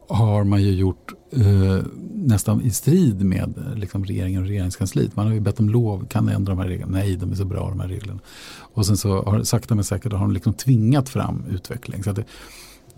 har 0.09 0.45
man 0.45 0.63
ju 0.63 0.73
gjort 0.73 1.13
eh, 1.33 1.85
nästan 2.13 2.63
i 2.63 2.71
strid 2.71 3.25
med 3.25 3.75
liksom, 3.77 4.05
regeringen 4.05 4.43
och 4.43 4.49
regeringskansliet. 4.49 5.17
Man 5.17 5.27
har 5.27 5.35
ju 5.35 5.41
bett 5.41 5.61
om 5.61 5.69
lov, 5.69 6.07
kan 6.07 6.27
ni 6.27 6.33
ändra 6.33 6.55
de 6.55 6.59
här 6.59 6.69
reglerna? 6.69 6.93
Nej, 6.93 7.17
de 7.17 7.33
är 7.33 7.35
så 7.35 7.45
bra 7.45 7.69
de 7.69 7.81
här 7.81 7.89
reglerna. 7.89 8.21
Och 8.59 8.87
sen 8.87 8.97
så 8.97 9.23
har 9.23 9.43
sakta 9.43 9.75
men 9.75 9.85
säkert 9.85 10.13
har 10.13 10.21
de 10.21 10.33
liksom 10.33 10.55
tvingat 10.55 11.09
fram 11.09 11.45
utveckling. 11.51 12.03
Så 12.03 12.13
det, 12.13 12.25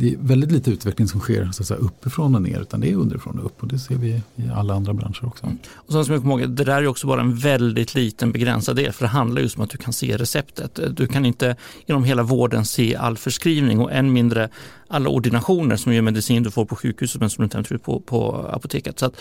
det 0.01 0.13
är 0.13 0.17
väldigt 0.21 0.53
lite 0.53 0.71
utveckling 0.71 1.09
som 1.09 1.21
sker 1.21 1.51
så 1.53 1.63
att 1.63 1.67
säga, 1.67 1.81
uppifrån 1.81 2.35
och 2.35 2.43
ner 2.43 2.61
utan 2.61 2.81
det 2.81 2.91
är 2.91 2.95
underifrån 2.95 3.39
och 3.39 3.47
upp 3.47 3.63
och 3.63 3.69
det 3.69 3.79
ser 3.79 3.95
vi 3.95 4.09
i 4.37 4.49
alla 4.55 4.75
andra 4.75 4.95
branscher 4.95 5.27
också. 5.27 5.47
Mm. 5.47 5.59
Och 5.75 5.93
sen 5.93 6.05
som 6.05 6.15
jag 6.15 6.23
kommer 6.23 6.41
ihåg, 6.41 6.51
det 6.51 6.65
där 6.65 6.83
är 6.83 6.87
också 6.87 7.07
bara 7.07 7.21
en 7.21 7.37
väldigt 7.37 7.95
liten 7.95 8.33
begränsad 8.33 8.77
del 8.77 8.93
för 8.93 9.05
det 9.05 9.09
handlar 9.09 9.43
just 9.43 9.57
om 9.57 9.65
att 9.65 9.71
du 9.71 9.79
kan 9.79 9.93
se 9.93 10.17
receptet. 10.17 10.81
Du 10.97 11.07
kan 11.07 11.27
inte 11.27 11.57
inom 11.87 12.05
hela 12.05 12.23
vården 12.23 12.65
se 12.65 12.97
all 12.97 13.17
förskrivning 13.17 13.81
och 13.81 13.93
än 13.93 14.13
mindre 14.13 14.49
alla 14.89 15.09
ordinationer 15.09 15.77
som 15.77 15.93
är 15.93 16.03
medicin 16.03 16.43
du 16.43 16.51
får 16.51 16.65
på 16.65 16.77
sjukhuset 16.77 17.21
men 17.21 17.31
som 17.31 17.43
du 17.43 17.45
inte 17.45 17.57
hämtar 17.57 17.75
ut 17.75 17.83
på, 17.83 18.01
på 18.01 18.49
apoteket. 18.53 18.99
Så 18.99 19.07
att 19.07 19.17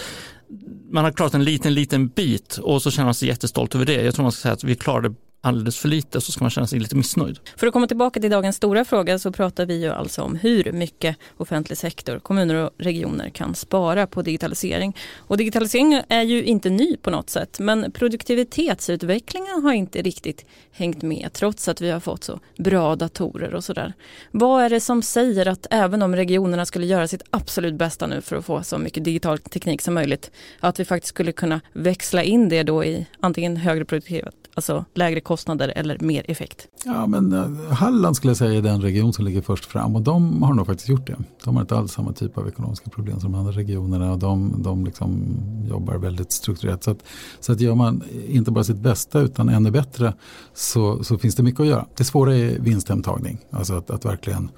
man 0.92 1.04
har 1.04 1.12
klarat 1.12 1.34
en 1.34 1.44
liten, 1.44 1.74
liten 1.74 2.08
bit 2.08 2.58
och 2.58 2.82
så 2.82 2.92
känner 2.92 3.06
man 3.06 3.14
sig 3.14 3.28
jättestolt 3.28 3.76
över 3.76 3.86
det. 3.86 4.04
Jag 4.04 4.16
tror 4.16 4.24
man 4.24 4.32
ska 4.32 4.42
säga 4.42 4.54
att 4.54 4.64
vi 4.64 4.76
klarade 4.76 5.14
alldeles 5.42 5.78
för 5.78 5.88
lite 5.88 6.22
så 6.22 6.32
ska 6.32 6.44
man 6.44 6.52
känna 6.52 6.68
sig 6.68 6.80
lite 6.80 6.96
missnöjd. 6.96 7.40
För 7.56 7.68
att 7.68 7.74
komma 7.74 7.88
tillbaka 7.88 8.20
till 8.20 8.32
dagens 8.32 8.56
stora 8.56 8.86
fråga 8.86 9.20
så 9.20 9.32
pratar 9.32 9.66
vi 9.66 9.82
ju 9.82 9.90
alltså 9.90 10.22
om 10.22 10.36
hur 10.36 10.72
mycket 10.72 11.18
offentlig 11.38 11.78
sektor, 11.78 12.20
kommuner 12.20 12.56
och 12.56 12.72
regioner 12.78 13.30
kan 13.30 13.56
spara 13.56 14.08
på 14.08 14.22
digitalisering. 14.22 14.96
Och 15.18 15.38
digitalisering 15.38 16.02
är 16.10 16.22
ju 16.22 16.44
inte 16.44 16.70
ny 16.70 16.98
på 16.98 17.10
något 17.10 17.30
sätt 17.30 17.60
men 17.60 17.92
produktivitetsutvecklingen 17.92 19.64
har 19.64 19.74
inte 19.74 20.02
riktigt 20.02 20.46
hängt 20.72 21.02
med 21.02 21.30
trots 21.34 21.68
att 21.68 21.82
vi 21.82 21.90
har 21.90 22.00
fått 22.00 22.24
så 22.24 22.40
bra 22.58 22.96
datorer 22.96 23.56
och 23.56 23.64
sådär. 23.64 23.94
Vad 24.32 24.64
är 24.64 24.70
det 24.70 24.80
som 24.80 25.02
säger 25.02 25.48
att 25.48 25.68
även 25.70 26.02
om 26.02 26.16
regionerna 26.16 26.66
skulle 26.66 26.86
göra 26.86 27.08
sitt 27.08 27.24
absolut 27.30 27.76
bästa 27.76 28.08
nu 28.08 28.22
för 28.22 28.36
att 28.36 28.46
få 28.46 28.64
så 28.64 28.78
mycket 28.78 29.04
digital 29.04 29.38
teknik 29.38 29.82
som 29.82 29.94
möjligt 29.94 30.32
att 30.60 30.80
vi 30.80 30.86
faktiskt 30.86 31.10
skulle 31.10 31.32
kunna 31.32 31.62
växla 31.74 32.24
in 32.24 32.50
det 32.50 32.64
då 32.64 32.84
i 32.84 33.06
antingen 33.20 33.58
högre 33.58 33.86
produktivitet 33.86 34.47
Alltså 34.58 34.86
lägre 34.94 35.22
kostnader 35.22 35.74
eller 35.76 36.00
mer 36.00 36.32
effekt? 36.32 36.68
Ja, 36.86 37.08
men 37.08 37.34
eh, 37.34 37.74
Halland 37.74 38.16
skulle 38.16 38.30
jag 38.30 38.38
säga 38.38 38.58
är 38.58 38.62
den 38.62 38.82
region 38.82 39.14
som 39.14 39.26
ligger 39.26 39.42
först 39.42 39.66
fram 39.66 39.96
och 39.96 40.02
de 40.02 40.44
har 40.44 40.54
nog 40.54 40.66
faktiskt 40.66 40.90
gjort 40.90 41.08
det. 41.08 41.16
De 41.44 41.56
har 41.56 41.62
inte 41.62 41.76
alls 41.76 41.92
samma 41.92 42.14
typ 42.14 42.38
av 42.38 42.48
ekonomiska 42.48 42.90
problem 42.90 43.20
som 43.20 43.32
de 43.32 43.38
andra 43.38 43.52
regionerna 43.52 44.12
och 44.12 44.20
de, 44.20 44.64
de 44.64 44.86
liksom 44.86 45.38
jobbar 45.70 45.98
väldigt 45.98 46.32
strukturerat. 46.32 46.84
Så 46.84 46.92
att, 46.92 47.04
så 47.40 47.52
att 47.52 47.62
gör 47.62 47.76
man 47.76 48.04
inte 48.28 48.52
bara 48.52 48.64
sitt 48.64 48.78
bästa 48.78 49.20
utan 49.20 49.50
ännu 49.50 49.72
bättre 49.72 50.14
så, 50.54 51.04
så 51.04 51.18
finns 51.18 51.36
det 51.36 51.44
mycket 51.44 51.60
att 51.60 51.68
göra. 51.68 51.86
Det 51.98 52.04
svåra 52.04 52.36
är 52.36 52.60
vinsthemtagning, 52.60 53.38
alltså 53.52 53.74
att, 53.74 53.90
att 53.90 54.06
verkligen 54.06 54.50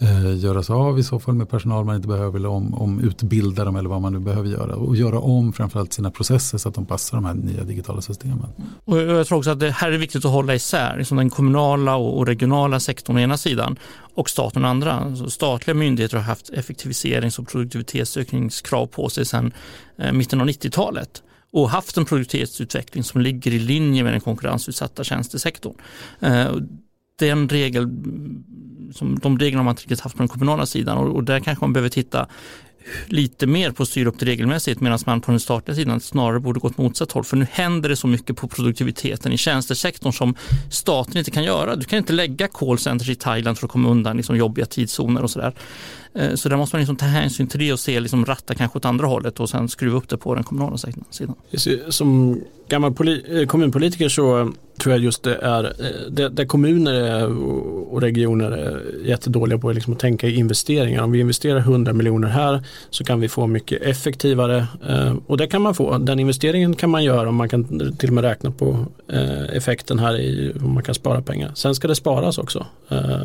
eh, 0.00 0.36
göra 0.36 0.62
sig 0.62 0.74
av 0.74 0.98
i 0.98 1.02
så 1.02 1.18
fall 1.18 1.34
med 1.34 1.50
personal 1.50 1.84
man 1.84 1.96
inte 1.96 2.08
behöver 2.08 2.38
eller 2.38 2.48
om, 2.48 2.74
om 2.74 3.00
utbilda 3.00 3.64
dem 3.64 3.76
eller 3.76 3.88
vad 3.88 4.00
man 4.00 4.12
nu 4.12 4.18
behöver 4.18 4.48
göra. 4.48 4.76
Och 4.76 4.96
göra 4.96 5.20
om 5.20 5.52
framförallt 5.52 5.92
sina 5.92 6.10
processer 6.10 6.58
så 6.58 6.68
att 6.68 6.74
de 6.74 6.86
passar 6.86 7.16
de 7.16 7.24
här 7.24 7.34
nya 7.34 7.64
digitala 7.64 8.00
systemen. 8.00 8.46
Och 8.84 8.98
jag 8.98 9.26
tror 9.26 9.38
också 9.38 9.50
att 9.50 9.60
det 9.60 9.70
här 9.70 9.92
är 9.92 9.98
viktigt 9.98 10.24
att 10.24 10.30
hålla 10.30 10.54
isär, 10.54 10.96
liksom 10.98 11.16
den 11.16 11.30
kommunala 11.30 11.96
och 11.96 12.26
regionala 12.26 12.80
sektorn 12.80 13.16
å 13.16 13.20
ena 13.20 13.36
sidan 13.36 13.78
och 14.14 14.30
staten 14.30 14.64
å 14.64 14.68
andra. 14.68 14.92
Alltså 14.92 15.30
statliga 15.30 15.74
myndigheter 15.74 16.16
har 16.16 16.24
haft 16.24 16.50
effektiviserings 16.50 17.38
och 17.38 17.48
produktivitetsökningskrav 17.48 18.86
på 18.86 19.08
sig 19.08 19.24
sedan 19.24 19.52
eh, 19.98 20.12
mitten 20.12 20.40
av 20.40 20.46
90-talet 20.46 21.22
och 21.52 21.70
haft 21.70 21.96
en 21.96 22.04
produktivitetsutveckling 22.04 23.04
som 23.04 23.20
ligger 23.20 23.52
i 23.52 23.58
linje 23.58 24.02
med 24.02 24.12
den 24.12 24.20
konkurrensutsatta 24.20 25.04
tjänstesektorn. 25.04 25.74
Eh, 26.20 26.52
den 27.18 27.48
regel, 27.48 27.88
som 28.94 29.18
de 29.18 29.38
reglerna 29.38 29.58
har 29.58 29.64
man 29.64 29.72
inte 29.72 29.82
riktigt 29.82 30.00
haft 30.00 30.16
på 30.16 30.22
den 30.22 30.28
kommunala 30.28 30.66
sidan 30.66 30.98
och, 30.98 31.16
och 31.16 31.24
där 31.24 31.40
kanske 31.40 31.64
man 31.64 31.72
behöver 31.72 31.88
titta 31.88 32.26
lite 33.06 33.46
mer 33.46 33.70
på 33.70 33.82
att 33.82 33.88
styra 33.88 34.08
upp 34.08 34.18
det 34.18 34.26
regelmässigt 34.26 34.80
medan 34.80 34.98
man 35.06 35.20
på 35.20 35.30
den 35.30 35.40
statliga 35.40 35.74
sidan 35.74 36.00
snarare 36.00 36.40
borde 36.40 36.60
gått 36.60 36.78
motsatt 36.78 37.12
håll. 37.12 37.24
För 37.24 37.36
nu 37.36 37.46
händer 37.50 37.88
det 37.88 37.96
så 37.96 38.06
mycket 38.06 38.36
på 38.36 38.48
produktiviteten 38.48 39.32
i 39.32 39.36
tjänstesektorn 39.36 40.12
som 40.12 40.34
staten 40.70 41.16
inte 41.16 41.30
kan 41.30 41.44
göra. 41.44 41.76
Du 41.76 41.84
kan 41.84 41.98
inte 41.98 42.12
lägga 42.12 42.48
callcenters 42.48 43.08
i 43.08 43.14
Thailand 43.14 43.58
för 43.58 43.66
att 43.66 43.72
komma 43.72 43.88
undan 43.88 44.16
liksom 44.16 44.36
jobbiga 44.36 44.66
tidszoner 44.66 45.22
och 45.22 45.30
sådär. 45.30 45.54
Eh, 46.14 46.34
så 46.34 46.48
där 46.48 46.56
måste 46.56 46.76
man 46.76 46.80
liksom 46.80 46.96
ta 46.96 47.06
hänsyn 47.06 47.46
till 47.46 47.60
det 47.60 47.72
och 47.72 47.80
se 47.80 48.00
liksom 48.00 48.24
ratta 48.24 48.54
kanske 48.54 48.78
åt 48.78 48.84
andra 48.84 49.06
hållet 49.06 49.40
och 49.40 49.50
sen 49.50 49.68
skruva 49.68 49.96
upp 49.96 50.08
det 50.08 50.16
på 50.16 50.34
den 50.34 50.44
kommunala 50.44 50.76
sidan. 50.76 51.34
Som 51.88 52.40
gammal 52.68 52.94
eh, 53.30 53.46
kommunpolitiker 53.46 54.08
så 54.08 54.52
tror 54.78 54.94
jag 54.94 55.04
just 55.04 55.22
det 55.22 55.34
är, 55.34 55.62
det, 55.62 56.10
det, 56.10 56.28
där 56.28 56.44
kommuner 56.44 57.26
och 57.92 58.00
regioner 58.00 58.50
är 58.50 58.82
jättedåliga 59.04 59.58
på 59.58 59.72
liksom 59.72 59.92
att 59.92 59.98
tänka 59.98 60.26
i 60.26 60.34
investeringar. 60.34 61.02
Om 61.02 61.12
vi 61.12 61.20
investerar 61.20 61.58
100 61.58 61.92
miljoner 61.92 62.28
här 62.28 62.62
så 62.90 63.04
kan 63.04 63.20
vi 63.20 63.28
få 63.28 63.46
mycket 63.46 63.82
effektivare 63.82 64.66
och 65.26 65.36
det 65.36 65.46
kan 65.46 65.62
man 65.62 65.74
få. 65.74 65.98
Den 65.98 66.20
investeringen 66.20 66.74
kan 66.74 66.90
man 66.90 67.04
göra 67.04 67.28
om 67.28 67.34
man 67.34 67.48
kan 67.48 67.94
till 67.98 68.08
och 68.08 68.14
med 68.14 68.24
räkna 68.24 68.50
på 68.50 68.86
effekten 69.52 69.98
här 69.98 70.20
i 70.20 70.52
om 70.62 70.74
man 70.74 70.82
kan 70.82 70.94
spara 70.94 71.22
pengar. 71.22 71.52
Sen 71.54 71.74
ska 71.74 71.88
det 71.88 71.94
sparas 71.94 72.38
också. 72.38 72.66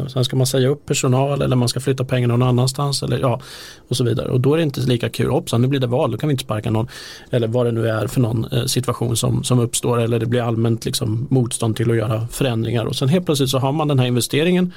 Sen 0.07 0.25
ska 0.25 0.35
man 0.35 0.47
säga 0.47 0.67
upp 0.67 0.85
personal 0.85 1.41
eller 1.41 1.55
man 1.55 1.69
ska 1.69 1.79
flytta 1.79 2.05
pengar 2.05 2.27
någon 2.27 2.43
annanstans 2.43 2.72
eller 2.79 3.19
ja 3.19 3.41
och 3.87 3.97
så 3.97 4.03
vidare. 4.03 4.29
Och 4.29 4.41
då 4.41 4.53
är 4.53 4.57
det 4.57 4.63
inte 4.63 4.79
lika 4.79 5.09
kul. 5.09 5.29
Hoppsan, 5.29 5.61
nu 5.61 5.67
blir 5.67 5.79
det 5.79 5.87
val, 5.87 6.11
då 6.11 6.17
kan 6.17 6.29
vi 6.29 6.31
inte 6.31 6.43
sparka 6.43 6.71
någon. 6.71 6.87
Eller 7.29 7.47
vad 7.47 7.65
det 7.65 7.71
nu 7.71 7.89
är 7.89 8.07
för 8.07 8.21
någon 8.21 8.45
eh, 8.51 8.65
situation 8.65 9.17
som 9.17 9.43
som, 9.43 9.59
uppstår. 9.59 10.01
Eller 10.01 10.19
det 10.19 10.25
blir 10.25 10.41
allmänt 10.41 10.85
liksom 10.85 11.27
motstånd 11.29 11.75
till 11.75 11.91
att 11.91 11.97
göra 11.97 12.27
förändringar. 12.27 12.85
Och 12.85 12.95
sen 12.95 13.09
helt 13.09 13.25
plötsligt 13.25 13.49
så 13.49 13.57
har 13.57 13.71
man 13.71 13.87
den 13.87 13.99
här 13.99 14.07
investeringen 14.07 14.73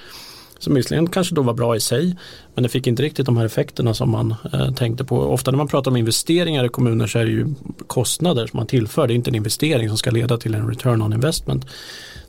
som 0.58 0.74
visserligen 0.74 1.06
kanske 1.06 1.34
då 1.34 1.42
var 1.42 1.54
bra 1.54 1.76
i 1.76 1.80
sig 1.80 2.16
men 2.56 2.62
det 2.62 2.68
fick 2.68 2.86
inte 2.86 3.02
riktigt 3.02 3.26
de 3.26 3.36
här 3.36 3.44
effekterna 3.44 3.94
som 3.94 4.10
man 4.10 4.34
eh, 4.52 4.72
tänkte 4.74 5.04
på. 5.04 5.18
Ofta 5.18 5.50
när 5.50 5.58
man 5.58 5.68
pratar 5.68 5.90
om 5.90 5.96
investeringar 5.96 6.64
i 6.64 6.68
kommuner 6.68 7.06
så 7.06 7.18
är 7.18 7.24
det 7.24 7.30
ju 7.30 7.46
kostnader 7.86 8.46
som 8.46 8.56
man 8.56 8.66
tillför. 8.66 9.06
Det 9.06 9.12
är 9.12 9.14
inte 9.14 9.30
en 9.30 9.34
investering 9.34 9.88
som 9.88 9.98
ska 9.98 10.10
leda 10.10 10.38
till 10.38 10.54
en 10.54 10.68
return 10.68 11.02
on 11.02 11.12
investment. 11.12 11.66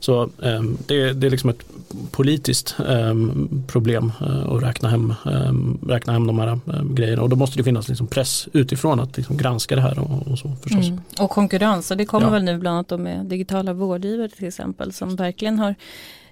Så 0.00 0.22
eh, 0.22 0.62
det, 0.86 1.12
det, 1.12 1.26
är 1.26 1.30
liksom 1.30 1.50
ett 1.50 1.64
politiskt 2.10 2.76
eh, 2.88 3.14
problem 3.66 4.12
eh, 4.20 4.48
att 4.48 4.62
räkna 4.62 4.88
hem, 4.88 5.14
ehm, 5.26 5.78
räkna 5.88 6.12
hem 6.12 6.26
de 6.26 6.38
här 6.38 6.48
ehm, 6.48 6.94
grejerna 6.94 7.22
och 7.22 7.28
då 7.28 7.36
måste 7.36 7.58
det 7.58 7.64
finnas 7.64 7.88
liksom 7.88 8.06
press 8.06 8.48
utifrån 8.52 9.00
att 9.00 9.16
liksom 9.16 9.36
granska 9.36 9.76
det 9.76 9.82
här 9.82 9.98
och, 9.98 10.28
och 10.32 10.38
så 10.38 10.52
förstås. 10.62 10.86
Mm. 10.86 11.00
Och 11.20 11.30
konkurrens 11.30 11.90
och 11.90 11.96
det 11.96 12.06
kommer 12.06 12.26
ja. 12.26 12.32
väl 12.32 12.42
nu 12.42 12.58
bland 12.58 12.74
annat 12.74 13.00
med 13.00 13.26
digitala 13.26 13.72
vårdgivare 13.72 14.28
till 14.28 14.48
exempel 14.48 14.92
som 14.92 15.16
verkligen 15.16 15.58
har 15.58 15.74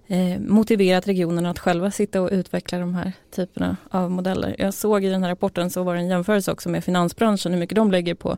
eh, 0.07 0.41
motiverat 0.41 1.09
regionerna 1.09 1.51
att 1.51 1.59
själva 1.59 1.91
sitta 1.91 2.23
och 2.23 2.29
utveckla 2.33 2.79
de 2.79 2.95
här 2.95 3.13
typerna 3.37 3.77
av 3.91 4.11
modeller. 4.11 4.57
Jag 4.59 4.75
såg 4.75 5.05
i 5.05 5.09
den 5.09 5.23
här 5.23 5.31
rapporten 5.31 5.71
så 5.71 5.83
var 5.83 5.95
det 5.95 6.01
en 6.01 6.09
jämförelse 6.09 6.53
också 6.53 6.69
med 6.69 6.85
finansbranschen, 6.85 7.53
hur 7.53 7.61
mycket 7.61 7.77
de 7.77 7.91
lägger 7.91 8.15
på 8.15 8.37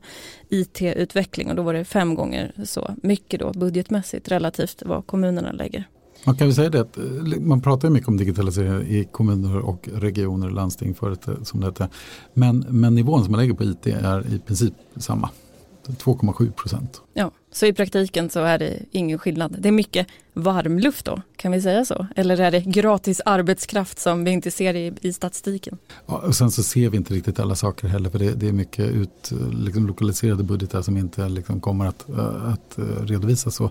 IT-utveckling 0.48 1.50
och 1.50 1.56
då 1.56 1.62
var 1.62 1.74
det 1.74 1.84
fem 1.84 2.14
gånger 2.14 2.52
så 2.64 2.94
mycket 3.02 3.40
då 3.40 3.52
budgetmässigt 3.52 4.28
relativt 4.28 4.82
vad 4.86 5.06
kommunerna 5.06 5.52
lägger. 5.52 5.88
Man 6.24 6.36
kan 6.36 6.46
väl 6.46 6.54
säga 6.54 6.70
det 6.70 6.80
att 6.80 6.98
eh, 6.98 7.04
man 7.40 7.60
pratar 7.60 7.90
mycket 7.90 8.08
om 8.08 8.16
digitalisering 8.16 8.86
i 8.88 9.08
kommuner 9.12 9.58
och 9.58 9.88
regioner, 9.94 10.50
landsting 10.50 10.94
förut 10.94 11.26
som 11.42 11.60
det 11.60 11.66
heter. 11.66 11.88
Men, 12.34 12.66
men 12.68 12.94
nivån 12.94 13.24
som 13.24 13.32
man 13.32 13.40
lägger 13.40 13.54
på 13.54 13.64
IT 13.64 13.86
är 13.86 14.34
i 14.34 14.38
princip 14.38 14.74
samma. 14.96 15.30
2,7 15.92 16.52
procent. 16.52 17.02
Ja, 17.14 17.30
så 17.52 17.66
i 17.66 17.72
praktiken 17.72 18.30
så 18.30 18.40
är 18.40 18.58
det 18.58 18.78
ingen 18.90 19.18
skillnad. 19.18 19.56
Det 19.58 19.68
är 19.68 19.72
mycket 19.72 20.06
varmluft 20.32 21.04
då, 21.04 21.22
kan 21.36 21.52
vi 21.52 21.62
säga 21.62 21.84
så? 21.84 22.06
Eller 22.16 22.40
är 22.40 22.50
det 22.50 22.60
gratis 22.60 23.20
arbetskraft 23.24 23.98
som 23.98 24.24
vi 24.24 24.30
inte 24.30 24.50
ser 24.50 24.74
i, 24.74 24.92
i 25.00 25.12
statistiken? 25.12 25.78
Ja, 26.06 26.16
och 26.26 26.36
sen 26.36 26.50
så 26.50 26.62
ser 26.62 26.88
vi 26.88 26.96
inte 26.96 27.14
riktigt 27.14 27.40
alla 27.40 27.54
saker 27.54 27.88
heller 27.88 28.10
för 28.10 28.18
det, 28.18 28.34
det 28.34 28.48
är 28.48 28.52
mycket 28.52 28.90
ut, 28.90 29.32
liksom 29.52 29.86
lokaliserade 29.86 30.42
budgetar 30.42 30.82
som 30.82 30.96
inte 30.96 31.28
liksom 31.28 31.60
kommer 31.60 31.86
att, 31.86 32.08
eh, 32.08 32.52
att 32.52 32.78
eh, 32.78 32.84
redovisas. 32.84 33.54
Så 33.54 33.70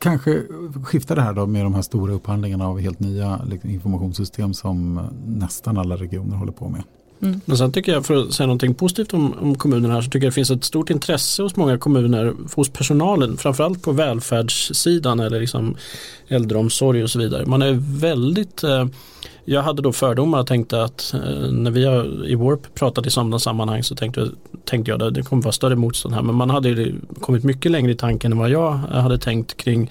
kanske 0.00 0.42
skifta 0.84 1.14
det 1.14 1.22
här 1.22 1.32
då 1.32 1.46
med 1.46 1.64
de 1.64 1.74
här 1.74 1.82
stora 1.82 2.12
upphandlingarna 2.12 2.68
av 2.68 2.80
helt 2.80 3.00
nya 3.00 3.42
liksom, 3.44 3.70
informationssystem 3.70 4.54
som 4.54 5.08
nästan 5.26 5.78
alla 5.78 5.96
regioner 5.96 6.36
håller 6.36 6.52
på 6.52 6.68
med. 6.68 6.82
Mm. 7.22 7.40
Men 7.44 7.56
sen 7.56 7.72
tycker 7.72 7.92
jag, 7.92 8.06
för 8.06 8.14
att 8.14 8.32
säga 8.32 8.46
någonting 8.46 8.74
positivt 8.74 9.14
om, 9.14 9.34
om 9.38 9.54
kommunerna 9.54 9.94
här, 9.94 10.02
så 10.02 10.10
tycker 10.10 10.26
jag 10.26 10.32
det 10.32 10.34
finns 10.34 10.50
ett 10.50 10.64
stort 10.64 10.90
intresse 10.90 11.42
hos 11.42 11.56
många 11.56 11.78
kommuner, 11.78 12.34
hos 12.54 12.68
personalen, 12.68 13.36
framförallt 13.36 13.82
på 13.82 13.92
välfärdssidan 13.92 15.20
eller 15.20 15.40
liksom 15.40 15.76
äldreomsorg 16.28 17.02
och 17.02 17.10
så 17.10 17.18
vidare. 17.18 17.46
Man 17.46 17.62
är 17.62 17.72
väldigt 18.00 18.64
eh, 18.64 18.86
jag 19.44 19.62
hade 19.62 19.82
då 19.82 19.92
fördomar 19.92 20.40
och 20.40 20.46
tänkte 20.46 20.82
att 20.82 21.14
eh, 21.14 21.52
när 21.52 21.70
vi 21.70 21.84
har, 21.84 22.26
i 22.28 22.34
Warp 22.34 22.74
pratade 22.74 23.08
i 23.08 23.10
sådana 23.10 23.38
sammanhang 23.38 23.82
så 23.82 23.94
tänkte, 23.94 24.28
tänkte 24.64 24.90
jag 24.90 25.02
att 25.02 25.14
det 25.14 25.22
kommer 25.22 25.42
vara 25.42 25.52
större 25.52 25.76
motstånd 25.76 26.14
här. 26.14 26.22
Men 26.22 26.34
man 26.34 26.50
hade 26.50 26.92
kommit 27.20 27.44
mycket 27.44 27.72
längre 27.72 27.92
i 27.92 27.94
tanken 27.94 28.32
än 28.32 28.38
vad 28.38 28.50
jag 28.50 28.72
hade 28.72 29.18
tänkt 29.18 29.56
kring 29.56 29.90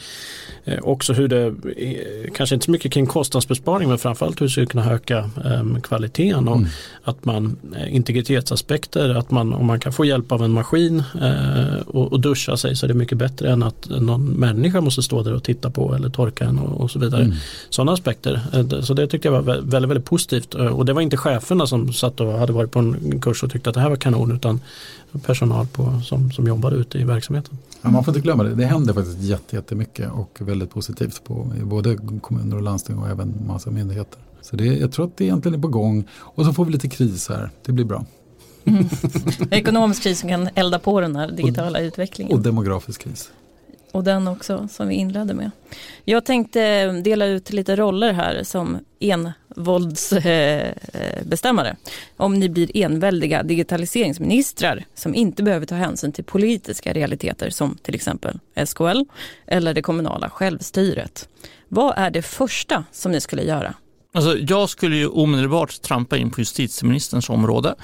eh, 0.65 0.79
också 0.83 1.13
hur 1.13 1.27
det, 1.27 1.45
eh, 1.45 2.31
kanske 2.33 2.55
inte 2.55 2.65
så 2.65 2.71
mycket 2.71 2.91
kring 2.91 3.05
kostnadsbesparing 3.05 3.89
men 3.89 3.97
framförallt 3.97 4.41
hur 4.41 4.45
det 4.45 4.49
skulle 4.49 4.65
kunna 4.65 4.91
öka 4.91 5.17
eh, 5.17 5.81
kvaliteten 5.83 6.47
och 6.47 6.57
mm. 6.57 6.69
att 7.03 7.25
man 7.25 7.57
eh, 7.75 7.95
integritetsaspekter, 7.95 9.09
att 9.09 9.31
man 9.31 9.53
om 9.53 9.65
man 9.65 9.79
kan 9.79 9.93
få 9.93 10.05
hjälp 10.05 10.31
av 10.31 10.43
en 10.43 10.51
maskin 10.51 11.03
eh, 11.21 11.81
och, 11.87 12.13
och, 12.13 12.19
duscha 12.19 12.57
sig 12.57 12.75
så 12.75 12.85
är 12.85 12.87
det 12.87 12.93
mycket 12.93 13.17
bättre 13.17 13.51
än 13.51 13.63
att 13.63 13.89
någon 13.89 14.25
människa 14.25 14.81
måste 14.81 15.01
stå 15.01 15.23
där 15.23 15.33
och 15.33 15.43
titta 15.43 15.69
på 15.69 15.95
eller 15.95 16.09
torka 16.09 16.45
en 16.45 16.59
och, 16.59 16.81
och 16.81 16.91
så 16.91 16.99
vidare. 16.99 17.23
Mm. 17.23 17.35
Sådana 17.69 17.91
aspekter. 17.91 18.41
Så 18.81 18.93
det 18.93 19.07
tyckte 19.07 19.27
jag 19.27 19.33
var 19.33 19.38
väldigt, 19.41 19.89
väldigt 19.89 20.05
positivt 20.05 20.53
och 20.53 20.85
det 20.85 20.93
var 20.93 21.01
inte 21.01 21.17
cheferna 21.17 21.67
som 21.67 21.93
satt 21.93 22.19
och 22.19 22.33
hade 22.33 22.53
varit 22.53 22.71
på 22.71 22.79
en 22.79 23.21
kurs 23.21 23.43
och 23.43 23.51
tyckte 23.51 23.69
att 23.69 23.73
det 23.73 23.81
här 23.81 23.89
var 23.89 23.95
kanon 23.95 24.31
utan 24.31 24.61
personal 25.25 25.67
på, 25.67 26.01
som, 26.05 26.31
som 26.31 26.47
jobbade 26.47 26.75
ute 26.75 26.97
i 26.97 27.03
verksamheten. 27.03 27.57
Ja, 27.81 27.89
man 27.89 28.03
får 28.03 28.11
inte 28.11 28.21
glömma 28.23 28.43
det, 28.43 28.55
det 28.55 28.65
händer 28.65 28.93
faktiskt 28.93 29.19
jättemycket 29.51 30.11
och 30.11 30.37
väldigt 30.39 30.69
positivt 30.69 31.23
på 31.23 31.51
både 31.63 31.97
kommuner 32.21 32.55
och 32.55 32.61
landsting 32.61 32.97
och 32.97 33.09
även 33.09 33.33
massa 33.47 33.71
myndigheter. 33.71 34.19
Så 34.41 34.55
det, 34.55 34.65
jag 34.65 34.91
tror 34.91 35.05
att 35.05 35.17
det 35.17 35.23
egentligen 35.23 35.57
är 35.57 35.61
på 35.61 35.67
gång 35.67 36.07
och 36.11 36.45
så 36.45 36.53
får 36.53 36.65
vi 36.65 36.71
lite 36.71 36.89
kris 36.89 37.29
här, 37.29 37.49
det 37.65 37.71
blir 37.71 37.85
bra. 37.85 38.05
Mm. 38.65 38.85
Ekonomisk 39.51 40.03
kris 40.03 40.19
som 40.19 40.29
kan 40.29 40.49
elda 40.55 40.79
på 40.79 41.01
den 41.01 41.15
här 41.15 41.31
digitala 41.31 41.79
och, 41.79 41.83
utvecklingen. 41.83 42.37
Och 42.37 42.43
demografisk 42.43 43.01
kris. 43.01 43.31
Och 43.91 44.03
den 44.03 44.27
också 44.27 44.67
som 44.71 44.87
vi 44.87 44.95
inledde 44.95 45.33
med. 45.33 45.51
Jag 46.05 46.25
tänkte 46.25 46.91
dela 46.91 47.25
ut 47.25 47.53
lite 47.53 47.75
roller 47.75 48.13
här 48.13 48.43
som 48.43 48.77
envåldsbestämmare. 48.99 51.75
Om 52.17 52.39
ni 52.39 52.49
blir 52.49 52.77
enväldiga 52.77 53.43
digitaliseringsministrar 53.43 54.85
som 54.95 55.15
inte 55.15 55.43
behöver 55.43 55.65
ta 55.65 55.75
hänsyn 55.75 56.11
till 56.11 56.23
politiska 56.23 56.93
realiteter 56.93 57.49
som 57.49 57.77
till 57.81 57.95
exempel 57.95 58.39
SKL 58.65 59.01
eller 59.47 59.73
det 59.73 59.81
kommunala 59.81 60.29
självstyret. 60.29 61.29
Vad 61.67 61.93
är 61.97 62.11
det 62.11 62.21
första 62.21 62.83
som 62.91 63.11
ni 63.11 63.21
skulle 63.21 63.43
göra? 63.43 63.73
Alltså, 64.13 64.37
jag 64.37 64.69
skulle 64.69 64.95
ju 64.95 65.07
omedelbart 65.07 65.81
trampa 65.81 66.17
in 66.17 66.31
på 66.31 66.41
justitieministerns 66.41 67.29
område 67.29 67.75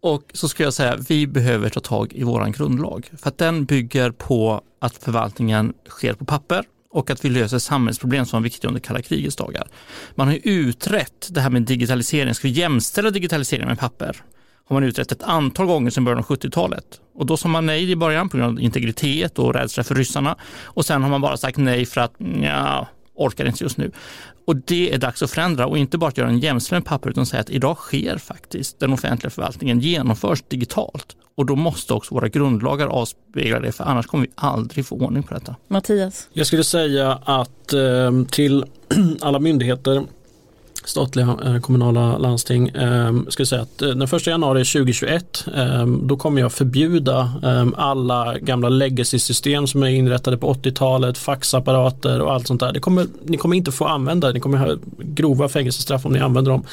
och 0.00 0.22
så 0.32 0.48
ska 0.48 0.62
jag 0.62 0.74
säga, 0.74 0.96
vi 1.08 1.26
behöver 1.26 1.68
ta 1.68 1.80
tag 1.80 2.12
i 2.12 2.22
våran 2.22 2.52
grundlag 2.52 3.10
för 3.18 3.28
att 3.28 3.38
den 3.38 3.64
bygger 3.64 4.10
på 4.10 4.62
att 4.80 4.96
förvaltningen 4.96 5.72
sker 5.88 6.14
på 6.14 6.24
papper 6.24 6.64
och 6.90 7.10
att 7.10 7.24
vi 7.24 7.28
löser 7.28 7.58
samhällsproblem 7.58 8.26
som 8.26 8.36
var 8.36 8.44
viktiga 8.44 8.68
under 8.68 8.80
kalla 8.80 9.02
krigets 9.02 9.36
dagar. 9.36 9.68
Man 10.14 10.26
har 10.26 10.34
ju 10.34 10.40
utrett 10.40 11.28
det 11.30 11.40
här 11.40 11.50
med 11.50 11.62
digitalisering, 11.62 12.34
ska 12.34 12.48
vi 12.48 12.54
jämställa 12.54 13.10
digitalisering 13.10 13.66
med 13.66 13.78
papper? 13.78 14.22
har 14.68 14.74
man 14.74 14.84
utrett 14.84 15.12
ett 15.12 15.22
antal 15.22 15.66
gånger 15.66 15.90
sedan 15.90 16.04
början 16.04 16.18
av 16.18 16.24
70-talet. 16.24 17.00
Och 17.14 17.26
då 17.26 17.36
sa 17.36 17.48
man 17.48 17.66
nej 17.66 17.90
i 17.90 17.96
början 17.96 18.28
på 18.28 18.36
grund 18.36 18.58
av 18.58 18.64
integritet 18.64 19.38
och 19.38 19.54
rädsla 19.54 19.84
för 19.84 19.94
ryssarna. 19.94 20.36
Och 20.62 20.84
sen 20.84 21.02
har 21.02 21.10
man 21.10 21.20
bara 21.20 21.36
sagt 21.36 21.56
nej 21.56 21.86
för 21.86 22.00
att 22.00 22.14
ja, 22.42 22.88
orkar 23.18 23.44
inte 23.44 23.64
just 23.64 23.76
nu. 23.76 23.90
Och 24.44 24.56
det 24.56 24.94
är 24.94 24.98
dags 24.98 25.22
att 25.22 25.30
förändra 25.30 25.66
och 25.66 25.78
inte 25.78 25.98
bara 25.98 26.08
att 26.08 26.18
göra 26.18 26.28
en 26.28 26.38
jämställd 26.38 26.84
papper 26.84 27.10
utan 27.10 27.26
säga 27.26 27.40
att 27.40 27.50
idag 27.50 27.76
sker 27.76 28.18
faktiskt 28.18 28.80
den 28.80 28.92
offentliga 28.92 29.30
förvaltningen 29.30 29.80
genomförs 29.80 30.42
digitalt. 30.48 31.16
Och 31.34 31.46
då 31.46 31.56
måste 31.56 31.94
också 31.94 32.14
våra 32.14 32.28
grundlagar 32.28 32.86
avspegla 32.86 33.60
det 33.60 33.72
för 33.72 33.84
annars 33.84 34.06
kommer 34.06 34.24
vi 34.24 34.30
aldrig 34.34 34.86
få 34.86 34.96
ordning 34.96 35.22
på 35.22 35.34
detta. 35.34 35.56
Mattias? 35.68 36.28
Jag 36.32 36.46
skulle 36.46 36.64
säga 36.64 37.12
att 37.24 37.72
eh, 37.72 38.12
till 38.30 38.64
alla 39.20 39.38
myndigheter 39.38 40.04
statliga 40.84 41.36
eh, 41.44 41.60
kommunala 41.60 42.18
landsting. 42.18 42.68
Ehm, 42.68 43.22
jag 43.24 43.32
skulle 43.32 43.46
säga 43.46 43.62
att 43.62 43.82
eh, 43.82 43.88
den 43.88 44.02
1 44.02 44.26
januari 44.26 44.64
2021 44.64 45.44
ehm, 45.54 46.06
då 46.06 46.16
kommer 46.16 46.40
jag 46.40 46.52
förbjuda 46.52 47.32
ehm, 47.44 47.74
alla 47.76 48.38
gamla 48.38 48.68
legacy-system 48.68 49.66
som 49.66 49.82
är 49.82 49.88
inrättade 49.88 50.38
på 50.38 50.54
80-talet, 50.54 51.18
faxapparater 51.18 52.20
och 52.20 52.32
allt 52.32 52.46
sånt 52.46 52.60
där. 52.60 52.72
Det 52.72 52.80
kommer, 52.80 53.06
ni 53.24 53.36
kommer 53.36 53.56
inte 53.56 53.72
få 53.72 53.84
använda, 53.84 54.26
det, 54.26 54.34
ni 54.34 54.40
kommer 54.40 54.58
ha 54.58 54.76
grova 54.98 55.48
fängelsestraff 55.48 56.06
om 56.06 56.12
ni 56.12 56.20
använder 56.20 56.50
dem. 56.50 56.64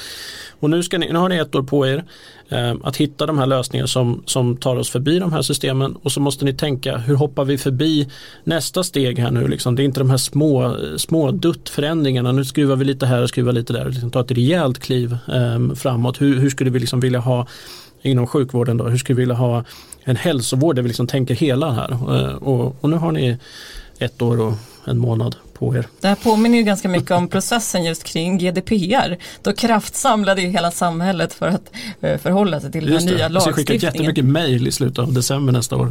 Och 0.59 0.69
nu, 0.69 0.83
ska 0.83 0.97
ni, 0.97 1.11
nu 1.11 1.19
har 1.19 1.29
ni 1.29 1.37
ett 1.37 1.55
år 1.55 1.63
på 1.63 1.87
er 1.87 2.03
Ehm, 2.49 2.81
att 2.83 2.97
hitta 2.97 3.25
de 3.25 3.39
här 3.39 3.45
lösningarna 3.45 3.87
som, 3.87 4.23
som 4.25 4.57
tar 4.57 4.75
oss 4.75 4.89
förbi 4.89 5.19
de 5.19 5.33
här 5.33 5.41
systemen 5.41 5.95
och 6.03 6.11
så 6.11 6.19
måste 6.19 6.45
ni 6.45 6.53
tänka 6.53 6.97
hur 6.97 7.15
hoppar 7.15 7.45
vi 7.45 7.57
förbi 7.57 8.09
nästa 8.43 8.83
steg 8.83 9.19
här 9.19 9.31
nu. 9.31 9.47
Liksom. 9.47 9.75
Det 9.75 9.83
är 9.83 9.85
inte 9.85 9.99
de 9.99 10.09
här 10.09 10.17
små, 10.17 10.77
små 10.97 11.31
duttförändringarna, 11.31 12.31
nu 12.31 12.45
skruvar 12.45 12.75
vi 12.75 12.85
lite 12.85 13.05
här 13.05 13.21
och 13.21 13.29
skruvar 13.29 13.53
lite 13.53 13.73
där. 13.73 13.89
Liksom, 13.89 14.11
ta 14.11 14.21
ett 14.21 14.31
rejält 14.31 14.79
kliv 14.79 15.17
eh, 15.33 15.75
framåt. 15.75 16.21
Hur, 16.21 16.39
hur 16.39 16.49
skulle 16.49 16.69
vi 16.69 16.79
liksom 16.79 16.99
vilja 16.99 17.19
ha 17.19 17.47
inom 18.01 18.27
sjukvården 18.27 18.77
då? 18.77 18.87
Hur 18.87 18.97
skulle 18.97 19.15
vi 19.15 19.21
vilja 19.21 19.35
ha 19.35 19.63
en 20.03 20.15
hälsovård 20.15 20.75
där 20.75 20.81
vi 20.81 20.87
liksom 20.87 21.07
tänker 21.07 21.35
hela 21.35 21.71
här? 21.71 21.91
Eh, 21.91 22.35
och, 22.35 22.75
och 22.81 22.89
nu 22.89 22.95
har 22.95 23.11
ni 23.11 23.37
ett 23.99 24.21
år 24.21 24.41
och 24.41 24.53
en 24.85 24.97
månad 24.97 25.35
på 25.53 25.75
er. 25.75 25.87
Det 26.01 26.07
här 26.07 26.15
påminner 26.15 26.57
ju 26.57 26.63
ganska 26.63 26.89
mycket 26.89 27.11
om 27.11 27.27
processen 27.29 27.83
just 27.83 28.03
kring 28.03 28.37
GDPR. 28.37 29.17
Då 29.41 29.53
kraftsamlade 29.53 30.41
ju 30.41 30.47
hela 30.47 30.71
samhället 30.71 31.33
för 31.33 31.47
att 31.47 31.71
eh, 32.01 32.17
förhålla 32.17 32.59
sig 32.59 32.71
till 32.71 32.89
just 32.89 33.07
den 33.07 33.15
nya 33.15 33.27
lagstiftningen. 33.27 33.33
Jag 33.33 33.41
ska 33.41 33.73
skicka 33.73 33.85
jättemycket 33.87 34.25
mejl 34.25 34.67
i 34.67 34.71
slutet 34.71 34.99
av 34.99 35.13
december 35.13 35.53
nästa 35.53 35.75
år. 35.75 35.89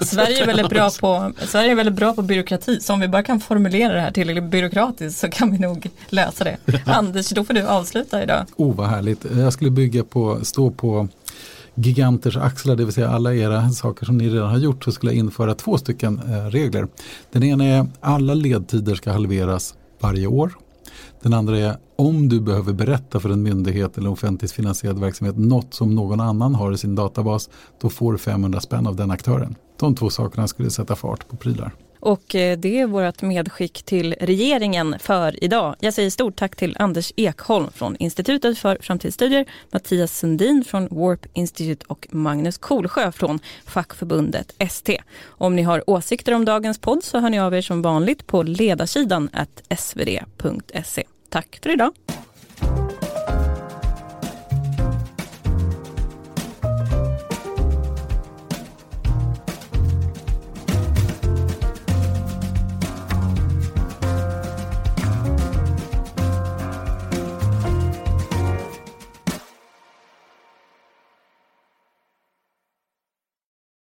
Sverige 0.04 0.42
är 0.42 0.46
väldigt 0.46 0.68
bra 0.68 0.90
på, 1.00 1.32
Sverige 1.46 1.70
är 1.70 1.74
väldigt 1.74 1.94
bra 1.94 2.12
på 2.12 2.22
byråkrati, 2.22 2.80
så 2.80 2.92
om 2.92 3.00
vi 3.00 3.08
bara 3.08 3.22
kan 3.22 3.40
formulera 3.40 3.92
det 3.92 4.00
här 4.00 4.10
tillräckligt 4.10 4.50
byråkratiskt 4.50 5.20
så 5.20 5.28
kan 5.28 5.52
vi 5.52 5.58
nog 5.58 5.90
lösa 6.08 6.44
det. 6.44 6.56
Anders, 6.86 7.28
då 7.28 7.44
får 7.44 7.54
du 7.54 7.62
avsluta 7.62 8.22
idag. 8.22 8.46
Oh, 8.56 8.74
vad 8.74 8.88
härligt. 8.88 9.24
Jag 9.36 9.52
skulle 9.52 9.70
bygga 9.70 10.04
på, 10.04 10.44
stå 10.44 10.70
på 10.70 11.08
giganters 11.76 12.36
axlar, 12.36 12.76
det 12.76 12.84
vill 12.84 12.94
säga 12.94 13.10
alla 13.10 13.34
era 13.34 13.70
saker 13.70 14.06
som 14.06 14.18
ni 14.18 14.28
redan 14.28 14.50
har 14.50 14.58
gjort, 14.58 14.84
så 14.84 14.92
skulle 14.92 15.12
jag 15.12 15.18
införa 15.18 15.54
två 15.54 15.78
stycken 15.78 16.18
eh, 16.18 16.50
regler. 16.50 16.88
Den 17.32 17.42
ena 17.42 17.64
är 17.64 17.86
alla 18.00 18.34
ledtider 18.34 18.94
ska 18.94 19.12
halveras 19.12 19.74
varje 20.00 20.26
år. 20.26 20.52
Den 21.22 21.34
andra 21.34 21.58
är 21.58 21.76
om 21.96 22.28
du 22.28 22.40
behöver 22.40 22.72
berätta 22.72 23.20
för 23.20 23.30
en 23.30 23.42
myndighet 23.42 23.98
eller 23.98 24.10
offentligt 24.10 24.52
finansierad 24.52 25.00
verksamhet 25.00 25.38
något 25.38 25.74
som 25.74 25.94
någon 25.94 26.20
annan 26.20 26.54
har 26.54 26.72
i 26.72 26.78
sin 26.78 26.94
databas, 26.94 27.50
då 27.80 27.90
får 27.90 28.12
du 28.12 28.18
500 28.18 28.60
spänn 28.60 28.86
av 28.86 28.96
den 28.96 29.10
aktören. 29.10 29.54
De 29.76 29.94
två 29.94 30.10
sakerna 30.10 30.48
skulle 30.48 30.70
sätta 30.70 30.96
fart 30.96 31.28
på 31.28 31.36
prylar. 31.36 31.72
Och 32.06 32.34
eh, 32.34 32.58
det 32.58 32.80
är 32.80 32.86
vårt 32.86 33.22
medskick 33.22 33.82
till 33.82 34.14
regeringen 34.20 34.96
för 34.98 35.44
idag. 35.44 35.76
Jag 35.80 35.94
säger 35.94 36.10
stort 36.10 36.36
tack 36.36 36.56
till 36.56 36.76
Anders 36.78 37.12
Ekholm 37.16 37.70
från 37.74 37.96
Institutet 37.96 38.58
för 38.58 38.78
framtidsstudier, 38.80 39.44
Mattias 39.70 40.18
Sundin 40.18 40.64
från 40.64 40.88
Warp 40.90 41.26
Institute 41.32 41.84
och 41.88 42.06
Magnus 42.10 42.58
Kolsjö 42.58 43.12
från 43.12 43.38
fackförbundet 43.64 44.54
ST. 44.58 45.02
Om 45.26 45.56
ni 45.56 45.62
har 45.62 45.90
åsikter 45.90 46.34
om 46.34 46.44
dagens 46.44 46.78
podd 46.78 47.04
så 47.04 47.18
hör 47.18 47.30
ni 47.30 47.40
av 47.40 47.54
er 47.54 47.62
som 47.62 47.82
vanligt 47.82 48.26
på 48.26 48.42
ledarsidan 48.42 49.30
svd.se. 49.78 51.04
Tack 51.28 51.58
för 51.62 51.70
idag. 51.70 51.92